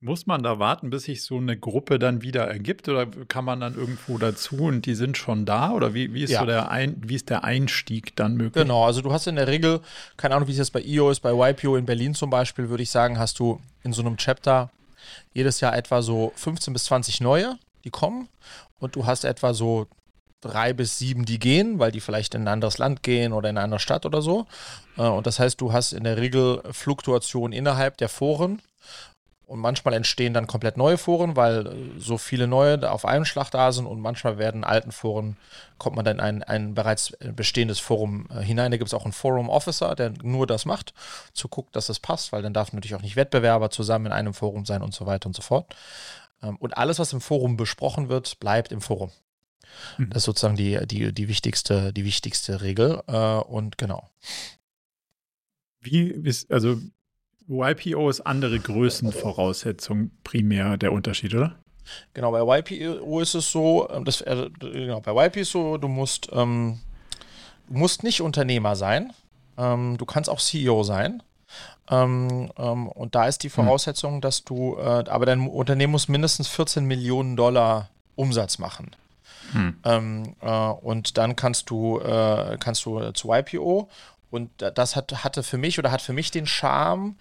Muss 0.00 0.26
man 0.26 0.42
da 0.42 0.58
warten, 0.58 0.90
bis 0.90 1.04
sich 1.04 1.22
so 1.22 1.38
eine 1.38 1.56
Gruppe 1.56 1.98
dann 1.98 2.20
wieder 2.20 2.46
ergibt 2.46 2.86
oder 2.88 3.06
kann 3.28 3.46
man 3.46 3.60
dann 3.60 3.74
irgendwo 3.74 4.18
dazu 4.18 4.56
und 4.56 4.84
die 4.84 4.94
sind 4.94 5.16
schon 5.16 5.46
da 5.46 5.70
oder 5.70 5.94
wie, 5.94 6.12
wie 6.12 6.22
ist 6.22 6.30
ja. 6.30 6.40
so 6.40 6.46
der 6.46 6.70
Ein, 6.70 7.00
wie 7.04 7.14
ist 7.14 7.30
der 7.30 7.44
Einstieg 7.44 8.14
dann 8.14 8.36
möglich? 8.36 8.62
Genau, 8.62 8.84
also 8.84 9.00
du 9.00 9.10
hast 9.12 9.26
in 9.26 9.36
der 9.36 9.46
Regel, 9.46 9.80
keine 10.18 10.34
Ahnung, 10.34 10.48
wie 10.48 10.52
es 10.52 10.58
jetzt 10.58 10.74
bei 10.74 10.82
IO 10.82 11.10
ist, 11.10 11.20
bei 11.20 11.32
YPO 11.32 11.76
in 11.76 11.86
Berlin 11.86 12.14
zum 12.14 12.28
Beispiel, 12.28 12.68
würde 12.68 12.82
ich 12.82 12.90
sagen, 12.90 13.18
hast 13.18 13.38
du 13.38 13.58
in 13.84 13.94
so 13.94 14.02
einem 14.02 14.18
Chapter 14.18 14.70
jedes 15.32 15.60
Jahr 15.60 15.74
etwa 15.74 16.02
so 16.02 16.32
15 16.36 16.74
bis 16.74 16.84
20 16.84 17.22
neue, 17.22 17.58
die 17.84 17.90
kommen 17.90 18.28
und 18.78 18.96
du 18.96 19.06
hast 19.06 19.24
etwa 19.24 19.54
so 19.54 19.86
drei 20.42 20.72
bis 20.72 20.98
sieben, 20.98 21.24
die 21.24 21.38
gehen, 21.38 21.78
weil 21.78 21.90
die 21.90 22.00
vielleicht 22.00 22.34
in 22.34 22.42
ein 22.42 22.48
anderes 22.48 22.78
Land 22.78 23.02
gehen 23.02 23.32
oder 23.32 23.48
in 23.48 23.56
eine 23.56 23.64
andere 23.64 23.80
Stadt 23.80 24.04
oder 24.06 24.22
so. 24.22 24.46
Äh, 24.96 25.02
und 25.02 25.26
das 25.26 25.38
heißt, 25.38 25.60
du 25.60 25.72
hast 25.72 25.92
in 25.92 26.04
der 26.04 26.18
Regel 26.18 26.62
Fluktuationen 26.70 27.52
innerhalb 27.52 27.96
der 27.96 28.08
Foren 28.08 28.60
und 29.46 29.60
manchmal 29.60 29.94
entstehen 29.94 30.34
dann 30.34 30.48
komplett 30.48 30.76
neue 30.76 30.98
Foren, 30.98 31.36
weil 31.36 31.66
äh, 31.66 31.72
so 31.98 32.18
viele 32.18 32.48
neue 32.48 32.90
auf 32.90 33.04
einem 33.04 33.24
Schlag 33.24 33.50
da 33.50 33.70
sind 33.70 33.86
und 33.86 34.00
manchmal 34.00 34.38
werden 34.38 34.64
alten 34.64 34.90
Foren, 34.90 35.36
kommt 35.78 35.94
man 35.94 36.04
dann 36.04 36.16
in 36.16 36.20
ein, 36.20 36.42
ein 36.42 36.74
bereits 36.74 37.16
bestehendes 37.20 37.78
Forum 37.78 38.26
äh, 38.30 38.40
hinein. 38.40 38.72
Da 38.72 38.76
gibt 38.76 38.88
es 38.88 38.94
auch 38.94 39.04
einen 39.04 39.12
Forum 39.12 39.48
Officer, 39.48 39.94
der 39.94 40.12
nur 40.22 40.48
das 40.48 40.64
macht, 40.64 40.94
zu 41.32 41.48
gucken, 41.48 41.70
dass 41.72 41.88
es 41.88 42.00
passt, 42.00 42.32
weil 42.32 42.42
dann 42.42 42.54
darf 42.54 42.72
natürlich 42.72 42.96
auch 42.96 43.02
nicht 43.02 43.14
Wettbewerber 43.14 43.70
zusammen 43.70 44.06
in 44.06 44.12
einem 44.12 44.34
Forum 44.34 44.66
sein 44.66 44.82
und 44.82 44.92
so 44.92 45.06
weiter 45.06 45.26
und 45.28 45.36
so 45.36 45.42
fort. 45.42 45.74
Ähm, 46.42 46.56
und 46.56 46.76
alles, 46.76 46.98
was 46.98 47.12
im 47.12 47.20
Forum 47.20 47.56
besprochen 47.56 48.08
wird, 48.08 48.40
bleibt 48.40 48.72
im 48.72 48.80
Forum. 48.80 49.12
Mhm. 49.96 50.10
Das 50.10 50.18
ist 50.18 50.24
sozusagen 50.24 50.56
die, 50.56 50.84
die, 50.88 51.12
die, 51.12 51.28
wichtigste, 51.28 51.92
die 51.92 52.04
wichtigste 52.04 52.62
Regel. 52.62 53.00
Äh, 53.06 53.16
und 53.16 53.78
genau. 53.78 54.10
Wie 55.80 56.08
ist, 56.08 56.50
also 56.50 56.78
YPO 57.48 58.10
ist 58.10 58.20
andere 58.22 58.58
Größenvoraussetzung 58.58 60.10
primär 60.24 60.76
der 60.76 60.92
Unterschied, 60.92 61.34
oder? 61.34 61.56
Genau, 62.14 62.32
bei 62.32 62.58
YPO 62.58 63.20
ist 63.20 63.34
es 63.34 63.50
so, 63.50 63.88
ähm, 63.90 64.04
das, 64.04 64.20
äh, 64.22 64.50
genau, 64.60 65.00
bei 65.00 65.26
YP 65.26 65.36
ist 65.36 65.52
so, 65.52 65.76
du 65.76 65.88
musst, 65.88 66.28
ähm, 66.32 66.80
du 67.68 67.78
musst 67.78 68.02
nicht 68.02 68.20
Unternehmer 68.20 68.74
sein, 68.74 69.12
ähm, 69.56 69.96
du 69.96 70.04
kannst 70.04 70.28
auch 70.28 70.40
CEO 70.40 70.82
sein. 70.82 71.22
Ähm, 71.88 72.50
ähm, 72.58 72.88
und 72.88 73.14
da 73.14 73.28
ist 73.28 73.44
die 73.44 73.48
hm. 73.48 73.64
Voraussetzung, 73.64 74.14
hm. 74.14 74.20
dass 74.20 74.44
du, 74.44 74.76
äh, 74.76 75.04
aber 75.08 75.26
dein 75.26 75.46
Unternehmen 75.46 75.92
muss 75.92 76.08
mindestens 76.08 76.48
14 76.48 76.84
Millionen 76.84 77.36
Dollar 77.36 77.90
Umsatz 78.16 78.58
machen. 78.58 78.90
Hm. 79.52 79.76
Ähm, 79.84 80.34
äh, 80.40 80.48
und 80.48 81.16
dann 81.18 81.36
kannst 81.36 81.70
du, 81.70 82.00
äh, 82.00 82.56
kannst 82.58 82.84
du 82.84 83.12
zu 83.12 83.32
YPO 83.32 83.88
und 84.30 84.50
das 84.58 84.96
hat, 84.96 85.24
hatte 85.24 85.42
für 85.42 85.58
mich 85.58 85.78
oder 85.78 85.90
hat 85.90 86.02
für 86.02 86.12
mich 86.12 86.30
den 86.30 86.46
Charme, 86.46 87.16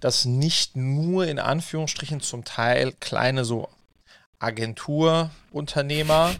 dass 0.00 0.24
nicht 0.24 0.76
nur 0.76 1.26
in 1.26 1.38
Anführungsstrichen 1.38 2.20
zum 2.20 2.44
Teil 2.44 2.92
kleine 3.00 3.44
so 3.44 3.68
Agenturunternehmer 4.38 6.34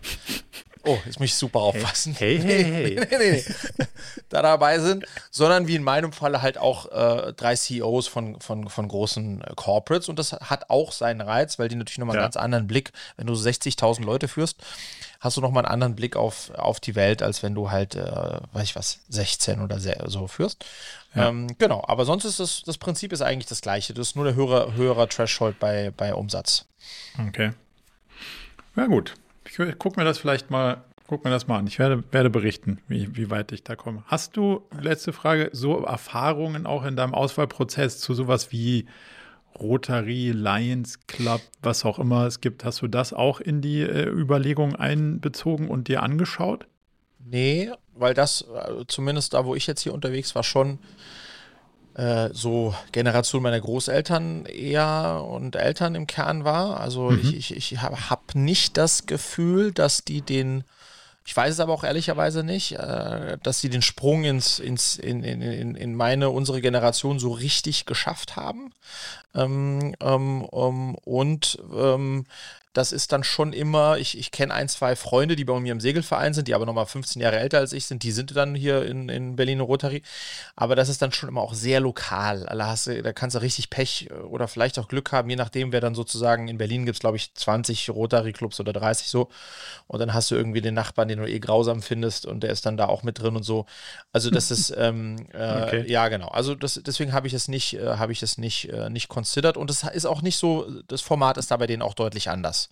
Oh, 0.88 0.98
jetzt 1.04 1.20
muss 1.20 1.26
ich 1.26 1.34
super 1.34 1.60
aufpassen. 1.60 2.14
Hey, 2.14 2.40
hey, 2.40 2.64
hey. 2.64 2.94
nee, 2.94 3.06
nee, 3.10 3.18
nee, 3.18 3.44
nee. 3.76 3.84
da 4.30 4.40
dabei 4.40 4.78
sind, 4.78 5.04
sondern 5.30 5.66
wie 5.68 5.76
in 5.76 5.82
meinem 5.82 6.12
Falle 6.14 6.40
halt 6.40 6.56
auch 6.56 6.90
äh, 6.90 7.34
drei 7.34 7.54
CEOs 7.54 8.08
von, 8.08 8.40
von, 8.40 8.70
von 8.70 8.88
großen 8.88 9.42
äh, 9.42 9.52
Corporates. 9.54 10.08
Und 10.08 10.18
das 10.18 10.32
hat 10.32 10.70
auch 10.70 10.92
seinen 10.92 11.20
Reiz, 11.20 11.58
weil 11.58 11.68
die 11.68 11.76
natürlich 11.76 11.98
nochmal 11.98 12.16
ja. 12.16 12.22
einen 12.22 12.26
ganz 12.26 12.36
anderen 12.36 12.66
Blick, 12.66 12.92
wenn 13.18 13.26
du 13.26 13.34
60.000 13.34 14.02
Leute 14.02 14.28
führst, 14.28 14.56
hast 15.20 15.36
du 15.36 15.42
nochmal 15.42 15.66
einen 15.66 15.72
anderen 15.72 15.94
Blick 15.94 16.16
auf, 16.16 16.50
auf 16.54 16.80
die 16.80 16.94
Welt, 16.94 17.22
als 17.22 17.42
wenn 17.42 17.54
du 17.54 17.70
halt, 17.70 17.94
äh, 17.94 18.40
weiß 18.52 18.64
ich 18.64 18.74
was, 18.74 19.00
16 19.10 19.60
oder 19.60 19.78
so 20.08 20.26
führst. 20.26 20.64
Ja. 21.14 21.28
Ähm, 21.28 21.48
genau, 21.58 21.84
aber 21.86 22.06
sonst 22.06 22.24
ist 22.24 22.40
das, 22.40 22.62
das 22.62 22.78
Prinzip 22.78 23.12
ist 23.12 23.20
eigentlich 23.20 23.48
das 23.48 23.60
gleiche. 23.60 23.92
Das 23.92 24.08
ist 24.08 24.16
nur 24.16 24.24
der 24.24 24.34
höhere, 24.34 24.74
höhere 24.74 25.06
Threshold 25.06 25.58
bei, 25.58 25.92
bei 25.94 26.14
Umsatz. 26.14 26.64
Okay. 27.18 27.52
Ja, 28.74 28.86
gut. 28.86 29.14
Ich 29.48 29.78
guck 29.78 29.96
mir 29.96 30.04
das 30.04 30.18
vielleicht 30.18 30.50
mal, 30.50 30.84
guck 31.06 31.24
mir 31.24 31.30
das 31.30 31.46
mal 31.46 31.58
an. 31.58 31.66
Ich 31.66 31.78
werde, 31.78 32.04
werde 32.12 32.30
berichten, 32.30 32.80
wie, 32.86 33.16
wie 33.16 33.30
weit 33.30 33.50
ich 33.52 33.64
da 33.64 33.76
komme. 33.76 34.04
Hast 34.06 34.36
du, 34.36 34.62
letzte 34.78 35.12
Frage, 35.12 35.50
so 35.52 35.84
Erfahrungen 35.84 36.66
auch 36.66 36.84
in 36.84 36.96
deinem 36.96 37.14
Auswahlprozess 37.14 37.98
zu 37.98 38.14
sowas 38.14 38.52
wie 38.52 38.86
Rotary, 39.58 40.32
Lions 40.32 41.06
Club, 41.06 41.40
was 41.62 41.84
auch 41.84 41.98
immer 41.98 42.26
es 42.26 42.40
gibt. 42.40 42.64
Hast 42.64 42.82
du 42.82 42.88
das 42.88 43.12
auch 43.12 43.40
in 43.40 43.60
die 43.60 43.80
äh, 43.80 44.08
Überlegung 44.08 44.76
einbezogen 44.76 45.68
und 45.68 45.88
dir 45.88 46.02
angeschaut? 46.02 46.66
Nee, 47.24 47.72
weil 47.94 48.14
das, 48.14 48.42
äh, 48.42 48.84
zumindest 48.86 49.34
da, 49.34 49.44
wo 49.44 49.54
ich 49.54 49.66
jetzt 49.66 49.80
hier 49.80 49.94
unterwegs 49.94 50.34
war, 50.34 50.44
schon 50.44 50.78
äh, 51.98 52.30
so 52.32 52.74
Generation 52.92 53.42
meiner 53.42 53.60
Großeltern 53.60 54.46
eher 54.46 55.26
und 55.28 55.56
Eltern 55.56 55.96
im 55.96 56.06
Kern 56.06 56.44
war. 56.44 56.78
Also 56.80 57.10
mhm. 57.10 57.20
ich, 57.20 57.34
ich, 57.34 57.56
ich 57.56 57.82
habe 57.82 58.08
hab 58.08 58.36
nicht 58.36 58.76
das 58.76 59.06
Gefühl, 59.06 59.72
dass 59.72 60.04
die 60.04 60.22
den 60.22 60.64
ich 61.28 61.36
weiß 61.36 61.52
es 61.52 61.60
aber 61.60 61.74
auch 61.74 61.84
ehrlicherweise 61.84 62.42
nicht, 62.42 62.72
äh, 62.72 63.36
dass 63.42 63.60
sie 63.60 63.68
den 63.68 63.82
Sprung 63.82 64.24
ins, 64.24 64.58
ins, 64.58 64.96
in, 64.96 65.22
in, 65.22 65.74
in 65.74 65.94
meine, 65.94 66.30
unsere 66.30 66.62
Generation 66.62 67.18
so 67.18 67.32
richtig 67.32 67.84
geschafft 67.84 68.36
haben. 68.36 68.72
Ähm, 69.34 69.94
ähm, 70.00 70.48
ähm, 70.50 70.94
und 71.04 71.58
ähm, 71.76 72.24
das 72.78 72.92
ist 72.92 73.10
dann 73.10 73.24
schon 73.24 73.52
immer, 73.52 73.98
ich, 73.98 74.16
ich 74.16 74.30
kenne 74.30 74.54
ein, 74.54 74.68
zwei 74.68 74.94
Freunde, 74.94 75.34
die 75.34 75.44
bei 75.44 75.58
mir 75.58 75.72
im 75.72 75.80
Segelverein 75.80 76.32
sind, 76.32 76.46
die 76.46 76.54
aber 76.54 76.64
nochmal 76.64 76.86
15 76.86 77.20
Jahre 77.20 77.40
älter 77.40 77.58
als 77.58 77.72
ich 77.72 77.86
sind, 77.86 78.04
die 78.04 78.12
sind 78.12 78.36
dann 78.36 78.54
hier 78.54 78.86
in, 78.86 79.08
in 79.08 79.34
Berlin 79.34 79.58
Rotary. 79.58 80.02
Aber 80.54 80.76
das 80.76 80.88
ist 80.88 81.02
dann 81.02 81.10
schon 81.10 81.28
immer 81.28 81.40
auch 81.40 81.54
sehr 81.54 81.80
lokal. 81.80 82.46
Da, 82.48 82.66
hast 82.68 82.86
du, 82.86 83.02
da 83.02 83.12
kannst 83.12 83.34
du 83.34 83.40
richtig 83.40 83.70
Pech 83.70 84.10
oder 84.30 84.46
vielleicht 84.46 84.78
auch 84.78 84.86
Glück 84.86 85.10
haben, 85.10 85.28
je 85.28 85.34
nachdem, 85.34 85.72
wer 85.72 85.80
dann 85.80 85.96
sozusagen 85.96 86.46
in 86.46 86.56
Berlin 86.56 86.86
gibt 86.86 86.94
es, 86.94 87.00
glaube 87.00 87.16
ich, 87.16 87.34
20 87.34 87.90
Rotary-Clubs 87.90 88.60
oder 88.60 88.72
30 88.72 89.08
so. 89.08 89.28
Und 89.88 89.98
dann 89.98 90.14
hast 90.14 90.30
du 90.30 90.36
irgendwie 90.36 90.60
den 90.60 90.74
Nachbarn, 90.74 91.08
den 91.08 91.18
du 91.18 91.28
eh 91.28 91.40
grausam 91.40 91.82
findest 91.82 92.26
und 92.26 92.44
der 92.44 92.50
ist 92.50 92.64
dann 92.64 92.76
da 92.76 92.86
auch 92.86 93.02
mit 93.02 93.20
drin 93.20 93.34
und 93.34 93.42
so. 93.42 93.66
Also 94.12 94.30
das 94.30 94.52
ist, 94.52 94.70
ähm, 94.78 95.16
äh, 95.32 95.62
okay. 95.64 95.84
ja 95.88 96.06
genau. 96.06 96.28
Also 96.28 96.54
das, 96.54 96.80
deswegen 96.86 97.12
habe 97.12 97.26
ich 97.26 97.34
es 97.34 97.48
nicht, 97.48 97.74
äh, 97.74 97.96
habe 97.96 98.12
ich 98.12 98.22
es 98.22 98.38
nicht, 98.38 98.68
äh, 98.70 98.88
nicht 98.88 99.08
considered. 99.08 99.56
Und 99.56 99.68
es 99.68 99.82
ist 99.82 100.06
auch 100.06 100.22
nicht 100.22 100.36
so, 100.36 100.68
das 100.86 101.00
Format 101.00 101.38
ist 101.38 101.50
da 101.50 101.56
bei 101.56 101.66
denen 101.66 101.82
auch 101.82 101.94
deutlich 101.94 102.30
anders. 102.30 102.67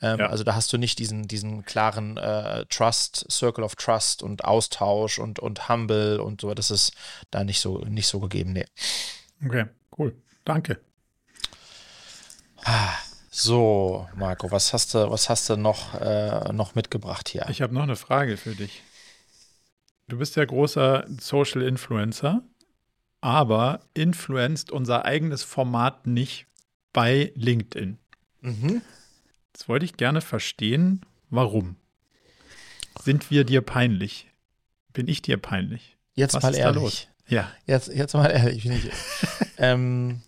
Ähm, 0.00 0.20
ja. 0.20 0.26
Also 0.28 0.44
da 0.44 0.54
hast 0.54 0.72
du 0.72 0.78
nicht 0.78 0.98
diesen, 0.98 1.26
diesen 1.26 1.64
klaren 1.64 2.16
äh, 2.16 2.64
Trust, 2.66 3.26
Circle 3.30 3.64
of 3.64 3.76
Trust 3.76 4.22
und 4.22 4.44
Austausch 4.44 5.18
und, 5.18 5.38
und 5.38 5.68
Humble 5.68 6.20
und 6.20 6.40
so. 6.40 6.54
Das 6.54 6.70
ist 6.70 6.92
da 7.30 7.44
nicht 7.44 7.60
so, 7.60 7.78
nicht 7.78 8.06
so 8.06 8.20
gegeben, 8.20 8.52
nee. 8.52 8.66
Okay, 9.44 9.66
cool. 9.98 10.16
Danke. 10.44 10.80
So, 13.30 14.08
Marco, 14.16 14.50
was 14.50 14.72
hast 14.72 14.94
du, 14.94 15.10
was 15.10 15.28
hast 15.28 15.48
du 15.48 15.56
noch, 15.56 15.94
äh, 16.00 16.52
noch 16.52 16.74
mitgebracht 16.74 17.28
hier? 17.28 17.46
Ich 17.50 17.62
habe 17.62 17.74
noch 17.74 17.84
eine 17.84 17.96
Frage 17.96 18.36
für 18.36 18.54
dich. 18.54 18.82
Du 20.08 20.18
bist 20.18 20.36
ja 20.36 20.44
großer 20.44 21.06
Social 21.20 21.62
Influencer, 21.62 22.42
aber 23.20 23.80
influenzt 23.94 24.72
unser 24.72 25.04
eigenes 25.04 25.42
Format 25.42 26.06
nicht 26.06 26.46
bei 26.92 27.32
LinkedIn. 27.36 27.98
Mhm. 28.40 28.82
Jetzt 29.58 29.68
wollte 29.68 29.84
ich 29.84 29.96
gerne 29.96 30.20
verstehen, 30.20 31.04
warum. 31.30 31.74
Sind 33.02 33.32
wir 33.32 33.42
dir 33.42 33.60
peinlich? 33.60 34.28
Bin 34.92 35.08
ich 35.08 35.20
dir 35.20 35.36
peinlich? 35.36 35.96
Jetzt 36.14 36.34
Was 36.34 36.44
mal 36.44 36.54
ehrlich. 36.54 37.08
Ja. 37.26 37.50
Jetzt, 37.66 37.88
jetzt 37.88 38.14
mal 38.14 38.28
ehrlich. 38.30 38.68
ähm, 39.58 40.22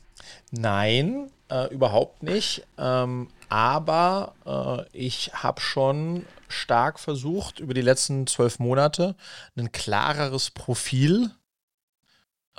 nein, 0.51 1.31
äh, 1.49 1.73
überhaupt 1.73 2.25
nicht. 2.25 2.67
Ähm, 2.77 3.29
aber 3.49 4.35
äh, 4.45 4.99
ich 4.99 5.31
habe 5.33 5.61
schon 5.61 6.27
stark 6.49 6.99
versucht, 6.99 7.61
über 7.61 7.73
die 7.73 7.83
letzten 7.83 8.27
zwölf 8.27 8.59
Monate 8.59 9.15
ein 9.57 9.71
klareres 9.71 10.51
Profil 10.51 11.31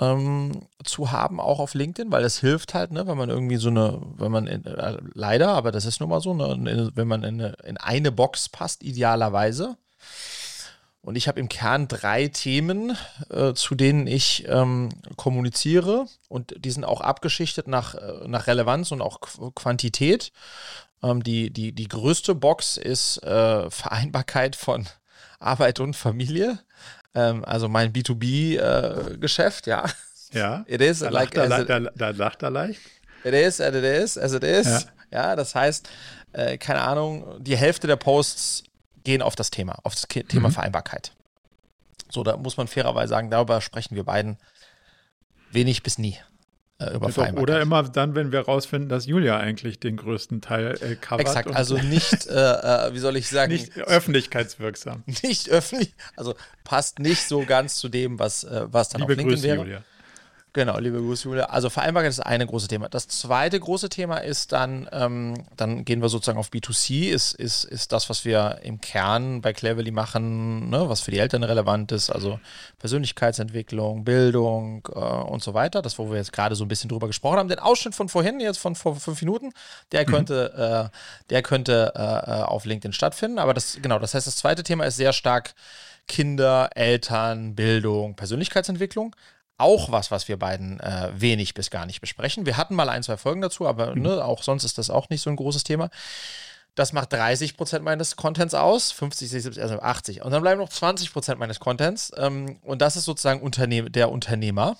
ähm, 0.02 0.66
zu 0.84 1.12
haben, 1.12 1.40
auch 1.40 1.60
auf 1.60 1.74
LinkedIn, 1.74 2.10
weil 2.10 2.24
es 2.24 2.40
hilft 2.40 2.74
halt, 2.74 2.92
ne, 2.92 3.06
wenn 3.06 3.18
man 3.18 3.30
irgendwie 3.30 3.56
so 3.56 3.68
eine, 3.68 4.00
wenn 4.16 4.32
man 4.32 4.46
in, 4.46 4.64
äh, 4.64 4.98
leider, 5.14 5.48
aber 5.48 5.72
das 5.72 5.84
ist 5.84 6.00
nun 6.00 6.08
mal 6.08 6.20
so, 6.20 6.34
ne, 6.34 6.90
wenn 6.94 7.08
man 7.08 7.22
in 7.24 7.40
eine, 7.40 7.54
in 7.64 7.76
eine 7.76 8.12
Box 8.12 8.48
passt, 8.48 8.82
idealerweise. 8.82 9.76
Und 11.04 11.16
ich 11.16 11.26
habe 11.26 11.40
im 11.40 11.48
Kern 11.48 11.88
drei 11.88 12.28
Themen, 12.28 12.96
äh, 13.28 13.54
zu 13.54 13.74
denen 13.74 14.06
ich 14.06 14.46
ähm, 14.48 14.90
kommuniziere. 15.16 16.06
Und 16.28 16.54
die 16.64 16.70
sind 16.70 16.84
auch 16.84 17.00
abgeschichtet 17.00 17.66
nach, 17.66 17.96
äh, 17.96 18.28
nach 18.28 18.46
Relevanz 18.46 18.92
und 18.92 19.02
auch 19.02 19.20
Qu 19.20 19.50
Quantität. 19.50 20.30
Ähm, 21.02 21.24
die, 21.24 21.50
die, 21.50 21.72
die 21.72 21.88
größte 21.88 22.36
Box 22.36 22.76
ist 22.76 23.20
äh, 23.24 23.68
Vereinbarkeit 23.68 24.54
von 24.54 24.86
Arbeit 25.40 25.80
und 25.80 25.96
Familie. 25.96 26.60
Ähm, 27.14 27.44
also 27.44 27.68
mein 27.68 27.92
B2B-Geschäft, 27.92 29.66
äh, 29.66 29.70
ja. 29.70 29.84
Ja. 30.32 30.64
It 30.66 30.80
is 30.80 31.00
da 31.00 31.10
like 31.10 31.34
lacht 31.34 31.68
er, 31.68 31.80
da, 31.80 31.90
da 31.94 32.10
lacht 32.10 32.42
er 32.42 32.50
leicht. 32.50 32.80
It 33.24 33.34
is 33.34 33.60
as 33.60 33.74
it 33.74 33.84
is, 33.84 34.18
as 34.18 34.32
it 34.32 34.42
is. 34.42 34.66
Ja, 34.66 34.80
ja 35.10 35.36
das 35.36 35.54
heißt, 35.54 35.88
äh, 36.32 36.56
keine 36.56 36.80
Ahnung, 36.80 37.36
die 37.38 37.56
Hälfte 37.56 37.86
der 37.86 37.96
Posts 37.96 38.64
gehen 39.04 39.22
auf 39.22 39.36
das 39.36 39.50
Thema, 39.50 39.78
auf 39.82 39.94
das 39.94 40.08
Thema 40.08 40.48
mhm. 40.48 40.52
Vereinbarkeit. 40.52 41.12
So, 42.10 42.22
da 42.22 42.36
muss 42.36 42.56
man 42.56 42.66
fairerweise 42.66 43.10
sagen, 43.10 43.30
darüber 43.30 43.60
sprechen 43.60 43.94
wir 43.94 44.04
beiden 44.04 44.38
wenig 45.50 45.82
bis 45.82 45.98
nie. 45.98 46.18
Äh, 46.90 46.94
über 46.94 47.08
Vereinbarkeit. 47.08 47.42
Oder 47.42 47.60
immer 47.62 47.82
dann, 47.84 48.14
wenn 48.14 48.32
wir 48.32 48.40
rausfinden, 48.40 48.88
dass 48.88 49.06
Julia 49.06 49.38
eigentlich 49.38 49.80
den 49.80 49.96
größten 49.96 50.40
Teil 50.40 50.78
äh, 50.80 50.96
covert. 50.96 51.26
Exakt, 51.26 51.54
also 51.54 51.76
nicht, 51.82 52.26
äh, 52.26 52.32
äh, 52.32 52.94
wie 52.94 52.98
soll 52.98 53.16
ich 53.16 53.28
sagen? 53.28 53.52
Nicht 53.52 53.76
öffentlichkeitswirksam. 53.76 55.04
Nicht 55.22 55.50
öffentlich, 55.50 55.94
also 56.16 56.34
passt 56.64 56.98
nicht 56.98 57.26
so 57.26 57.44
ganz 57.44 57.76
zu 57.76 57.88
dem, 57.88 58.18
was, 58.18 58.44
äh, 58.44 58.66
was 58.66 58.88
dann 58.88 59.02
Liebe 59.02 59.12
auf 59.12 59.18
LinkedIn 59.18 59.34
Grüße, 59.34 59.48
wäre. 59.48 59.58
Julia. 59.58 59.84
Genau, 60.54 60.78
liebe 60.78 60.98
Grüße, 60.98 61.28
Julia. 61.28 61.44
Also 61.46 61.70
Vereinbarkeit 61.70 62.10
ist 62.10 62.20
eine 62.20 62.46
große 62.46 62.68
Thema. 62.68 62.90
Das 62.90 63.08
zweite 63.08 63.58
große 63.58 63.88
Thema 63.88 64.18
ist 64.18 64.52
dann, 64.52 64.86
ähm, 64.92 65.46
dann 65.56 65.86
gehen 65.86 66.02
wir 66.02 66.10
sozusagen 66.10 66.38
auf 66.38 66.50
B2C, 66.50 67.08
ist, 67.08 67.32
ist, 67.32 67.64
ist 67.64 67.90
das, 67.90 68.10
was 68.10 68.26
wir 68.26 68.58
im 68.62 68.78
Kern 68.82 69.40
bei 69.40 69.54
Cleverly 69.54 69.92
machen, 69.92 70.68
ne, 70.68 70.90
was 70.90 71.00
für 71.00 71.10
die 71.10 71.20
Eltern 71.20 71.42
relevant 71.42 71.90
ist, 71.92 72.10
also 72.10 72.38
Persönlichkeitsentwicklung, 72.80 74.04
Bildung 74.04 74.86
äh, 74.94 74.98
und 74.98 75.42
so 75.42 75.54
weiter. 75.54 75.80
Das, 75.80 75.98
wo 75.98 76.10
wir 76.10 76.18
jetzt 76.18 76.34
gerade 76.34 76.54
so 76.54 76.66
ein 76.66 76.68
bisschen 76.68 76.90
drüber 76.90 77.06
gesprochen 77.06 77.38
haben. 77.38 77.48
Den 77.48 77.58
Ausschnitt 77.58 77.94
von 77.94 78.10
vorhin, 78.10 78.38
jetzt 78.38 78.58
von 78.58 78.74
vor 78.74 78.96
fünf 78.96 79.22
Minuten, 79.22 79.54
der 79.92 80.04
könnte, 80.04 80.52
mhm. 80.54 80.62
äh, 80.62 80.98
der 81.30 81.42
könnte 81.42 81.92
äh, 81.94 82.42
auf 82.42 82.66
LinkedIn 82.66 82.92
stattfinden. 82.92 83.38
Aber 83.38 83.54
das, 83.54 83.78
genau, 83.80 83.98
das 83.98 84.12
heißt, 84.12 84.26
das 84.26 84.36
zweite 84.36 84.64
Thema 84.64 84.84
ist 84.84 84.96
sehr 84.96 85.14
stark 85.14 85.54
Kinder, 86.08 86.68
Eltern, 86.74 87.54
Bildung, 87.54 88.16
Persönlichkeitsentwicklung 88.16 89.16
auch 89.62 89.90
was, 89.90 90.10
was 90.10 90.28
wir 90.28 90.38
beiden 90.38 90.80
äh, 90.80 91.10
wenig 91.14 91.54
bis 91.54 91.70
gar 91.70 91.86
nicht 91.86 92.00
besprechen. 92.00 92.46
Wir 92.46 92.56
hatten 92.56 92.74
mal 92.74 92.88
ein, 92.88 93.02
zwei 93.02 93.16
Folgen 93.16 93.40
dazu, 93.40 93.66
aber 93.66 93.94
mhm. 93.94 94.02
ne, 94.02 94.24
auch 94.24 94.42
sonst 94.42 94.64
ist 94.64 94.78
das 94.78 94.90
auch 94.90 95.08
nicht 95.08 95.22
so 95.22 95.30
ein 95.30 95.36
großes 95.36 95.64
Thema. 95.64 95.90
Das 96.74 96.92
macht 96.92 97.12
30 97.12 97.56
Prozent 97.56 97.84
meines 97.84 98.16
Contents 98.16 98.54
aus, 98.54 98.92
50, 98.92 99.28
60, 99.28 99.42
70, 99.44 99.62
also 99.62 99.80
80. 99.80 100.22
Und 100.22 100.30
dann 100.30 100.42
bleiben 100.42 100.60
noch 100.60 100.70
20 100.70 101.12
Prozent 101.12 101.38
meines 101.38 101.60
Contents. 101.60 102.12
Ähm, 102.16 102.58
und 102.62 102.80
das 102.80 102.96
ist 102.96 103.04
sozusagen 103.04 103.42
Unterne 103.42 103.90
der 103.90 104.10
Unternehmer. 104.10 104.76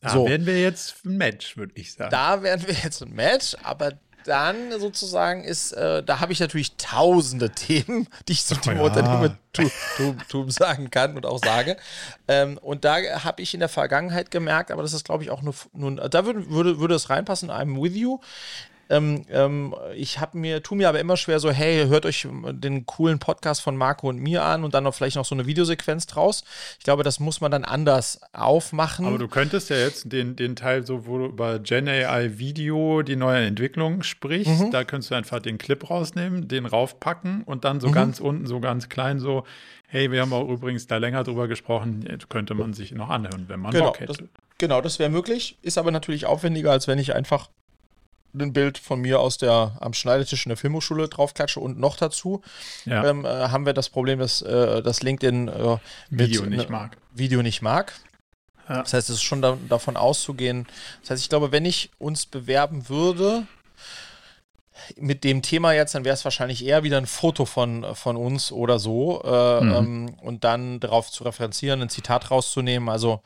Da 0.00 0.10
so. 0.10 0.26
werden 0.26 0.46
wir 0.46 0.60
jetzt 0.60 1.04
ein 1.04 1.16
Match, 1.16 1.56
würde 1.56 1.72
ich 1.76 1.94
sagen. 1.94 2.10
Da 2.10 2.42
werden 2.42 2.66
wir 2.66 2.74
jetzt 2.74 3.02
ein 3.02 3.12
Match, 3.12 3.56
aber 3.62 3.92
dann 4.28 4.78
sozusagen 4.78 5.42
ist, 5.42 5.72
äh, 5.72 6.02
da 6.02 6.20
habe 6.20 6.32
ich 6.32 6.40
natürlich 6.40 6.76
tausende 6.76 7.50
Themen, 7.54 8.06
die 8.28 8.32
ich 8.32 8.44
zu 8.44 8.54
dem 8.54 8.76
ja. 8.76 8.82
Unternehmertum 8.82 10.50
sagen 10.50 10.90
kann 10.90 11.16
und 11.16 11.26
auch 11.26 11.38
sage. 11.38 11.76
Ähm, 12.28 12.58
und 12.58 12.84
da 12.84 12.96
habe 13.24 13.42
ich 13.42 13.54
in 13.54 13.60
der 13.60 13.68
Vergangenheit 13.68 14.30
gemerkt, 14.30 14.70
aber 14.70 14.82
das 14.82 14.92
ist, 14.92 15.04
glaube 15.04 15.24
ich, 15.24 15.30
auch 15.30 15.42
nur, 15.42 15.54
nur 15.72 16.08
da 16.08 16.24
würde, 16.24 16.50
würde, 16.50 16.78
würde 16.78 16.94
es 16.94 17.10
reinpassen, 17.10 17.50
I'm 17.50 17.80
with 17.82 17.96
you. 17.96 18.20
Ähm, 18.90 19.24
ähm, 19.30 19.74
ich 19.94 20.18
habe 20.20 20.38
mir, 20.38 20.62
tu 20.62 20.74
mir 20.74 20.88
aber 20.88 21.00
immer 21.00 21.16
schwer 21.16 21.40
so, 21.40 21.50
hey, 21.50 21.86
hört 21.86 22.06
euch 22.06 22.26
den 22.52 22.86
coolen 22.86 23.18
Podcast 23.18 23.60
von 23.60 23.76
Marco 23.76 24.08
und 24.08 24.18
mir 24.18 24.44
an 24.44 24.64
und 24.64 24.74
dann 24.74 24.84
noch 24.84 24.94
vielleicht 24.94 25.16
noch 25.16 25.24
so 25.24 25.34
eine 25.34 25.46
Videosequenz 25.46 26.06
draus. 26.06 26.44
Ich 26.78 26.84
glaube, 26.84 27.02
das 27.02 27.20
muss 27.20 27.40
man 27.40 27.50
dann 27.50 27.64
anders 27.64 28.20
aufmachen. 28.32 29.06
Aber 29.06 29.18
du 29.18 29.28
könntest 29.28 29.70
ja 29.70 29.76
jetzt 29.76 30.12
den, 30.12 30.36
den 30.36 30.56
Teil 30.56 30.86
so, 30.86 31.06
wo 31.06 31.18
du 31.18 31.26
über 31.26 31.58
Gen 31.58 31.88
AI 31.88 32.38
Video 32.38 33.02
die 33.02 33.16
neue 33.16 33.46
Entwicklung 33.46 34.02
sprichst, 34.02 34.60
mhm. 34.60 34.70
da 34.70 34.84
könntest 34.84 35.10
du 35.10 35.14
einfach 35.14 35.40
den 35.40 35.58
Clip 35.58 35.88
rausnehmen, 35.88 36.48
den 36.48 36.66
raufpacken 36.66 37.42
und 37.44 37.64
dann 37.64 37.80
so 37.80 37.88
mhm. 37.88 37.92
ganz 37.92 38.20
unten, 38.20 38.46
so 38.46 38.60
ganz 38.60 38.88
klein 38.88 39.18
so, 39.18 39.44
hey, 39.88 40.10
wir 40.12 40.20
haben 40.20 40.32
auch 40.32 40.48
übrigens 40.48 40.86
da 40.86 40.98
länger 40.98 41.24
drüber 41.24 41.48
gesprochen, 41.48 42.06
könnte 42.28 42.54
man 42.54 42.72
sich 42.74 42.92
noch 42.92 43.08
anhören, 43.10 43.44
wenn 43.48 43.60
man 43.60 43.72
genau, 43.72 43.86
Bock 43.86 44.00
hätte. 44.00 44.12
Das, 44.12 44.28
genau, 44.58 44.80
das 44.80 44.98
wäre 44.98 45.10
möglich, 45.10 45.58
ist 45.62 45.78
aber 45.78 45.90
natürlich 45.90 46.26
aufwendiger, 46.26 46.70
als 46.70 46.86
wenn 46.88 46.98
ich 46.98 47.14
einfach 47.14 47.48
ein 48.34 48.52
Bild 48.52 48.78
von 48.78 49.00
mir 49.00 49.20
aus 49.20 49.38
der 49.38 49.76
am 49.80 49.92
Schneidetisch 49.92 50.44
in 50.46 50.50
der 50.50 50.56
Filmhochschule 50.56 51.08
draufklatsche 51.08 51.60
und 51.60 51.78
noch 51.78 51.96
dazu 51.96 52.42
ja. 52.84 53.04
ähm, 53.04 53.24
äh, 53.24 53.28
haben 53.28 53.66
wir 53.66 53.72
das 53.72 53.88
Problem, 53.88 54.18
dass 54.18 54.42
äh, 54.42 54.82
das 54.82 55.02
LinkedIn 55.02 55.48
äh, 55.48 55.76
Video 56.10 56.44
nicht 56.44 56.70
mag. 56.70 56.96
Video 57.14 57.42
nicht 57.42 57.62
mag. 57.62 57.92
Ja. 58.68 58.82
Das 58.82 58.92
heißt, 58.92 59.08
es 59.08 59.16
ist 59.16 59.22
schon 59.22 59.40
da, 59.40 59.56
davon 59.68 59.96
auszugehen. 59.96 60.66
Das 61.00 61.10
heißt, 61.10 61.22
ich 61.22 61.28
glaube, 61.28 61.52
wenn 61.52 61.64
ich 61.64 61.90
uns 61.98 62.26
bewerben 62.26 62.88
würde 62.88 63.46
mit 64.96 65.24
dem 65.24 65.42
Thema 65.42 65.72
jetzt, 65.72 65.94
dann 65.94 66.04
wäre 66.04 66.14
es 66.14 66.24
wahrscheinlich 66.24 66.64
eher 66.64 66.82
wieder 66.82 66.98
ein 66.98 67.06
Foto 67.06 67.46
von, 67.46 67.94
von 67.94 68.16
uns 68.16 68.52
oder 68.52 68.78
so 68.78 69.22
äh, 69.24 69.60
mhm. 69.60 69.74
ähm, 69.74 70.16
und 70.20 70.44
dann 70.44 70.80
darauf 70.80 71.10
zu 71.10 71.24
referenzieren, 71.24 71.82
ein 71.82 71.88
Zitat 71.88 72.30
rauszunehmen. 72.30 72.88
Also 72.88 73.22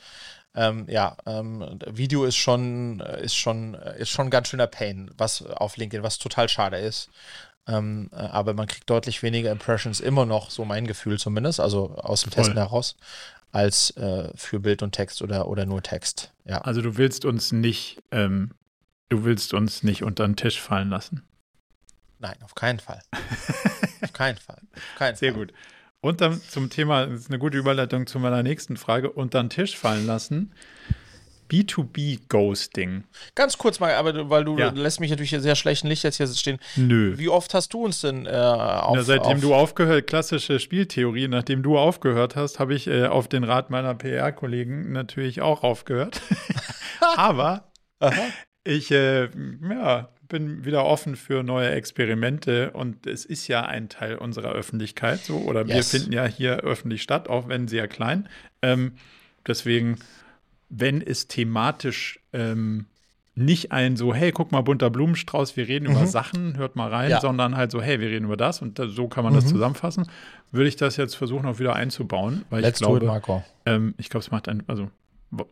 ähm, 0.54 0.86
ja, 0.88 1.16
ähm, 1.26 1.78
Video 1.86 2.24
ist 2.24 2.36
schon, 2.36 3.00
ist 3.00 3.34
schon, 3.36 3.74
ist 3.74 4.10
schon 4.10 4.30
ganz 4.30 4.48
schöner 4.48 4.66
Pain, 4.66 5.10
was 5.16 5.42
auf 5.42 5.76
LinkedIn, 5.76 6.02
was 6.02 6.18
total 6.18 6.48
schade 6.48 6.76
ist. 6.76 7.10
Ähm, 7.66 8.10
äh, 8.12 8.16
aber 8.16 8.54
man 8.54 8.66
kriegt 8.66 8.90
deutlich 8.90 9.22
weniger 9.22 9.50
Impressions 9.52 10.00
immer 10.00 10.26
noch, 10.26 10.50
so 10.50 10.64
mein 10.64 10.86
Gefühl 10.86 11.18
zumindest, 11.18 11.60
also 11.60 11.94
aus 11.96 12.22
dem 12.22 12.32
Voll. 12.32 12.44
Testen 12.44 12.58
heraus, 12.58 12.96
als 13.52 13.90
äh, 13.96 14.30
für 14.34 14.60
Bild 14.60 14.82
und 14.82 14.92
Text 14.92 15.22
oder, 15.22 15.48
oder 15.48 15.64
nur 15.64 15.82
Text. 15.82 16.32
Ja. 16.44 16.58
Also 16.62 16.82
du 16.82 16.96
willst 16.96 17.24
uns 17.24 17.52
nicht, 17.52 18.02
ähm, 18.10 18.50
du 19.08 19.24
willst 19.24 19.54
uns 19.54 19.82
nicht 19.82 20.02
unter 20.02 20.26
den 20.26 20.36
Tisch 20.36 20.60
fallen 20.60 20.90
lassen. 20.90 21.22
Nein, 22.18 22.36
auf 22.42 22.54
keinen 22.54 22.80
Fall. 22.80 23.00
auf 24.02 24.12
keinen 24.12 24.36
Fall. 24.38 24.60
Auf 24.74 24.98
keinen 24.98 25.16
Sehr 25.16 25.32
Fall. 25.32 25.46
gut. 25.46 25.52
Und 26.04 26.20
dann 26.20 26.40
zum 26.42 26.68
Thema, 26.68 27.06
das 27.06 27.20
ist 27.20 27.30
eine 27.30 27.38
gute 27.38 27.56
Überleitung 27.56 28.08
zu 28.08 28.18
meiner 28.18 28.42
nächsten 28.42 28.76
Frage, 28.76 29.10
unter 29.10 29.40
den 29.40 29.50
Tisch 29.50 29.76
fallen 29.76 30.04
lassen. 30.04 30.52
B2B-Ghosting. 31.48 33.04
Ganz 33.36 33.56
kurz 33.56 33.78
mal, 33.78 33.94
aber 33.94 34.28
weil 34.28 34.44
du 34.44 34.58
ja. 34.58 34.70
lässt 34.70 34.98
mich 34.98 35.10
natürlich 35.10 35.30
sehr 35.30 35.54
schlechten 35.54 35.86
Licht 35.86 36.02
jetzt 36.02 36.16
hier 36.16 36.26
stehen. 36.26 36.58
Nö. 36.76 37.18
Wie 37.18 37.28
oft 37.28 37.54
hast 37.54 37.72
du 37.74 37.84
uns 37.84 38.00
denn 38.00 38.26
äh, 38.26 38.30
auf, 38.30 38.96
ja, 38.96 39.02
Seitdem 39.02 39.36
auf 39.36 39.40
du 39.40 39.54
aufgehört, 39.54 40.08
klassische 40.08 40.58
Spieltheorie, 40.58 41.28
nachdem 41.28 41.62
du 41.62 41.78
aufgehört 41.78 42.34
hast, 42.34 42.58
habe 42.58 42.74
ich 42.74 42.88
äh, 42.88 43.06
auf 43.06 43.28
den 43.28 43.44
Rat 43.44 43.70
meiner 43.70 43.94
PR-Kollegen 43.94 44.90
natürlich 44.90 45.40
auch 45.40 45.62
aufgehört. 45.62 46.20
aber 47.16 47.70
ich, 48.64 48.90
äh, 48.90 49.28
ja, 49.70 50.08
bin 50.32 50.64
wieder 50.64 50.84
offen 50.84 51.14
für 51.14 51.44
neue 51.44 51.70
Experimente 51.70 52.72
und 52.72 53.06
es 53.06 53.24
ist 53.24 53.46
ja 53.46 53.62
ein 53.62 53.88
Teil 53.88 54.16
unserer 54.16 54.50
Öffentlichkeit 54.50 55.20
so 55.20 55.36
oder 55.36 55.64
yes. 55.64 55.74
wir 55.92 56.00
finden 56.00 56.12
ja 56.12 56.24
hier 56.24 56.56
öffentlich 56.60 57.02
statt, 57.02 57.28
auch 57.28 57.46
wenn 57.48 57.68
sehr 57.68 57.86
klein. 57.86 58.28
Ähm, 58.62 58.94
deswegen, 59.46 59.98
wenn 60.70 61.00
es 61.00 61.28
thematisch 61.28 62.18
ähm, 62.32 62.86
nicht 63.34 63.72
ein 63.72 63.96
so, 63.96 64.14
hey, 64.14 64.32
guck 64.32 64.52
mal, 64.52 64.62
bunter 64.62 64.90
Blumenstrauß, 64.90 65.56
wir 65.56 65.68
reden 65.68 65.88
mhm. 65.88 65.92
über 65.96 66.06
Sachen, 66.06 66.56
hört 66.56 66.76
mal 66.76 66.88
rein, 66.88 67.10
ja. 67.10 67.20
sondern 67.20 67.56
halt 67.56 67.70
so, 67.70 67.80
hey, 67.80 68.00
wir 68.00 68.08
reden 68.08 68.24
über 68.24 68.36
das 68.36 68.62
und 68.62 68.80
so 68.84 69.08
kann 69.08 69.24
man 69.24 69.34
mhm. 69.34 69.36
das 69.36 69.46
zusammenfassen, 69.46 70.08
würde 70.50 70.68
ich 70.68 70.76
das 70.76 70.96
jetzt 70.96 71.14
versuchen, 71.14 71.46
auch 71.46 71.58
wieder 71.58 71.76
einzubauen, 71.76 72.44
weil 72.50 72.62
Let's 72.62 72.80
ich 72.80 72.86
glaube, 72.86 73.22
ähm, 73.66 73.94
ich 73.98 74.10
glaube, 74.10 74.24
es 74.24 74.30
macht 74.30 74.48
ein, 74.48 74.62
also, 74.66 74.90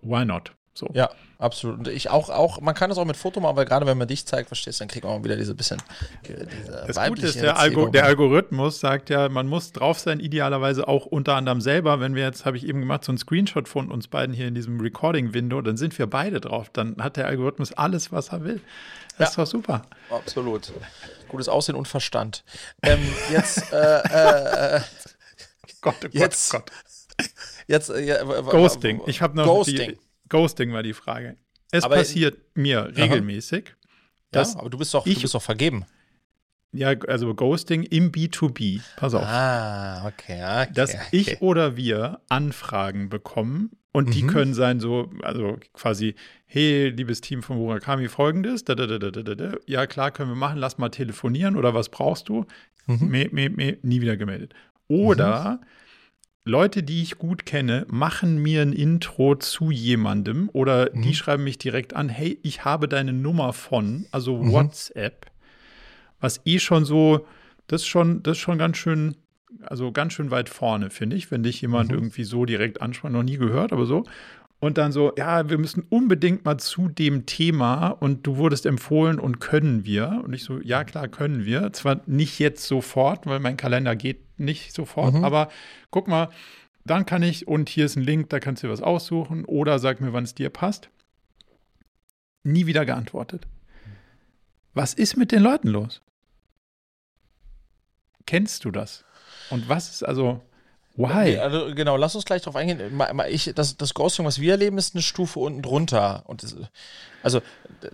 why 0.03 0.25
not? 0.25 0.53
So. 0.81 0.89
Ja, 0.95 1.11
absolut. 1.39 1.81
Und 1.81 1.89
ich 1.89 2.09
auch, 2.09 2.31
auch, 2.31 2.63
man 2.63 2.75
kann 2.75 2.89
das 2.89 2.99
auch 2.99 3.05
mit 3.05 3.19
Foto 3.19 3.39
machen, 3.39 3.55
weil 3.55 3.67
gerade 3.67 3.85
wenn 3.85 3.99
man 3.99 4.09
dich 4.09 4.25
zeigt, 4.25 4.49
verstehst, 4.49 4.81
dann 4.81 4.89
kriegt 4.89 5.05
man 5.05 5.21
auch 5.21 5.23
wieder 5.23 5.37
diese 5.37 5.55
bisschen 5.55 5.77
diese 6.25 6.85
Das 6.87 6.97
Gute 7.07 7.27
ist, 7.27 7.39
der, 7.39 7.59
Algo, 7.59 7.89
der, 7.89 8.07
Algorithmus 8.07 8.81
sagt 8.81 9.11
ja, 9.11 9.29
man 9.29 9.47
muss 9.47 9.73
drauf 9.73 9.99
sein, 9.99 10.21
idealerweise 10.21 10.89
auch 10.89 11.05
unter 11.05 11.35
anderem 11.35 11.61
selber. 11.61 12.01
Wenn 12.01 12.15
wir 12.15 12.23
jetzt, 12.23 12.47
habe 12.47 12.57
ich 12.57 12.67
eben 12.67 12.81
gemacht, 12.81 13.05
so 13.05 13.13
einen 13.13 13.19
Screenshot 13.19 13.69
von 13.69 13.91
uns 13.91 14.09
beiden 14.09 14.35
hier 14.35 14.49
in 14.49 14.55
diesem 14.55 14.81
Recording-Window, 14.81 15.61
dann 15.61 15.77
sind 15.77 15.99
wir 15.99 16.07
beide 16.07 16.41
drauf. 16.41 16.71
Dann 16.73 16.97
hat 16.99 17.19
der 17.19 17.27
Algorithmus 17.27 17.75
alles, 17.75 18.11
was 18.11 18.31
er 18.31 18.43
will. 18.43 18.63
Das 19.19 19.19
ja. 19.19 19.25
ist 19.27 19.39
doch 19.39 19.47
super. 19.47 19.83
Absolut. 20.09 20.73
Gutes 21.29 21.51
Aussehen 21.51 21.75
und 21.75 21.89
Verstand. 21.89 22.43
Ähm, 22.83 23.01
jetzt, 23.31 23.71
äh, 23.71 23.77
äh, 23.77 24.77
äh 24.77 24.81
Gott, 25.83 25.97
oh 25.99 26.03
Gott, 26.05 26.15
jetzt, 26.15 26.55
oh 26.55 26.59
Gott. 26.59 26.71
Jetzt, 27.67 27.91
äh, 27.91 28.19
Ghosting. 28.51 29.03
Ich 29.07 29.21
habe 29.21 29.37
noch 29.37 29.45
Ghosting. 29.45 29.91
Die, 29.91 29.99
Ghosting 30.31 30.73
war 30.73 30.83
die 30.83 30.95
Frage. 30.95 31.37
Es 31.71 31.85
aber 31.85 31.97
passiert 31.97 32.39
in, 32.55 32.63
mir 32.63 32.93
regelmäßig. 32.97 33.75
Ja, 34.35 34.47
aber 34.57 34.71
du 34.71 34.79
bist 34.79 34.95
doch, 34.95 35.07
ich, 35.07 35.17
du 35.17 35.21
bist 35.23 35.35
doch 35.35 35.43
vergeben. 35.43 35.85
Ja, 36.73 36.91
also 37.09 37.35
Ghosting 37.35 37.83
im 37.83 38.13
B2B. 38.13 38.81
Pass 38.97 39.15
auf. 39.15 39.25
Ah, 39.25 40.07
okay. 40.07 40.63
okay 40.63 40.73
dass 40.73 40.95
okay. 40.95 41.07
ich 41.11 41.43
oder 41.43 41.77
wir 41.77 42.21
Anfragen 42.29 43.09
bekommen 43.09 43.71
und 43.93 44.09
mhm. 44.09 44.13
die 44.13 44.27
können 44.27 44.55
sein 44.55 44.79
so, 44.79 45.11
also 45.23 45.59
quasi, 45.73 46.15
hey, 46.47 46.91
liebes 46.91 47.21
Team 47.21 47.43
von 47.43 47.57
Murakami, 47.57 48.09
folgendes, 48.09 48.65
da, 48.65 48.77
da, 48.77 48.87
da, 48.87 49.53
ja 49.67 49.87
klar, 49.87 50.13
können 50.13 50.31
wir 50.31 50.37
machen, 50.37 50.59
lass 50.59 50.79
mal 50.79 50.91
telefonieren 50.91 51.57
oder 51.57 51.75
was 51.75 51.89
brauchst 51.89 52.29
du? 52.29 52.47
Mhm. 52.87 53.09
Me, 53.09 53.29
me, 53.33 53.51
me, 53.51 53.79
nie 53.83 54.01
wieder 54.01 54.17
gemeldet. 54.17 54.55
Oder 54.87 55.59
mhm. 55.61 55.67
Leute, 56.45 56.83
die 56.83 57.03
ich 57.03 57.19
gut 57.19 57.45
kenne, 57.45 57.87
machen 57.91 58.39
mir 58.39 58.63
ein 58.63 58.73
Intro 58.73 59.35
zu 59.35 59.71
jemandem 59.71 60.49
oder 60.53 60.91
mhm. 60.93 61.03
die 61.03 61.15
schreiben 61.15 61.45
mich 61.45 61.59
direkt 61.59 61.95
an, 61.95 62.09
hey, 62.09 62.39
ich 62.43 62.65
habe 62.65 62.89
deine 62.89 63.13
Nummer 63.13 63.53
von, 63.53 64.07
also 64.11 64.39
mhm. 64.39 64.53
WhatsApp, 64.53 65.27
was 66.19 66.41
eh 66.47 66.59
schon 66.59 66.85
so, 66.85 67.27
das 67.67 67.83
ist 67.83 67.89
schon, 67.89 68.23
das 68.23 68.39
ist 68.39 68.43
schon 68.43 68.59
ganz 68.59 68.79
schön, 68.79 69.17
also 69.63 69.93
ganz 69.93 70.15
schön 70.15 70.31
weit 70.31 70.49
vorne, 70.49 70.89
finde 70.89 71.17
ich, 71.17 71.31
wenn 71.31 71.43
dich 71.43 71.61
jemand 71.61 71.91
mhm. 71.91 71.97
irgendwie 71.97 72.25
so 72.25 72.47
direkt 72.47 72.81
anspricht, 72.81 73.13
noch 73.13 73.23
nie 73.23 73.37
gehört, 73.37 73.73
aber 73.73 73.85
so. 73.85 74.05
Und 74.61 74.77
dann 74.77 74.93
so, 74.93 75.13
ja, 75.17 75.49
wir 75.49 75.57
müssen 75.57 75.85
unbedingt 75.89 76.45
mal 76.45 76.59
zu 76.59 76.89
dem 76.89 77.25
Thema 77.25 77.89
und 77.89 78.27
du 78.27 78.37
wurdest 78.37 78.67
empfohlen 78.67 79.19
und 79.19 79.41
können 79.41 79.87
wir. 79.87 80.21
Und 80.23 80.35
ich 80.35 80.45
so, 80.45 80.61
ja, 80.61 80.85
klar, 80.85 81.09
können 81.09 81.47
wir. 81.47 81.73
Zwar 81.73 82.03
nicht 82.07 82.39
jetzt 82.39 82.67
sofort, 82.67 83.27
weil 83.27 83.41
mein 83.41 83.57
Kalender 83.57 83.97
geht 83.97 84.39
nicht 84.39 84.75
sofort, 84.75 85.15
mhm. 85.15 85.25
aber 85.25 85.49
guck 85.91 86.09
mal, 86.09 86.29
dann 86.85 87.07
kann 87.07 87.23
ich, 87.23 87.49
und 87.49 87.69
hier 87.69 87.87
ist 87.87 87.97
ein 87.97 88.03
Link, 88.03 88.29
da 88.31 88.39
kannst 88.41 88.63
du 88.63 88.67
dir 88.67 88.73
was 88.73 88.83
aussuchen 88.83 89.45
oder 89.47 89.79
sag 89.79 90.01
mir, 90.01 90.13
wann 90.13 90.25
es 90.25 90.35
dir 90.35 90.51
passt. 90.51 90.91
nie 92.43 92.67
wieder 92.67 92.85
geantwortet. 92.87 93.47
Was 94.75 94.95
ist 94.95 95.17
mit 95.17 95.33
den 95.33 95.43
Leuten 95.43 95.69
los? 95.69 96.03
Kennst 98.27 98.65
du 98.65 98.71
das? 98.71 99.05
Und 99.51 99.69
was 99.69 99.91
ist 99.91 100.05
also, 100.05 100.41
why? 100.97 101.39
Also 101.39 101.75
genau, 101.75 101.97
lass 101.97 102.15
uns 102.15 102.25
gleich 102.25 102.43
drauf 102.43 102.57
eingehen. 102.57 102.81
Ich, 103.29 103.53
das, 103.55 103.77
das 103.77 103.95
Ghosting, 103.95 104.25
was 104.25 104.41
wir 104.41 104.53
erleben, 104.53 104.79
ist 104.79 104.95
eine 104.95 105.03
Stufe 105.03 105.39
unten 105.41 105.63
drunter. 105.63 106.23
Und 106.27 106.43
das, 106.43 106.57
also, 107.23 107.41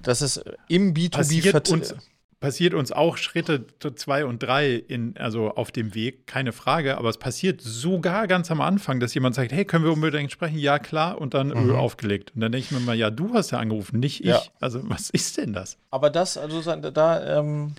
das 0.01 0.23
ist 0.23 0.45
im 0.69 0.95
B2B-Vertrieb 0.95 1.97
passiert 2.41 2.75
uns 2.75 2.93
auch 2.93 3.17
Schritte 3.17 3.65
zwei 3.95 4.25
und 4.25 4.43
drei 4.43 4.75
in, 4.75 5.17
also 5.17 5.51
auf 5.51 5.73
dem 5.73 5.95
Weg, 5.95 6.27
keine 6.27 6.53
Frage. 6.53 6.99
Aber 6.99 7.09
es 7.09 7.19
passiert 7.19 7.61
sogar 7.61 8.27
ganz 8.27 8.51
am 8.51 8.61
Anfang, 8.61 9.01
dass 9.01 9.15
jemand 9.15 9.35
sagt, 9.35 9.53
hey, 9.53 9.65
können 9.65 9.85
wir 9.85 9.93
unbedingt 9.93 10.31
sprechen? 10.31 10.59
Ja, 10.59 10.79
klar. 10.79 11.21
Und 11.21 11.35
dann 11.35 11.49
mhm. 11.49 11.75
aufgelegt. 11.75 12.33
Und 12.35 12.43
dann 12.43 12.53
denke 12.53 12.67
ich 12.67 12.71
mir 12.73 12.81
mal, 12.81 12.95
ja, 12.95 13.11
du 13.11 13.33
hast 13.35 13.53
ja 13.53 13.59
angerufen, 13.59 14.01
nicht 14.01 14.21
ich. 14.21 14.27
Ja. 14.27 14.43
Also 14.61 14.81
was 14.85 15.11
ist 15.11 15.39
denn 15.39 15.53
das? 15.53 15.79
Aber 15.91 16.11
das, 16.11 16.37
also 16.37 16.61
da, 16.91 17.39
ähm, 17.41 17.75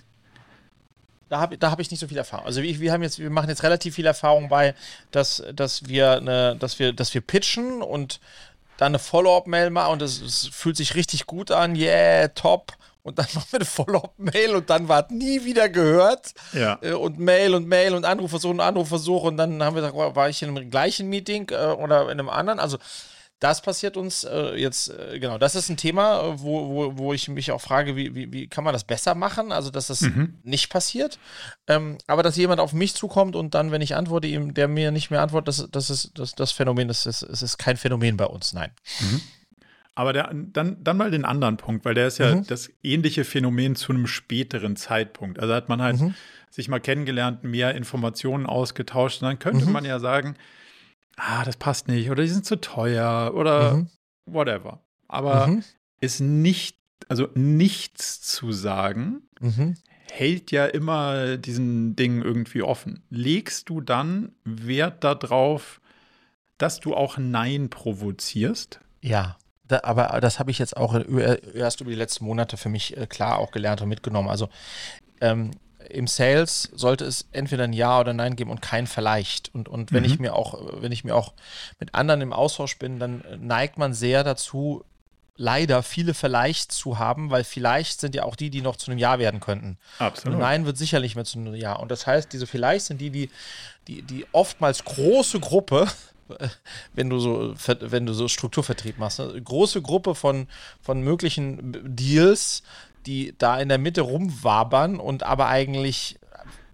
da 1.28 1.40
habe 1.40 1.58
da 1.58 1.70
hab 1.70 1.80
ich 1.80 1.90
nicht 1.90 2.00
so 2.00 2.08
viel 2.08 2.16
Erfahrung. 2.16 2.46
Also 2.46 2.62
wir, 2.62 2.80
wir 2.80 2.92
haben 2.92 3.02
jetzt, 3.02 3.18
wir 3.18 3.30
machen 3.30 3.48
jetzt 3.48 3.62
relativ 3.62 3.94
viel 3.94 4.06
Erfahrung 4.06 4.48
bei, 4.48 4.74
dass, 5.10 5.42
dass 5.54 5.88
wir 5.88 6.12
eine, 6.12 6.56
dass 6.56 6.78
wir, 6.78 6.92
dass 6.92 7.12
wir 7.14 7.20
pitchen 7.20 7.82
und 7.82 8.20
dann 8.76 8.92
eine 8.92 8.98
Follow-up-Mail 8.98 9.70
machen 9.70 9.92
und 9.94 10.02
es 10.02 10.48
fühlt 10.52 10.76
sich 10.76 10.94
richtig 10.94 11.26
gut 11.26 11.50
an, 11.50 11.74
yeah, 11.74 12.28
top 12.28 12.72
und 13.02 13.18
dann 13.18 13.26
machen 13.34 13.46
wir 13.50 13.58
eine 13.58 13.64
Follow-up-Mail 13.64 14.54
und 14.54 14.70
dann 14.70 14.88
war 14.88 15.06
nie 15.10 15.44
wieder 15.44 15.68
gehört. 15.68 16.34
Ja. 16.52 16.78
Äh, 16.82 16.92
und 16.92 17.18
Mail 17.18 17.54
und 17.54 17.66
Mail 17.66 17.94
und 17.94 18.04
Anrufversuch 18.04 18.50
und 18.50 18.60
Anrufversuch 18.60 19.24
und 19.24 19.36
dann 19.36 19.62
haben 19.62 19.74
wir 19.74 19.82
gesagt, 19.82 20.16
war 20.16 20.28
ich 20.28 20.42
in 20.42 20.50
einem 20.50 20.70
gleichen 20.70 21.08
Meeting 21.08 21.48
äh, 21.50 21.66
oder 21.66 22.02
in 22.04 22.20
einem 22.20 22.28
anderen. 22.28 22.60
Also 22.60 22.78
das 23.40 23.62
passiert 23.62 23.96
uns 23.96 24.24
äh, 24.24 24.56
jetzt, 24.56 24.88
äh, 24.90 25.18
genau, 25.20 25.38
das 25.38 25.54
ist 25.54 25.68
ein 25.68 25.76
Thema, 25.76 26.20
äh, 26.20 26.40
wo, 26.40 26.68
wo, 26.68 26.98
wo 26.98 27.12
ich 27.12 27.28
mich 27.28 27.52
auch 27.52 27.60
frage, 27.60 27.94
wie, 27.94 28.14
wie, 28.14 28.32
wie 28.32 28.48
kann 28.48 28.64
man 28.64 28.72
das 28.72 28.84
besser 28.84 29.14
machen? 29.14 29.52
Also, 29.52 29.70
dass 29.70 29.86
das 29.86 30.00
mhm. 30.00 30.38
nicht 30.42 30.70
passiert. 30.70 31.18
Ähm, 31.68 31.98
aber 32.06 32.22
dass 32.22 32.36
jemand 32.36 32.60
auf 32.60 32.72
mich 32.72 32.94
zukommt 32.94 33.36
und 33.36 33.54
dann, 33.54 33.70
wenn 33.70 33.82
ich 33.82 33.94
antworte, 33.94 34.26
ihm, 34.26 34.54
der 34.54 34.66
mir 34.66 34.90
nicht 34.90 35.10
mehr 35.10 35.22
antwortet, 35.22 35.48
das, 35.48 35.68
das 35.70 35.90
ist 35.90 36.18
das, 36.18 36.34
das 36.34 36.50
Phänomen, 36.50 36.88
das 36.88 37.06
ist, 37.06 37.22
es 37.22 37.42
ist 37.42 37.58
kein 37.58 37.76
Phänomen 37.76 38.16
bei 38.16 38.26
uns, 38.26 38.52
nein. 38.52 38.72
Mhm. 39.00 39.20
Aber 39.94 40.12
der, 40.12 40.32
dann, 40.32 40.82
dann 40.82 40.96
mal 40.96 41.10
den 41.10 41.24
anderen 41.24 41.56
Punkt, 41.56 41.84
weil 41.84 41.94
der 41.94 42.06
ist 42.06 42.18
ja 42.18 42.36
mhm. 42.36 42.46
das 42.46 42.70
ähnliche 42.84 43.24
Phänomen 43.24 43.74
zu 43.74 43.92
einem 43.92 44.06
späteren 44.06 44.76
Zeitpunkt. 44.76 45.40
Also 45.40 45.54
hat 45.54 45.68
man 45.68 45.82
halt 45.82 46.00
mhm. 46.00 46.14
sich 46.50 46.68
mal 46.68 46.78
kennengelernt, 46.78 47.42
mehr 47.42 47.74
Informationen 47.74 48.46
ausgetauscht. 48.46 49.22
Und 49.22 49.26
dann 49.26 49.38
könnte 49.40 49.66
mhm. 49.66 49.72
man 49.72 49.84
ja 49.84 49.98
sagen, 49.98 50.36
ah, 51.18 51.44
das 51.44 51.56
passt 51.56 51.88
nicht 51.88 52.10
oder 52.10 52.22
die 52.22 52.28
sind 52.28 52.46
zu 52.46 52.60
teuer 52.60 53.32
oder 53.34 53.74
mhm. 53.74 53.88
whatever. 54.26 54.80
Aber 55.08 55.46
mhm. 55.48 55.64
ist 56.00 56.20
nicht, 56.20 56.76
also 57.08 57.28
nichts 57.34 58.20
zu 58.20 58.52
sagen, 58.52 59.22
mhm. 59.40 59.76
hält 60.10 60.50
ja 60.50 60.66
immer 60.66 61.36
diesen 61.36 61.96
Ding 61.96 62.22
irgendwie 62.22 62.62
offen. 62.62 63.02
Legst 63.10 63.68
du 63.68 63.80
dann 63.80 64.32
Wert 64.44 65.04
darauf, 65.04 65.80
dass 66.56 66.80
du 66.80 66.94
auch 66.94 67.18
Nein 67.18 67.70
provozierst? 67.70 68.80
Ja 69.00 69.36
da, 69.68 69.80
aber 69.84 70.20
das 70.20 70.38
habe 70.38 70.50
ich 70.50 70.58
jetzt 70.58 70.76
auch 70.76 70.98
erst 71.54 71.80
über 71.80 71.90
die 71.90 71.96
letzten 71.96 72.24
Monate 72.24 72.56
für 72.56 72.68
mich 72.68 72.96
äh, 72.96 73.06
klar 73.06 73.38
auch 73.38 73.50
gelernt 73.50 73.82
und 73.82 73.88
mitgenommen. 73.88 74.28
Also 74.28 74.48
ähm, 75.20 75.52
im 75.90 76.06
Sales 76.06 76.70
sollte 76.74 77.04
es 77.04 77.28
entweder 77.32 77.64
ein 77.64 77.72
Ja 77.72 78.00
oder 78.00 78.12
Nein 78.12 78.36
geben 78.36 78.50
und 78.50 78.62
kein 78.62 78.86
Vielleicht. 78.86 79.54
Und, 79.54 79.68
und 79.68 79.92
wenn 79.92 80.02
mhm. 80.02 80.10
ich 80.10 80.18
mir 80.18 80.34
auch, 80.34 80.58
wenn 80.80 80.92
ich 80.92 81.04
mir 81.04 81.14
auch 81.14 81.32
mit 81.78 81.94
anderen 81.94 82.20
im 82.20 82.32
Austausch 82.32 82.78
bin, 82.78 82.98
dann 82.98 83.24
neigt 83.40 83.78
man 83.78 83.94
sehr 83.94 84.24
dazu, 84.24 84.84
leider 85.36 85.84
viele 85.84 86.14
Vielleicht 86.14 86.72
zu 86.72 86.98
haben, 86.98 87.30
weil 87.30 87.44
vielleicht 87.44 88.00
sind 88.00 88.14
ja 88.14 88.24
auch 88.24 88.34
die, 88.34 88.50
die 88.50 88.60
noch 88.60 88.76
zu 88.76 88.90
einem 88.90 88.98
Ja 88.98 89.18
werden 89.18 89.40
könnten. 89.40 89.78
Absolut. 89.98 90.34
Und 90.34 90.40
Nein 90.40 90.66
wird 90.66 90.76
sicherlich 90.76 91.14
mehr 91.14 91.24
zu 91.24 91.38
einem 91.38 91.54
Ja. 91.54 91.74
Und 91.74 91.90
das 91.90 92.06
heißt, 92.06 92.32
diese 92.32 92.46
Vielleicht 92.46 92.86
sind 92.86 93.00
die, 93.00 93.10
die, 93.10 93.30
die, 93.86 94.02
die 94.02 94.26
oftmals 94.32 94.84
große 94.84 95.38
Gruppe 95.40 95.86
wenn 96.94 97.10
du 97.10 97.18
so, 97.18 97.54
wenn 97.80 98.06
du 98.06 98.12
so 98.12 98.28
Strukturvertrieb 98.28 98.98
machst. 98.98 99.20
Eine 99.20 99.40
große 99.40 99.82
Gruppe 99.82 100.14
von, 100.14 100.46
von 100.80 101.02
möglichen 101.02 101.96
Deals, 101.96 102.62
die 103.08 103.34
da 103.38 103.58
in 103.58 103.68
der 103.68 103.78
Mitte 103.78 104.02
rumwabern 104.02 105.00
und 105.00 105.22
aber 105.22 105.48
eigentlich 105.48 106.18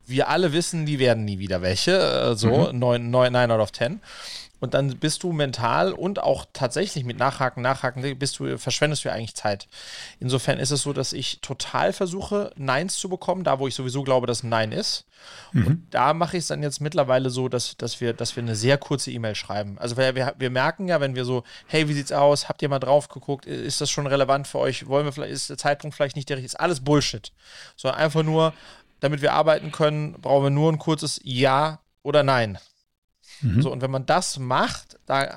wir 0.07 0.29
alle 0.29 0.53
wissen, 0.53 0.85
die 0.85 0.99
werden 0.99 1.25
nie 1.25 1.39
wieder 1.39 1.63
welche. 1.63 1.93
Äh, 1.93 2.37
so, 2.37 2.73
mhm. 2.73 2.79
9, 2.79 3.11
9, 3.11 3.33
9 3.33 3.51
out 3.51 3.61
of 3.61 3.73
10. 3.73 4.01
Und 4.65 4.73
dann 4.73 4.97
bist 4.97 5.23
du 5.23 5.33
mental 5.33 5.93
und 5.93 6.23
auch 6.23 6.47
tatsächlich 6.55 7.05
mit 7.05 7.19
Nachhaken, 7.19 7.63
Nachhaken, 7.63 8.19
bist 8.19 8.39
du, 8.39 8.57
verschwendest 8.57 9.05
du 9.05 9.11
ja 9.11 9.15
eigentlich 9.15 9.35
Zeit. 9.35 9.69
Insofern 10.21 10.59
ist 10.59 10.71
es 10.71 10.81
so, 10.81 10.95
dass 10.95 11.13
ich 11.13 11.41
total 11.43 11.93
versuche, 11.93 12.51
Neins 12.57 12.97
zu 12.97 13.11
bekommen, 13.11 13.45
da 13.45 13.59
wo 13.59 13.69
ich 13.69 13.75
sowieso 13.75 14.03
glaube, 14.05 14.27
dass 14.27 14.43
ein 14.43 14.49
Nein 14.49 14.73
ist. 14.73 15.05
Mhm. 15.53 15.67
Und 15.67 15.87
da 15.91 16.15
mache 16.15 16.39
ich 16.39 16.45
es 16.45 16.47
dann 16.47 16.63
jetzt 16.63 16.81
mittlerweile 16.81 17.29
so, 17.29 17.51
dass, 17.51 17.77
dass, 17.77 18.01
wir, 18.01 18.15
dass 18.15 18.37
wir 18.37 18.43
eine 18.43 18.57
sehr 18.57 18.79
kurze 18.79 19.11
E-Mail 19.11 19.35
schreiben. 19.35 19.77
Also 19.79 19.99
wir, 19.99 20.15
wir, 20.15 20.35
wir 20.39 20.49
merken 20.49 20.89
ja, 20.89 20.99
wenn 20.99 21.15
wir 21.15 21.27
so, 21.27 21.45
hey, 21.67 21.87
wie 21.87 21.93
sieht's 21.93 22.11
aus? 22.11 22.49
Habt 22.49 22.63
ihr 22.63 22.71
mal 22.71 22.79
drauf 22.79 23.09
geguckt? 23.09 23.45
Ist 23.45 23.83
das 23.83 23.91
schon 23.91 24.07
relevant 24.07 24.49
für 24.49 24.61
euch? 24.61 24.87
Wollen 24.87 25.05
wir 25.05 25.13
vielleicht, 25.13 25.35
ist 25.35 25.51
der 25.51 25.59
Zeitpunkt 25.59 25.95
vielleicht 25.95 26.17
nicht 26.17 26.31
der 26.31 26.39
richtige? 26.39 26.55
Ist 26.55 26.61
alles 26.61 26.81
Bullshit. 26.81 27.33
Sondern 27.77 28.01
einfach 28.01 28.23
nur, 28.23 28.55
damit 29.01 29.21
wir 29.21 29.35
arbeiten 29.35 29.73
können, 29.73 30.15
brauchen 30.23 30.45
wir 30.45 30.51
nur 30.51 30.73
ein 30.73 30.79
kurzes 30.79 31.21
Ja 31.23 31.81
oder 32.03 32.23
Nein. 32.23 32.59
Mhm. 33.41 33.63
So, 33.63 33.73
und 33.73 33.83
wenn 33.83 33.91
man 33.91 34.07
das 34.07 34.39
macht, 34.39 34.99
da 35.07 35.29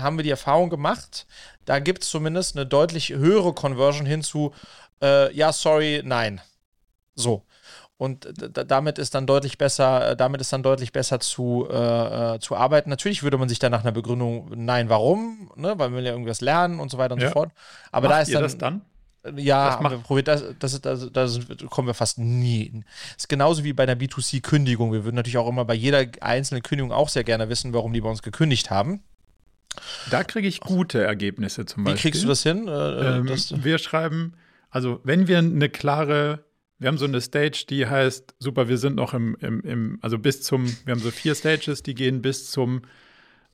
haben 0.00 0.18
wir 0.18 0.24
die 0.24 0.30
Erfahrung 0.30 0.70
gemacht, 0.70 1.26
da 1.64 1.78
gibt 1.78 2.02
es 2.02 2.10
zumindest 2.10 2.56
eine 2.56 2.66
deutlich 2.66 3.10
höhere 3.10 3.52
Conversion 3.52 4.06
hin 4.06 4.22
zu 4.22 4.52
äh, 5.02 5.34
ja, 5.34 5.52
sorry, 5.52 6.02
nein. 6.04 6.40
So. 7.14 7.42
Und 7.98 8.28
damit 8.52 8.98
ist 8.98 9.14
dann 9.14 9.26
deutlich 9.26 9.56
besser, 9.56 10.10
äh, 10.10 10.16
damit 10.16 10.42
ist 10.42 10.52
dann 10.52 10.62
deutlich 10.62 10.92
besser 10.92 11.18
zu, 11.18 11.66
äh, 11.70 12.34
äh, 12.34 12.38
zu 12.40 12.54
arbeiten. 12.54 12.90
Natürlich 12.90 13.22
würde 13.22 13.38
man 13.38 13.48
sich 13.48 13.58
dann 13.58 13.72
nach 13.72 13.80
einer 13.82 13.92
Begründung, 13.92 14.50
nein, 14.54 14.90
warum, 14.90 15.50
ne, 15.56 15.78
weil 15.78 15.88
man 15.88 15.98
will 15.98 16.04
ja 16.04 16.12
irgendwas 16.12 16.42
lernen 16.42 16.78
und 16.78 16.90
so 16.90 16.98
weiter 16.98 17.14
und 17.14 17.22
ja. 17.22 17.28
so 17.28 17.32
fort. 17.32 17.52
Aber 17.92 18.08
Macht 18.08 18.18
da 18.18 18.22
ist 18.22 18.34
dann, 18.34 18.42
das 18.42 18.58
dann? 18.58 18.82
Ja, 19.36 19.80
das, 19.82 20.02
probiert, 20.02 20.28
das, 20.28 20.44
das, 20.58 20.80
das, 20.80 21.10
das, 21.12 21.40
kommen 21.70 21.88
wir 21.88 21.94
fast 21.94 22.18
nie. 22.18 22.82
Das 23.14 23.24
ist 23.24 23.28
genauso 23.28 23.64
wie 23.64 23.72
bei 23.72 23.84
einer 23.84 23.96
B2C-Kündigung. 23.96 24.92
Wir 24.92 25.04
würden 25.04 25.16
natürlich 25.16 25.38
auch 25.38 25.48
immer 25.48 25.64
bei 25.64 25.74
jeder 25.74 26.04
einzelnen 26.20 26.62
Kündigung 26.62 26.92
auch 26.92 27.08
sehr 27.08 27.24
gerne 27.24 27.48
wissen, 27.48 27.72
warum 27.72 27.92
die 27.92 28.00
bei 28.00 28.08
uns 28.08 28.22
gekündigt 28.22 28.70
haben. 28.70 29.02
Da 30.10 30.24
kriege 30.24 30.48
ich 30.48 30.60
gute 30.60 31.02
Ergebnisse 31.02 31.66
zum 31.66 31.84
Beispiel. 31.84 31.98
Wie 31.98 32.02
kriegst 32.02 32.24
du 32.24 32.28
das 32.28 32.42
hin? 32.42 32.68
Äh, 32.68 33.18
ähm, 33.18 33.26
das 33.26 33.64
wir 33.64 33.78
schreiben, 33.78 34.34
also 34.70 35.00
wenn 35.04 35.28
wir 35.28 35.38
eine 35.38 35.68
klare, 35.68 36.44
wir 36.78 36.88
haben 36.88 36.98
so 36.98 37.04
eine 37.04 37.20
Stage, 37.20 37.66
die 37.68 37.86
heißt, 37.86 38.34
super, 38.38 38.68
wir 38.68 38.78
sind 38.78 38.96
noch 38.96 39.14
im, 39.14 39.36
im, 39.40 39.60
im 39.62 39.98
also 40.02 40.18
bis 40.18 40.42
zum, 40.42 40.66
wir 40.84 40.92
haben 40.92 41.00
so 41.00 41.10
vier 41.10 41.34
Stages, 41.34 41.82
die 41.82 41.94
gehen 41.94 42.22
bis 42.22 42.50
zum 42.50 42.82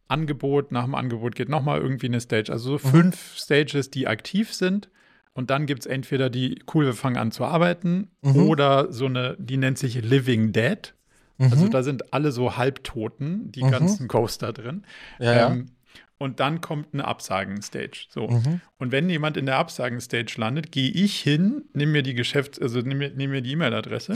Angebot, 0.08 0.72
nach 0.72 0.84
dem 0.84 0.94
Angebot 0.94 1.34
geht 1.34 1.48
nochmal 1.48 1.80
irgendwie 1.80 2.06
eine 2.06 2.20
Stage. 2.20 2.52
Also 2.52 2.76
so 2.76 2.88
mhm. 2.88 2.90
fünf 2.90 3.36
Stages, 3.36 3.90
die 3.90 4.06
aktiv 4.06 4.52
sind. 4.52 4.90
Und 5.34 5.50
dann 5.50 5.66
gibt 5.66 5.80
es 5.80 5.86
entweder 5.86 6.28
die, 6.28 6.62
cool, 6.74 6.84
wir 6.86 6.94
fangen 6.94 7.16
an 7.16 7.32
zu 7.32 7.44
arbeiten, 7.44 8.10
mhm. 8.20 8.36
oder 8.36 8.92
so 8.92 9.06
eine, 9.06 9.36
die 9.38 9.56
nennt 9.56 9.78
sich 9.78 10.02
Living 10.02 10.52
Dead. 10.52 10.94
Also 11.38 11.56
mhm. 11.56 11.62
Also 11.62 11.68
da 11.68 11.82
sind 11.82 12.12
alle 12.12 12.32
so 12.32 12.56
Halbtoten, 12.56 13.50
die 13.50 13.64
mhm. 13.64 13.70
ganzen 13.70 14.08
Coaster 14.08 14.52
drin. 14.52 14.84
Ja, 15.18 15.50
ähm, 15.50 15.70
Und 16.18 16.38
dann 16.38 16.60
kommt 16.60 16.92
eine 16.92 17.04
Absagen-Stage. 17.04 18.06
So. 18.08 18.28
Mhm. 18.28 18.60
Und 18.78 18.92
wenn 18.92 19.10
jemand 19.10 19.36
in 19.36 19.46
der 19.46 19.56
Absagen-Stage 19.56 20.34
landet, 20.36 20.70
gehe 20.70 20.90
ich 20.90 21.18
hin, 21.18 21.64
nehme 21.72 21.92
mir 21.92 22.02
die 22.02 22.14
Geschäfts-, 22.14 22.60
also 22.60 22.78
nehme 22.78 23.08
mir, 23.08 23.10
nehm 23.10 23.30
mir 23.30 23.42
die 23.42 23.52
E-Mail-Adresse 23.52 24.14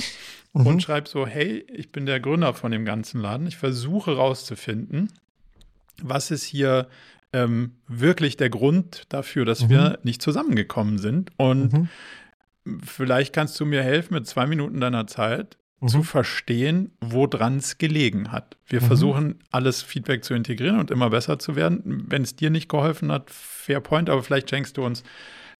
mhm. 0.53 0.67
und 0.67 0.83
schreibe 0.83 1.09
so: 1.09 1.27
Hey, 1.27 1.67
ich 1.73 1.91
bin 1.91 2.07
der 2.07 2.21
Gründer 2.21 2.55
von 2.55 2.71
dem 2.71 2.85
ganzen 2.85 3.21
Laden. 3.21 3.47
Ich 3.49 3.57
versuche 3.57 4.15
rauszufinden, 4.15 5.11
was 6.01 6.31
ist 6.31 6.45
hier 6.45 6.87
ähm, 7.37 7.73
wirklich 7.87 8.39
der 8.39 8.49
Grund 8.49 9.05
dafür, 9.11 9.45
dass 9.45 9.65
mhm. 9.65 9.69
wir 9.69 9.99
nicht 10.03 10.23
zusammengekommen 10.23 10.99
sind. 10.99 11.31
Und 11.37 11.73
mhm. 11.73 11.89
vielleicht 12.83 13.35
kannst 13.35 13.61
du 13.61 13.67
mir 13.67 13.83
helfen, 13.83 14.15
mit 14.15 14.27
zwei 14.27 14.47
Minuten 14.47 14.81
deiner 14.81 15.07
Zeit 15.07 15.59
mhm. 15.81 15.89
zu 15.89 16.03
verstehen, 16.03 16.93
woran 17.01 17.59
es 17.59 17.77
gelegen 17.77 18.33
hat. 18.33 18.57
Wir 18.67 18.81
mhm. 18.81 18.87
versuchen, 18.87 19.39
alles 19.51 19.83
Feedback 19.83 20.25
zu 20.25 20.33
integrieren 20.33 20.81
und 20.81 20.91
immer 20.91 21.11
besser 21.11 21.39
zu 21.39 21.57
werden. 21.57 22.05
Wenn 22.09 22.23
es 22.23 22.37
dir 22.37 22.49
nicht 22.49 22.71
geholfen 22.71 23.13
hat, 23.13 23.31
fair 23.31 23.81
point, 23.81 24.09
aber 24.09 24.23
vielleicht 24.23 24.49
schenkst 24.49 24.79
du 24.79 24.85
uns 24.85 25.03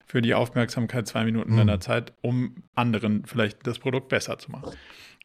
für 0.05 0.21
die 0.21 0.33
Aufmerksamkeit 0.33 1.05
zwei 1.05 1.25
Minuten 1.25 1.53
mhm. 1.53 1.57
deiner 1.57 1.79
Zeit, 1.79 2.13
um 2.21 2.63
anderen 2.73 3.25
vielleicht 3.25 3.67
das 3.67 3.77
Produkt 3.77 4.09
besser 4.09 4.39
zu 4.39 4.51
machen. 4.51 4.71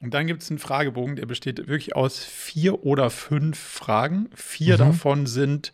Und 0.03 0.13
dann 0.13 0.27
gibt 0.27 0.43
es 0.43 0.51
einen 0.51 0.59
Fragebogen, 0.59 1.17
der 1.17 1.27
besteht 1.27 1.59
wirklich 1.69 1.95
aus 1.95 2.25
vier 2.25 2.85
oder 2.85 3.09
fünf 3.09 3.57
Fragen. 3.57 4.29
Vier 4.35 4.75
mhm. 4.75 4.79
davon 4.79 5.27
sind 5.27 5.73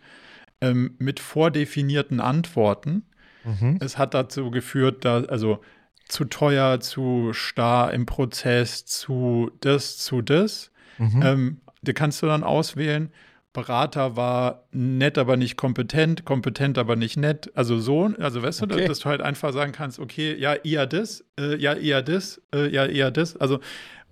ähm, 0.60 0.94
mit 0.98 1.20
vordefinierten 1.20 2.20
Antworten. 2.20 3.04
Mhm. 3.44 3.78
Es 3.80 3.98
hat 3.98 4.14
dazu 4.14 4.50
geführt, 4.50 5.04
dass, 5.04 5.28
also 5.28 5.60
zu 6.08 6.24
teuer, 6.24 6.80
zu 6.80 7.32
starr 7.32 7.92
im 7.92 8.06
Prozess, 8.06 8.86
zu 8.86 9.50
das, 9.60 9.98
zu 9.98 10.22
das. 10.22 10.70
Mhm. 10.98 11.22
Ähm, 11.22 11.60
die 11.82 11.92
kannst 11.92 12.22
du 12.22 12.26
dann 12.26 12.42
auswählen. 12.42 13.10
Berater 13.52 14.14
war 14.14 14.64
nett, 14.72 15.16
aber 15.18 15.36
nicht 15.36 15.56
kompetent, 15.56 16.24
kompetent, 16.24 16.78
aber 16.78 16.96
nicht 16.96 17.16
nett. 17.16 17.50
Also 17.54 17.78
so, 17.78 18.10
also 18.18 18.42
weißt 18.42 18.62
okay. 18.62 18.82
du, 18.82 18.88
dass, 18.88 19.00
du 19.00 19.06
halt 19.06 19.22
einfach 19.22 19.52
sagen 19.52 19.72
kannst, 19.72 19.98
okay, 19.98 20.36
ja, 20.38 20.54
eher 20.54 20.86
das, 20.86 21.24
äh, 21.38 21.56
ja, 21.56 21.74
eher 21.74 22.02
das, 22.02 22.42
äh, 22.54 22.68
ja, 22.68 22.86
eher 22.86 23.10
das. 23.10 23.36
Also 23.36 23.60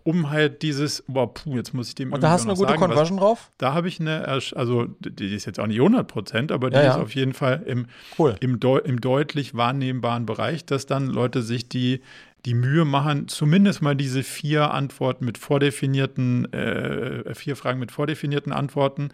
um 0.07 0.31
halt 0.31 0.63
dieses, 0.63 1.03
boah, 1.09 1.35
puh, 1.35 1.57
jetzt 1.57 1.75
muss 1.75 1.89
ich 1.89 1.97
dem 1.97 2.13
Und 2.13 2.23
da 2.23 2.31
hast 2.31 2.45
du 2.45 2.51
eine 2.51 2.57
gute 2.57 2.71
sagen, 2.71 2.81
Conversion 2.81 3.19
was, 3.19 3.25
drauf? 3.25 3.51
Da 3.59 3.75
habe 3.75 3.89
ich 3.89 3.99
eine, 3.99 4.29
also 4.29 4.87
die 5.01 5.35
ist 5.35 5.47
jetzt 5.47 5.59
auch 5.59 5.67
nicht 5.67 5.81
100 5.81 6.07
Prozent, 6.07 6.53
aber 6.53 6.71
die 6.71 6.77
ja, 6.77 6.85
ja. 6.85 6.91
ist 6.93 6.99
auf 6.99 7.15
jeden 7.17 7.33
Fall 7.33 7.65
im, 7.67 7.87
cool. 8.17 8.37
im, 8.41 8.61
im 8.85 9.01
deutlich 9.01 9.57
wahrnehmbaren 9.57 10.25
Bereich, 10.25 10.65
dass 10.65 10.87
dann 10.87 11.09
Leute 11.09 11.43
sich 11.43 11.69
die 11.69 12.03
die 12.45 12.55
Mühe 12.55 12.85
machen, 12.85 13.27
zumindest 13.27 13.83
mal 13.83 13.97
diese 13.97 14.23
vier 14.23 14.73
Antworten 14.73 15.25
mit 15.25 15.37
vordefinierten, 15.37 16.53
äh, 16.53 17.35
vier 17.35 17.57
Fragen 17.57 17.81
mit 17.81 17.91
vordefinierten 17.91 18.53
Antworten 18.53 19.09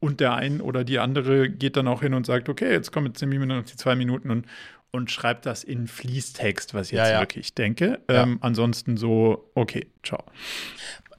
und 0.00 0.18
der 0.18 0.34
ein 0.34 0.60
oder 0.60 0.82
die 0.82 0.98
andere 0.98 1.48
geht 1.48 1.76
dann 1.76 1.86
auch 1.86 2.02
hin 2.02 2.12
und 2.12 2.26
sagt, 2.26 2.48
okay, 2.48 2.72
jetzt 2.72 2.90
kommen 2.90 3.06
jetzt 3.06 3.20
die 3.22 3.26
Minuten, 3.26 3.64
die 3.64 3.76
zwei 3.76 3.94
Minuten 3.94 4.32
und, 4.32 4.46
und 4.92 5.10
schreibt 5.10 5.46
das 5.46 5.64
in 5.64 5.88
Fließtext, 5.88 6.74
was 6.74 6.88
ich 6.88 6.92
jetzt 6.92 7.08
ja, 7.08 7.12
ja. 7.14 7.20
wirklich 7.20 7.54
denke. 7.54 8.00
Ja. 8.08 8.22
Ähm, 8.22 8.38
ansonsten 8.42 8.96
so, 8.96 9.50
okay, 9.54 9.86
ciao. 10.02 10.22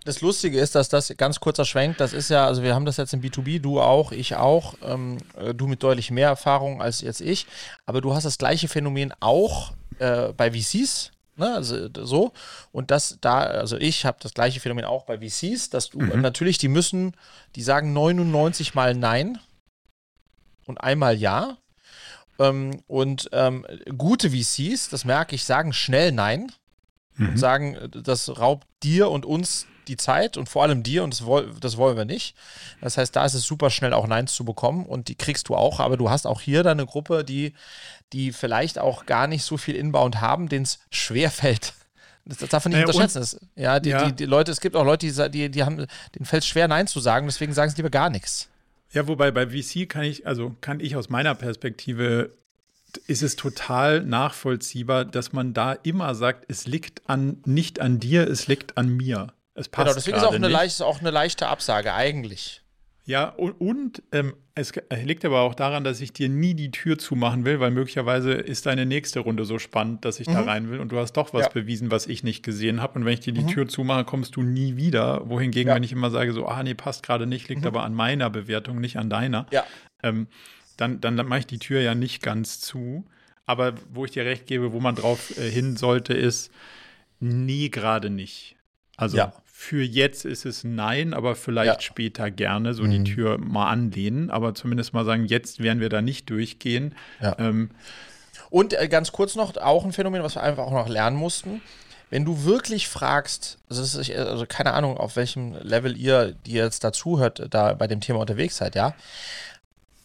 Das 0.05 0.21
Lustige 0.21 0.59
ist, 0.59 0.75
dass 0.75 0.89
das 0.89 1.13
ganz 1.17 1.39
kurzer 1.39 1.65
Schwenk, 1.65 1.97
das 1.97 2.13
ist 2.13 2.29
ja, 2.29 2.45
also 2.45 2.61
wir 2.61 2.75
haben 2.75 2.85
das 2.85 2.97
jetzt 2.97 3.13
im 3.13 3.21
B2B, 3.21 3.59
du 3.59 3.79
auch, 3.79 4.11
ich 4.11 4.35
auch, 4.35 4.75
ähm, 4.83 5.17
äh, 5.37 5.53
du 5.53 5.67
mit 5.67 5.81
deutlich 5.81 6.11
mehr 6.11 6.27
Erfahrung 6.27 6.81
als 6.81 7.01
jetzt 7.01 7.21
ich, 7.21 7.47
aber 7.85 8.01
du 8.01 8.13
hast 8.13 8.25
das 8.25 8.37
gleiche 8.37 8.67
Phänomen 8.67 9.13
auch 9.19 9.73
äh, 9.99 10.33
bei 10.33 10.51
VCs, 10.51 11.11
Ne, 11.35 11.51
also 11.51 11.89
so. 12.03 12.31
Und 12.71 12.91
das 12.91 13.17
da, 13.19 13.39
also 13.39 13.75
ich 13.77 14.05
habe 14.05 14.19
das 14.21 14.35
gleiche 14.35 14.59
Phänomen 14.59 14.85
auch 14.85 15.05
bei 15.05 15.17
VCs, 15.17 15.71
dass 15.71 15.89
du 15.89 15.99
mhm. 15.99 16.21
natürlich, 16.21 16.59
die 16.59 16.67
müssen, 16.67 17.15
die 17.55 17.63
sagen 17.63 17.91
99 17.91 18.75
mal 18.75 18.93
Nein 18.93 19.39
und 20.67 20.77
einmal 20.79 21.15
Ja. 21.15 21.57
Ähm, 22.39 22.81
und 22.87 23.29
ähm, 23.31 23.65
gute 23.97 24.31
VCs, 24.31 24.89
das 24.89 25.05
merke 25.05 25.35
ich, 25.35 25.43
sagen 25.43 25.73
schnell 25.73 26.11
Nein 26.11 26.51
mhm. 27.15 27.29
und 27.29 27.37
sagen, 27.37 27.77
das 27.91 28.39
raubt 28.39 28.67
dir 28.81 29.09
und 29.09 29.25
uns 29.25 29.67
die 29.87 29.97
Zeit 29.97 30.37
und 30.37 30.47
vor 30.47 30.63
allem 30.63 30.83
dir 30.83 31.03
und 31.03 31.19
das, 31.19 31.27
das, 31.59 31.77
wollen 31.77 31.97
wir 31.97 32.05
nicht. 32.05 32.35
Das 32.81 32.97
heißt, 32.97 33.15
da 33.15 33.25
ist 33.25 33.33
es 33.33 33.43
super 33.43 33.69
schnell 33.69 33.93
auch 33.93 34.07
Neins 34.07 34.33
zu 34.33 34.45
bekommen 34.45 34.85
und 34.85 35.07
die 35.09 35.15
kriegst 35.15 35.49
du 35.49 35.55
auch, 35.55 35.79
aber 35.79 35.97
du 35.97 36.09
hast 36.09 36.25
auch 36.25 36.41
hier 36.41 36.63
dann 36.63 36.79
eine 36.79 36.87
Gruppe, 36.87 37.23
die, 37.23 37.53
die 38.13 38.31
vielleicht 38.31 38.79
auch 38.79 39.05
gar 39.05 39.27
nicht 39.27 39.43
so 39.43 39.57
viel 39.57 39.75
Inbound 39.75 40.21
haben, 40.21 40.47
denen 40.49 40.63
es 40.63 40.79
schwerfällt. 40.89 41.73
Das, 42.25 42.37
das 42.37 42.49
darf 42.49 42.63
man 42.63 42.71
nicht 42.71 42.83
äh, 42.83 42.85
unterschätzen. 42.85 43.19
Das, 43.19 43.39
ja, 43.55 43.79
die, 43.79 43.89
ja. 43.89 44.05
Die, 44.05 44.13
die, 44.13 44.25
Leute, 44.25 44.51
es 44.51 44.61
gibt 44.61 44.75
auch 44.75 44.85
Leute, 44.85 45.05
die, 45.05 45.29
die, 45.31 45.49
die 45.51 45.63
haben, 45.63 45.85
denen 46.15 46.25
fällt 46.25 46.43
es 46.43 46.47
schwer, 46.47 46.67
Nein 46.67 46.87
zu 46.87 46.99
sagen, 46.99 47.27
deswegen 47.27 47.53
sagen 47.53 47.69
sie 47.69 47.77
lieber 47.77 47.89
gar 47.89 48.09
nichts. 48.09 48.47
Ja, 48.93 49.07
wobei 49.07 49.31
bei 49.31 49.47
VC 49.47 49.89
kann 49.89 50.03
ich, 50.03 50.27
also 50.27 50.55
kann 50.61 50.79
ich 50.79 50.95
aus 50.95 51.09
meiner 51.09 51.35
Perspektive 51.35 52.31
ist 53.07 53.23
es 53.23 53.35
total 53.35 54.01
nachvollziehbar, 54.03 55.05
dass 55.05 55.33
man 55.33 55.53
da 55.53 55.73
immer 55.73 56.13
sagt, 56.13 56.45
es 56.47 56.67
liegt 56.67 57.09
an 57.09 57.41
nicht 57.45 57.79
an 57.79 57.99
dir, 57.99 58.27
es 58.27 58.47
liegt 58.47 58.77
an 58.77 58.89
mir. 58.89 59.33
Es 59.55 59.67
passt 59.67 59.87
genau, 59.87 59.95
deswegen 59.95 60.17
ist 60.17 60.23
auch 60.23 60.33
eine, 60.33 60.47
leicht, 60.47 60.81
auch 60.81 60.99
eine 60.99 61.11
leichte 61.11 61.47
Absage 61.47 61.93
eigentlich. 61.93 62.62
Ja, 63.05 63.29
und, 63.29 63.59
und 63.59 64.03
ähm, 64.13 64.33
es 64.55 64.71
liegt 65.03 65.25
aber 65.25 65.41
auch 65.41 65.55
daran, 65.55 65.83
dass 65.83 65.99
ich 65.99 66.13
dir 66.13 66.29
nie 66.29 66.53
die 66.53 66.71
Tür 66.71 66.97
zumachen 66.97 67.43
will, 67.43 67.59
weil 67.59 67.71
möglicherweise 67.71 68.31
ist 68.31 68.65
deine 68.65 68.85
nächste 68.85 69.19
Runde 69.19 69.43
so 69.43 69.59
spannend, 69.59 70.05
dass 70.05 70.21
ich 70.21 70.27
mhm. 70.27 70.33
da 70.33 70.41
rein 70.43 70.69
will 70.69 70.79
und 70.79 70.91
du 70.91 70.97
hast 70.97 71.13
doch 71.13 71.33
was 71.33 71.47
ja. 71.47 71.49
bewiesen, 71.49 71.91
was 71.91 72.07
ich 72.07 72.23
nicht 72.23 72.43
gesehen 72.43 72.81
habe. 72.81 72.99
Und 72.99 73.05
wenn 73.05 73.13
ich 73.13 73.19
dir 73.19 73.33
die 73.33 73.41
mhm. 73.41 73.47
Tür 73.47 73.67
zumache, 73.67 74.05
kommst 74.05 74.37
du 74.37 74.41
nie 74.41 74.77
wieder. 74.77 75.27
Wohingegen, 75.27 75.69
ja. 75.69 75.75
wenn 75.75 75.83
ich 75.83 75.91
immer 75.91 76.11
sage, 76.11 76.31
so, 76.31 76.47
ah, 76.47 76.63
nee, 76.63 76.75
passt 76.75 77.03
gerade 77.03 77.27
nicht, 77.27 77.49
liegt 77.49 77.61
mhm. 77.61 77.67
aber 77.67 77.83
an 77.83 77.93
meiner 77.93 78.29
Bewertung, 78.29 78.79
nicht 78.79 78.97
an 78.97 79.09
deiner, 79.09 79.47
ja. 79.51 79.65
ähm, 80.01 80.27
dann, 80.77 81.01
dann 81.01 81.15
mache 81.15 81.39
ich 81.39 81.47
die 81.47 81.59
Tür 81.59 81.81
ja 81.81 81.95
nicht 81.95 82.23
ganz 82.23 82.61
zu. 82.61 83.05
Aber 83.45 83.73
wo 83.91 84.05
ich 84.05 84.11
dir 84.11 84.23
recht 84.23 84.47
gebe, 84.47 84.71
wo 84.71 84.79
man 84.79 84.95
drauf 84.95 85.37
äh, 85.37 85.49
hin 85.49 85.75
sollte, 85.75 86.13
ist, 86.13 86.51
nie 87.19 87.69
gerade 87.69 88.09
nicht. 88.09 88.55
Also 88.95 89.17
ja 89.17 89.33
für 89.63 89.81
jetzt 89.81 90.25
ist 90.25 90.45
es 90.45 90.65
nein, 90.65 91.13
aber 91.13 91.35
vielleicht 91.35 91.75
ja. 91.75 91.79
später 91.79 92.29
gerne 92.29 92.73
so 92.73 92.83
mhm. 92.83 92.91
die 92.91 93.15
Tür 93.15 93.37
mal 93.37 93.69
anlehnen, 93.69 94.29
aber 94.29 94.53
zumindest 94.53 94.93
mal 94.93 95.05
sagen, 95.05 95.25
jetzt 95.25 95.63
werden 95.63 95.79
wir 95.79 95.87
da 95.87 96.01
nicht 96.01 96.29
durchgehen. 96.29 96.95
Ja. 97.21 97.37
Ähm, 97.39 97.71
und 98.49 98.73
äh, 98.73 98.89
ganz 98.89 99.13
kurz 99.13 99.35
noch, 99.35 99.55
auch 99.55 99.85
ein 99.85 99.93
Phänomen, 99.93 100.21
was 100.21 100.35
wir 100.35 100.43
einfach 100.43 100.65
auch 100.65 100.73
noch 100.73 100.89
lernen 100.89 101.15
mussten. 101.15 101.61
Wenn 102.09 102.25
du 102.25 102.43
wirklich 102.43 102.89
fragst, 102.89 103.57
also, 103.69 103.81
ist, 103.81 104.11
also 104.11 104.45
keine 104.45 104.73
Ahnung, 104.73 104.97
auf 104.97 105.15
welchem 105.15 105.53
Level 105.61 105.95
ihr, 105.97 106.33
die 106.45 106.51
jetzt 106.51 106.83
dazuhört, 106.83 107.47
da 107.49 107.73
bei 107.73 107.87
dem 107.87 108.01
Thema 108.01 108.19
unterwegs 108.19 108.57
seid, 108.57 108.75
ja. 108.75 108.93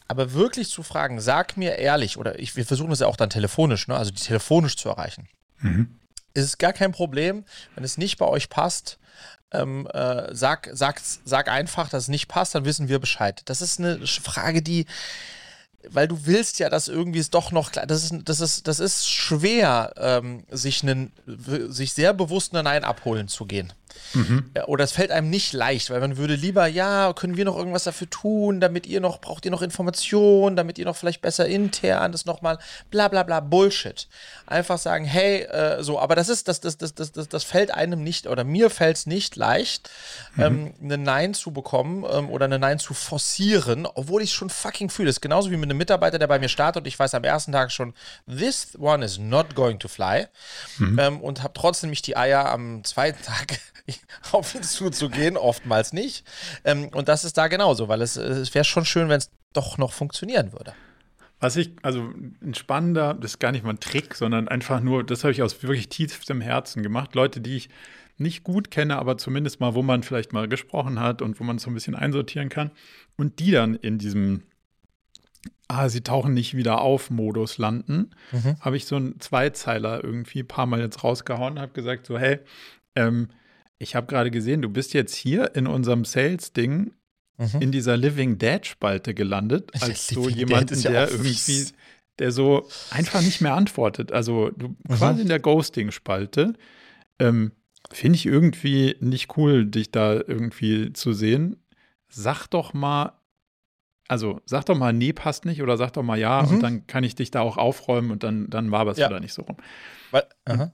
Aber 0.06 0.32
wirklich 0.34 0.70
zu 0.70 0.84
fragen, 0.84 1.20
sag 1.20 1.56
mir 1.56 1.76
ehrlich, 1.76 2.16
oder 2.16 2.38
ich, 2.38 2.56
wir 2.56 2.64
versuchen 2.64 2.90
das 2.90 3.00
ja 3.00 3.08
auch 3.08 3.16
dann 3.16 3.28
telefonisch, 3.28 3.88
ne, 3.88 3.96
also 3.96 4.12
die 4.12 4.22
telefonisch 4.22 4.76
zu 4.76 4.88
erreichen. 4.88 5.28
Mhm. 5.58 5.98
Ist 6.32 6.44
es 6.44 6.58
gar 6.58 6.72
kein 6.72 6.92
Problem, 6.92 7.44
wenn 7.74 7.84
es 7.84 7.98
nicht 7.98 8.18
bei 8.18 8.26
euch 8.26 8.48
passt, 8.48 8.98
ähm, 9.52 9.86
äh, 9.92 10.34
sag, 10.34 10.70
sag, 10.72 11.00
sag 11.24 11.48
einfach, 11.48 11.88
dass 11.88 12.04
es 12.04 12.08
nicht 12.08 12.28
passt, 12.28 12.54
dann 12.54 12.64
wissen 12.64 12.88
wir 12.88 12.98
Bescheid. 12.98 13.42
Das 13.46 13.62
ist 13.62 13.78
eine 13.78 14.06
Frage, 14.06 14.62
die, 14.62 14.86
weil 15.88 16.08
du 16.08 16.26
willst 16.26 16.58
ja, 16.58 16.68
dass 16.68 16.88
irgendwie 16.88 17.18
es 17.18 17.30
doch 17.30 17.52
noch 17.52 17.72
klar, 17.72 17.86
das 17.86 18.04
ist, 18.04 18.14
das 18.24 18.40
ist, 18.40 18.66
das 18.66 18.80
ist 18.80 19.08
schwer, 19.08 19.92
ähm, 19.96 20.44
sich, 20.50 20.82
einen, 20.82 21.12
sich 21.26 21.92
sehr 21.92 22.12
bewusst 22.12 22.54
einen 22.54 22.64
Nein 22.64 22.84
abholen 22.84 23.28
zu 23.28 23.46
gehen. 23.46 23.72
Mhm. 24.14 24.50
Oder 24.66 24.84
es 24.84 24.92
fällt 24.92 25.10
einem 25.10 25.30
nicht 25.30 25.52
leicht, 25.52 25.90
weil 25.90 26.00
man 26.00 26.16
würde 26.16 26.34
lieber, 26.34 26.66
ja, 26.66 27.12
können 27.14 27.36
wir 27.36 27.44
noch 27.44 27.56
irgendwas 27.56 27.84
dafür 27.84 28.10
tun, 28.10 28.60
damit 28.60 28.86
ihr 28.86 29.00
noch, 29.00 29.20
braucht 29.20 29.44
ihr 29.44 29.50
noch 29.50 29.62
Informationen, 29.62 30.56
damit 30.56 30.78
ihr 30.78 30.84
noch 30.84 30.96
vielleicht 30.96 31.22
besser 31.22 31.46
intern 31.46 32.12
das 32.12 32.26
nochmal, 32.26 32.58
bla 32.90 33.08
bla 33.08 33.22
bla, 33.22 33.40
Bullshit. 33.40 34.08
Einfach 34.46 34.78
sagen, 34.78 35.04
hey, 35.04 35.42
äh, 35.42 35.82
so, 35.82 35.98
aber 35.98 36.14
das 36.14 36.28
ist, 36.28 36.48
das, 36.48 36.60
das, 36.60 36.76
das, 36.76 36.94
das, 36.94 37.12
das, 37.12 37.28
das 37.28 37.44
fällt 37.44 37.70
einem 37.72 38.02
nicht, 38.02 38.26
oder 38.26 38.44
mir 38.44 38.70
fällt 38.70 38.96
es 38.96 39.06
nicht 39.06 39.36
leicht, 39.36 39.90
mhm. 40.34 40.42
ähm, 40.42 40.74
eine 40.82 40.98
Nein 40.98 41.34
zu 41.34 41.52
bekommen 41.52 42.04
ähm, 42.10 42.30
oder 42.30 42.46
eine 42.46 42.58
Nein 42.58 42.78
zu 42.78 42.94
forcieren, 42.94 43.86
obwohl 43.86 44.22
ich 44.22 44.30
es 44.30 44.34
schon 44.34 44.50
fucking 44.50 44.90
fühle. 44.90 45.08
Das 45.08 45.16
ist 45.16 45.20
genauso 45.20 45.50
wie 45.50 45.56
mit 45.56 45.70
einem 45.70 45.78
Mitarbeiter, 45.78 46.18
der 46.18 46.26
bei 46.26 46.38
mir 46.38 46.48
startet 46.48 46.82
und 46.82 46.86
ich 46.86 46.98
weiß 46.98 47.14
am 47.14 47.24
ersten 47.24 47.52
Tag 47.52 47.70
schon, 47.72 47.94
this 48.26 48.68
one 48.78 49.04
is 49.04 49.18
not 49.18 49.54
going 49.54 49.78
to 49.78 49.88
fly. 49.88 50.26
Mhm. 50.78 50.98
Ähm, 50.98 51.20
und 51.20 51.42
habe 51.42 51.54
trotzdem 51.54 51.90
mich 51.90 52.02
die 52.02 52.16
Eier 52.16 52.50
am 52.50 52.84
zweiten 52.84 53.22
Tag 53.22 53.58
auf 54.32 54.54
ihn 54.54 54.62
zuzugehen, 54.62 55.36
oftmals 55.36 55.92
nicht. 55.92 56.24
Ähm, 56.64 56.88
und 56.94 57.08
das 57.08 57.24
ist 57.24 57.36
da 57.36 57.48
genauso, 57.48 57.88
weil 57.88 58.02
es, 58.02 58.16
es 58.16 58.54
wäre 58.54 58.64
schon 58.64 58.84
schön, 58.84 59.08
wenn 59.08 59.18
es 59.18 59.30
doch 59.52 59.78
noch 59.78 59.92
funktionieren 59.92 60.52
würde. 60.52 60.74
Was 61.40 61.56
ich, 61.56 61.70
also 61.82 62.12
ein 62.42 62.54
spannender, 62.54 63.14
das 63.14 63.32
ist 63.32 63.38
gar 63.38 63.52
nicht 63.52 63.64
mal 63.64 63.70
ein 63.70 63.80
Trick, 63.80 64.14
sondern 64.14 64.48
einfach 64.48 64.80
nur, 64.80 65.04
das 65.04 65.22
habe 65.22 65.32
ich 65.32 65.42
aus 65.42 65.62
wirklich 65.62 65.88
tiefstem 65.88 66.40
Herzen 66.40 66.82
gemacht. 66.82 67.14
Leute, 67.14 67.40
die 67.40 67.56
ich 67.56 67.68
nicht 68.16 68.42
gut 68.42 68.72
kenne, 68.72 68.98
aber 68.98 69.16
zumindest 69.16 69.60
mal, 69.60 69.74
wo 69.74 69.82
man 69.82 70.02
vielleicht 70.02 70.32
mal 70.32 70.48
gesprochen 70.48 70.98
hat 70.98 71.22
und 71.22 71.38
wo 71.38 71.44
man 71.44 71.58
so 71.58 71.70
ein 71.70 71.74
bisschen 71.74 71.94
einsortieren 71.94 72.48
kann. 72.48 72.72
Und 73.16 73.38
die 73.38 73.52
dann 73.52 73.76
in 73.76 73.98
diesem, 73.98 74.42
ah, 75.68 75.88
sie 75.88 76.00
tauchen 76.00 76.34
nicht 76.34 76.56
wieder 76.56 76.80
auf 76.80 77.10
Modus 77.10 77.58
landen, 77.58 78.10
mhm. 78.32 78.56
habe 78.60 78.76
ich 78.76 78.86
so 78.86 78.96
einen 78.96 79.20
Zweizeiler 79.20 80.02
irgendwie 80.02 80.40
ein 80.40 80.48
paar 80.48 80.66
Mal 80.66 80.80
jetzt 80.80 81.04
rausgehauen, 81.04 81.60
habe 81.60 81.72
gesagt 81.72 82.06
so, 82.06 82.18
hey, 82.18 82.40
ähm, 82.96 83.28
ich 83.78 83.94
habe 83.94 84.06
gerade 84.06 84.30
gesehen, 84.30 84.62
du 84.62 84.68
bist 84.68 84.94
jetzt 84.94 85.14
hier 85.14 85.54
in 85.54 85.66
unserem 85.66 86.04
Sales-Ding 86.04 86.92
mhm. 87.36 87.60
in 87.60 87.72
dieser 87.72 87.96
Living 87.96 88.38
Dead-Spalte 88.38 89.14
gelandet, 89.14 89.70
als 89.80 90.08
so 90.08 90.28
jemand, 90.28 90.70
ja 90.70 90.90
der 90.90 91.10
irgendwie, 91.10 91.66
der 92.18 92.32
so 92.32 92.68
einfach 92.90 93.22
nicht 93.22 93.40
mehr 93.40 93.54
antwortet. 93.54 94.12
Also 94.12 94.50
du 94.50 94.68
mhm. 94.68 94.76
quasi 94.88 95.22
in 95.22 95.28
der 95.28 95.40
Ghosting-Spalte. 95.40 96.54
Ähm, 97.18 97.52
Finde 97.90 98.16
ich 98.16 98.26
irgendwie 98.26 98.96
nicht 99.00 99.36
cool, 99.38 99.64
dich 99.64 99.90
da 99.90 100.14
irgendwie 100.14 100.92
zu 100.92 101.12
sehen. 101.12 101.56
Sag 102.08 102.46
doch 102.48 102.74
mal, 102.74 103.12
also 104.08 104.40
sag 104.44 104.66
doch 104.66 104.76
mal, 104.76 104.92
nee, 104.92 105.12
passt 105.12 105.44
nicht 105.44 105.62
oder 105.62 105.76
sag 105.76 105.92
doch 105.92 106.02
mal 106.02 106.18
ja 106.18 106.42
mhm. 106.42 106.48
und 106.48 106.62
dann 106.62 106.86
kann 106.86 107.04
ich 107.04 107.14
dich 107.14 107.30
da 107.30 107.40
auch 107.40 107.56
aufräumen 107.56 108.10
und 108.10 108.24
dann, 108.24 108.50
dann 108.50 108.70
war 108.70 108.86
es 108.88 108.98
ja. 108.98 109.08
da 109.08 109.20
nicht 109.20 109.32
so 109.32 109.42
rum. 109.42 109.56
Weil, 110.10 110.26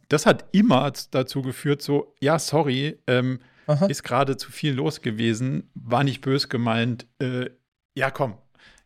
das 0.08 0.26
hat 0.26 0.44
immer 0.52 0.92
dazu 1.10 1.42
geführt, 1.42 1.82
so, 1.82 2.14
ja, 2.20 2.38
sorry, 2.38 2.98
ähm, 3.06 3.40
ist 3.88 4.02
gerade 4.02 4.36
zu 4.36 4.52
viel 4.52 4.74
los 4.74 5.00
gewesen, 5.00 5.70
war 5.74 6.04
nicht 6.04 6.20
bös 6.20 6.48
gemeint, 6.48 7.06
äh, 7.18 7.50
ja, 7.94 8.10
komm, 8.10 8.36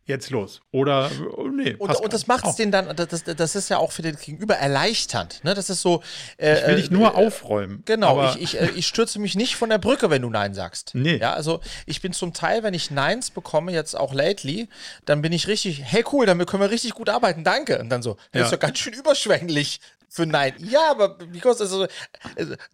jetzt 0.09 0.29
los. 0.31 0.59
Oder 0.71 1.09
oh, 1.37 1.47
nee. 1.47 1.75
Und, 1.75 1.95
und 1.95 2.11
das 2.11 2.27
macht 2.27 2.45
es 2.45 2.55
den 2.55 2.71
dann, 2.71 2.93
das, 2.95 3.23
das 3.23 3.55
ist 3.55 3.69
ja 3.69 3.77
auch 3.77 3.93
für 3.93 4.01
den 4.01 4.17
Gegenüber 4.17 4.55
erleichternd. 4.55 5.41
Ne? 5.43 5.53
Das 5.53 5.69
ist 5.69 5.81
so. 5.81 6.01
Äh, 6.37 6.59
ich 6.59 6.67
will 6.67 6.75
dich 6.75 6.91
nur 6.91 7.09
äh, 7.09 7.13
aufräumen. 7.13 7.83
Genau, 7.85 8.29
ich, 8.31 8.41
ich, 8.41 8.59
äh, 8.59 8.71
ich 8.75 8.87
stürze 8.87 9.19
mich 9.19 9.35
nicht 9.35 9.55
von 9.55 9.69
der 9.69 9.77
Brücke, 9.77 10.09
wenn 10.09 10.23
du 10.23 10.29
Nein 10.29 10.53
sagst. 10.53 10.91
Nee. 10.95 11.17
Ja, 11.17 11.33
also 11.33 11.61
ich 11.85 12.01
bin 12.01 12.11
zum 12.11 12.33
Teil, 12.33 12.63
wenn 12.63 12.73
ich 12.73 12.91
Neins 12.91 13.29
bekomme, 13.31 13.71
jetzt 13.71 13.95
auch 13.95 14.13
lately, 14.13 14.67
dann 15.05 15.21
bin 15.21 15.31
ich 15.31 15.47
richtig, 15.47 15.81
hey 15.85 16.03
cool, 16.11 16.25
damit 16.25 16.49
können 16.49 16.63
wir 16.63 16.71
richtig 16.71 16.93
gut 16.95 17.07
arbeiten, 17.07 17.43
danke. 17.43 17.79
Und 17.79 17.89
dann 17.89 18.01
so, 18.01 18.17
das 18.31 18.39
ja. 18.39 18.45
ist 18.45 18.53
doch 18.53 18.59
ganz 18.59 18.79
schön 18.79 18.93
überschwänglich. 18.93 19.79
Für 20.09 20.25
Nein. 20.25 20.53
Ja, 20.57 20.91
aber 20.91 21.09
because, 21.09 21.61
also, 21.61 21.87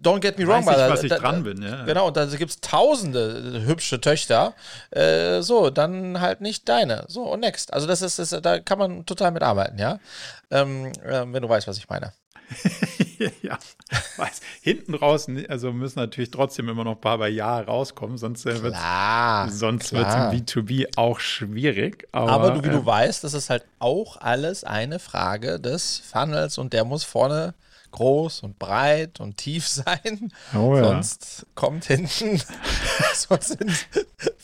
don't 0.02 0.22
get 0.22 0.38
me 0.38 0.48
wrong, 0.48 0.66
Weiß 0.66 0.76
ich, 0.76 0.82
weil, 0.82 0.90
was 0.90 1.04
ich 1.04 1.10
da, 1.10 1.20
dran 1.20 1.44
bin, 1.44 1.62
ja. 1.62 1.84
Genau, 1.84 2.08
und 2.08 2.18
da 2.18 2.26
gibt 2.26 2.52
es 2.52 2.62
tausende 2.62 3.64
hübsche 3.66 4.00
Töchter. 4.00 4.54
Äh, 4.92 5.42
so, 5.42 5.70
dann 5.70 6.22
halt 6.22 6.42
nicht 6.42 6.68
deine. 6.70 7.06
So, 7.08 7.24
und 7.24 7.42
next. 7.42 7.74
Also, 7.74 7.88
das 7.88 8.02
ist, 8.02 8.20
das, 8.20 8.30
da 8.42 8.60
kann 8.60 8.80
man 8.80 9.06
total 9.06 9.32
mitarbeiten, 9.32 9.78
ja. 9.78 10.00
Ähm, 10.50 10.92
äh, 11.04 11.26
wenn 11.28 11.42
du 11.42 11.50
weißt, 11.50 11.68
was 11.68 11.78
ich 11.78 11.90
meine. 11.90 12.14
ja, 13.42 13.58
weiß. 14.18 14.42
Hinten 14.62 14.96
raus, 14.96 15.28
also 15.50 15.72
müssen 15.72 16.00
natürlich 16.00 16.32
trotzdem 16.32 16.70
immer 16.70 16.84
noch 16.84 16.94
ein 16.94 17.02
paar 17.02 17.18
bei 17.18 17.30
Ja 17.30 17.60
rauskommen, 17.60 18.18
sonst 18.18 18.46
äh, 18.46 18.62
wird 18.62 18.74
es 18.74 20.16
im 20.16 20.32
B2B 20.32 20.98
auch 20.98 21.20
schwierig. 21.20 22.08
Aber, 22.12 22.32
aber 22.32 22.52
du, 22.52 22.64
wie 22.64 22.68
äh, 22.68 22.72
du 22.72 22.86
weißt, 22.86 23.24
das 23.24 23.34
ist 23.34 23.50
halt 23.50 23.66
auch 23.80 24.18
alles 24.18 24.64
eine 24.64 25.00
Frage 25.00 25.60
des 25.60 26.00
Funnels 26.00 26.58
und 26.58 26.74
der 26.74 26.86
muss 26.86 27.04
vorne 27.04 27.54
groß 27.96 28.42
und 28.42 28.60
breit 28.60 29.20
und 29.20 29.38
tief 29.38 29.68
sein. 29.68 30.32
Oh, 30.54 30.76
ja. 30.76 30.84
Sonst 30.84 31.46
kommt 31.56 31.86
hinten, 31.86 32.42
sonst 33.16 33.58
sind 33.58 33.88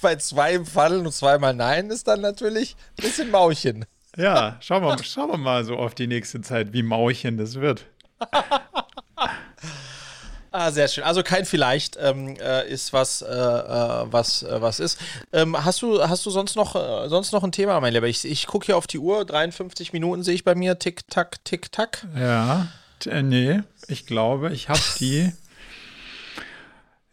bei 0.02 0.16
zwei 0.16 0.54
im 0.54 0.66
Funnel 0.66 1.06
und 1.06 1.12
zweimal 1.12 1.54
Nein 1.54 1.90
ist 1.90 2.08
dann 2.08 2.22
natürlich 2.22 2.76
ein 2.98 3.04
bisschen 3.04 3.30
Mauchen. 3.30 3.86
Ja, 4.18 4.58
schauen 4.60 4.84
wir, 4.84 5.02
schauen 5.04 5.30
wir 5.30 5.38
mal 5.38 5.64
so 5.64 5.78
auf 5.78 5.96
die 5.96 6.08
nächste 6.08 6.42
Zeit, 6.42 6.74
wie 6.74 6.84
Mauchen 6.84 7.38
das 7.38 7.56
wird. 7.56 7.86
ah, 10.52 10.72
sehr 10.72 10.88
schön. 10.88 11.04
Also 11.04 11.24
kein 11.24 11.46
vielleicht 11.46 11.98
ähm, 12.00 12.36
äh, 12.40 12.70
ist 12.70 12.94
was, 12.94 13.22
äh, 13.22 13.28
äh, 13.28 14.06
was, 14.12 14.44
äh, 14.44 14.62
was 14.62 14.80
ist. 14.80 15.00
Ähm, 15.34 15.64
hast 15.64 15.82
du, 15.82 16.02
hast 16.02 16.26
du 16.26 16.30
sonst 16.30 16.56
noch, 16.56 16.76
äh, 16.76 17.10
sonst 17.10 17.32
noch 17.32 17.44
ein 17.44 17.52
Thema, 17.52 17.80
mein 17.80 17.94
Lieber? 17.94 18.08
Ich, 18.08 18.26
ich 18.26 18.48
gucke 18.48 18.68
hier 18.68 18.78
auf 18.78 18.88
die 18.88 19.00
Uhr, 19.00 19.26
53 19.26 19.94
Minuten 19.94 20.24
sehe 20.24 20.36
ich 20.36 20.44
bei 20.44 20.56
mir, 20.56 20.80
tick, 20.80 21.08
tack, 21.10 21.44
tick, 21.46 21.72
tack. 21.72 22.06
Ja, 22.18 22.68
äh, 23.06 23.24
nee, 23.24 23.62
ich 23.88 24.06
glaube, 24.06 24.54
ich 24.54 24.70
habe 24.70 24.82
die, 25.00 25.32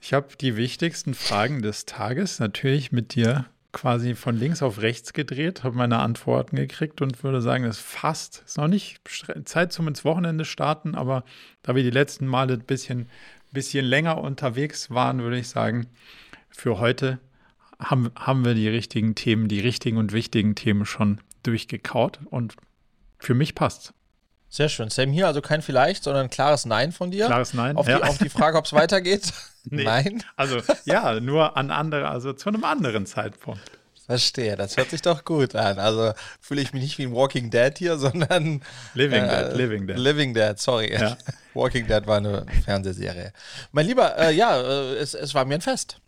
ich 0.01 0.13
habe 0.13 0.29
die 0.41 0.57
wichtigsten 0.57 1.15
Fragen 1.15 1.63
des 1.63 1.87
Tages 1.87 2.39
natürlich 2.39 2.93
mit 2.93 3.15
dir 3.15 3.47
quasi 3.79 4.17
von 4.17 4.37
links 4.37 4.61
auf 4.61 4.83
rechts 4.83 5.13
gedreht, 5.13 5.63
habe 5.63 5.77
meine 5.77 6.01
Antworten 6.01 6.57
gekriegt 6.57 7.01
und 7.01 7.23
würde 7.23 7.41
sagen, 7.41 7.63
es 7.63 7.79
fast, 7.79 8.43
ist 8.45 8.59
noch 8.59 8.67
nicht 8.67 9.01
Zeit 9.45 9.73
zum 9.73 9.87
ins 9.87 10.05
Wochenende 10.05 10.45
starten, 10.45 10.97
aber 10.97 11.25
da 11.63 11.77
wir 11.77 11.85
die 11.85 11.91
letzten 11.91 12.27
Male 12.27 12.55
ein 12.55 12.65
bisschen, 12.65 13.09
bisschen 13.53 13.85
länger 13.85 14.19
unterwegs 14.19 14.91
waren, 14.91 15.23
würde 15.23 15.39
ich 15.39 15.49
sagen, 15.49 15.87
für 16.51 16.81
heute 16.81 17.21
haben, 17.79 18.11
haben 18.17 18.45
wir 18.45 18.55
die 18.55 18.67
richtigen 18.67 19.15
Themen, 19.15 19.47
die 19.47 19.61
richtigen 19.61 19.97
und 19.97 20.13
wichtigen 20.13 20.57
Themen 20.57 20.85
schon 20.85 21.21
durchgekaut 21.45 22.19
und 22.25 22.57
für 23.21 23.35
mich 23.35 23.55
passt. 23.55 23.95
Sehr 24.51 24.69
schön. 24.69 24.89
Sam 24.89 25.13
hier, 25.13 25.27
also 25.27 25.41
kein 25.43 25.63
Vielleicht, 25.63 26.05
sondern 26.05 26.25
ein 26.25 26.31
klares 26.31 26.65
Nein 26.65 26.93
von 26.93 27.11
dir. 27.11 27.27
Klares 27.27 27.55
Nein. 27.55 27.77
Auf, 27.77 27.87
ja. 27.87 27.99
die, 27.99 28.05
auf 28.05 28.19
die 28.19 28.29
Frage, 28.29 28.57
ob 28.59 28.65
es 28.65 28.73
weitergeht. 28.73 29.33
Nee. 29.71 29.85
Nein. 29.85 30.23
Also 30.35 30.63
ja, 30.87 31.21
nur 31.21 31.59
an 31.59 31.71
andere, 31.71 32.09
also 32.09 32.33
zu 32.33 32.49
einem 32.49 32.65
anderen 32.65 33.05
Zeitpunkt. 33.05 33.61
Verstehe, 34.09 34.57
das 34.57 34.79
hört 34.79 34.89
sich 34.89 35.03
doch 35.03 35.23
gut 35.27 35.55
an. 35.55 35.79
Also 35.79 36.15
fühle 36.41 36.63
ich 36.63 36.73
mich 36.73 36.83
nicht 36.83 36.97
wie 36.97 37.03
ein 37.03 37.13
Walking 37.13 37.51
Dead 37.51 37.77
hier, 37.77 37.99
sondern 37.99 38.63
Living 38.95 39.25
äh, 39.25 39.45
Dead, 39.45 39.57
Living 39.59 39.87
Dead. 39.87 39.99
Living 39.99 40.33
Dead, 40.33 40.59
sorry. 40.59 40.91
Ja. 40.91 41.19
Walking 41.55 41.87
Dead 41.87 42.07
war 42.07 42.17
eine 42.17 42.47
Fernsehserie. 42.65 43.35
Mein 43.73 43.87
Lieber, 43.87 44.17
äh, 44.17 44.33
ja, 44.33 44.59
äh, 44.59 44.95
es, 44.95 45.13
es 45.13 45.35
war 45.35 45.45
mir 45.45 45.57
ein 45.57 45.61
Fest. 45.61 46.01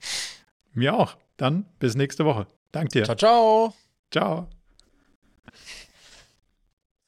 Mir 0.73 0.95
auch. 0.95 1.17
Dann 1.37 1.67
bis 1.79 1.95
nächste 1.95 2.25
Woche. 2.25 2.47
Dank 2.73 2.89
dir. 2.89 3.05
Ciao, 3.05 3.17
ciao. 3.17 3.75
Ciao. 4.11 4.49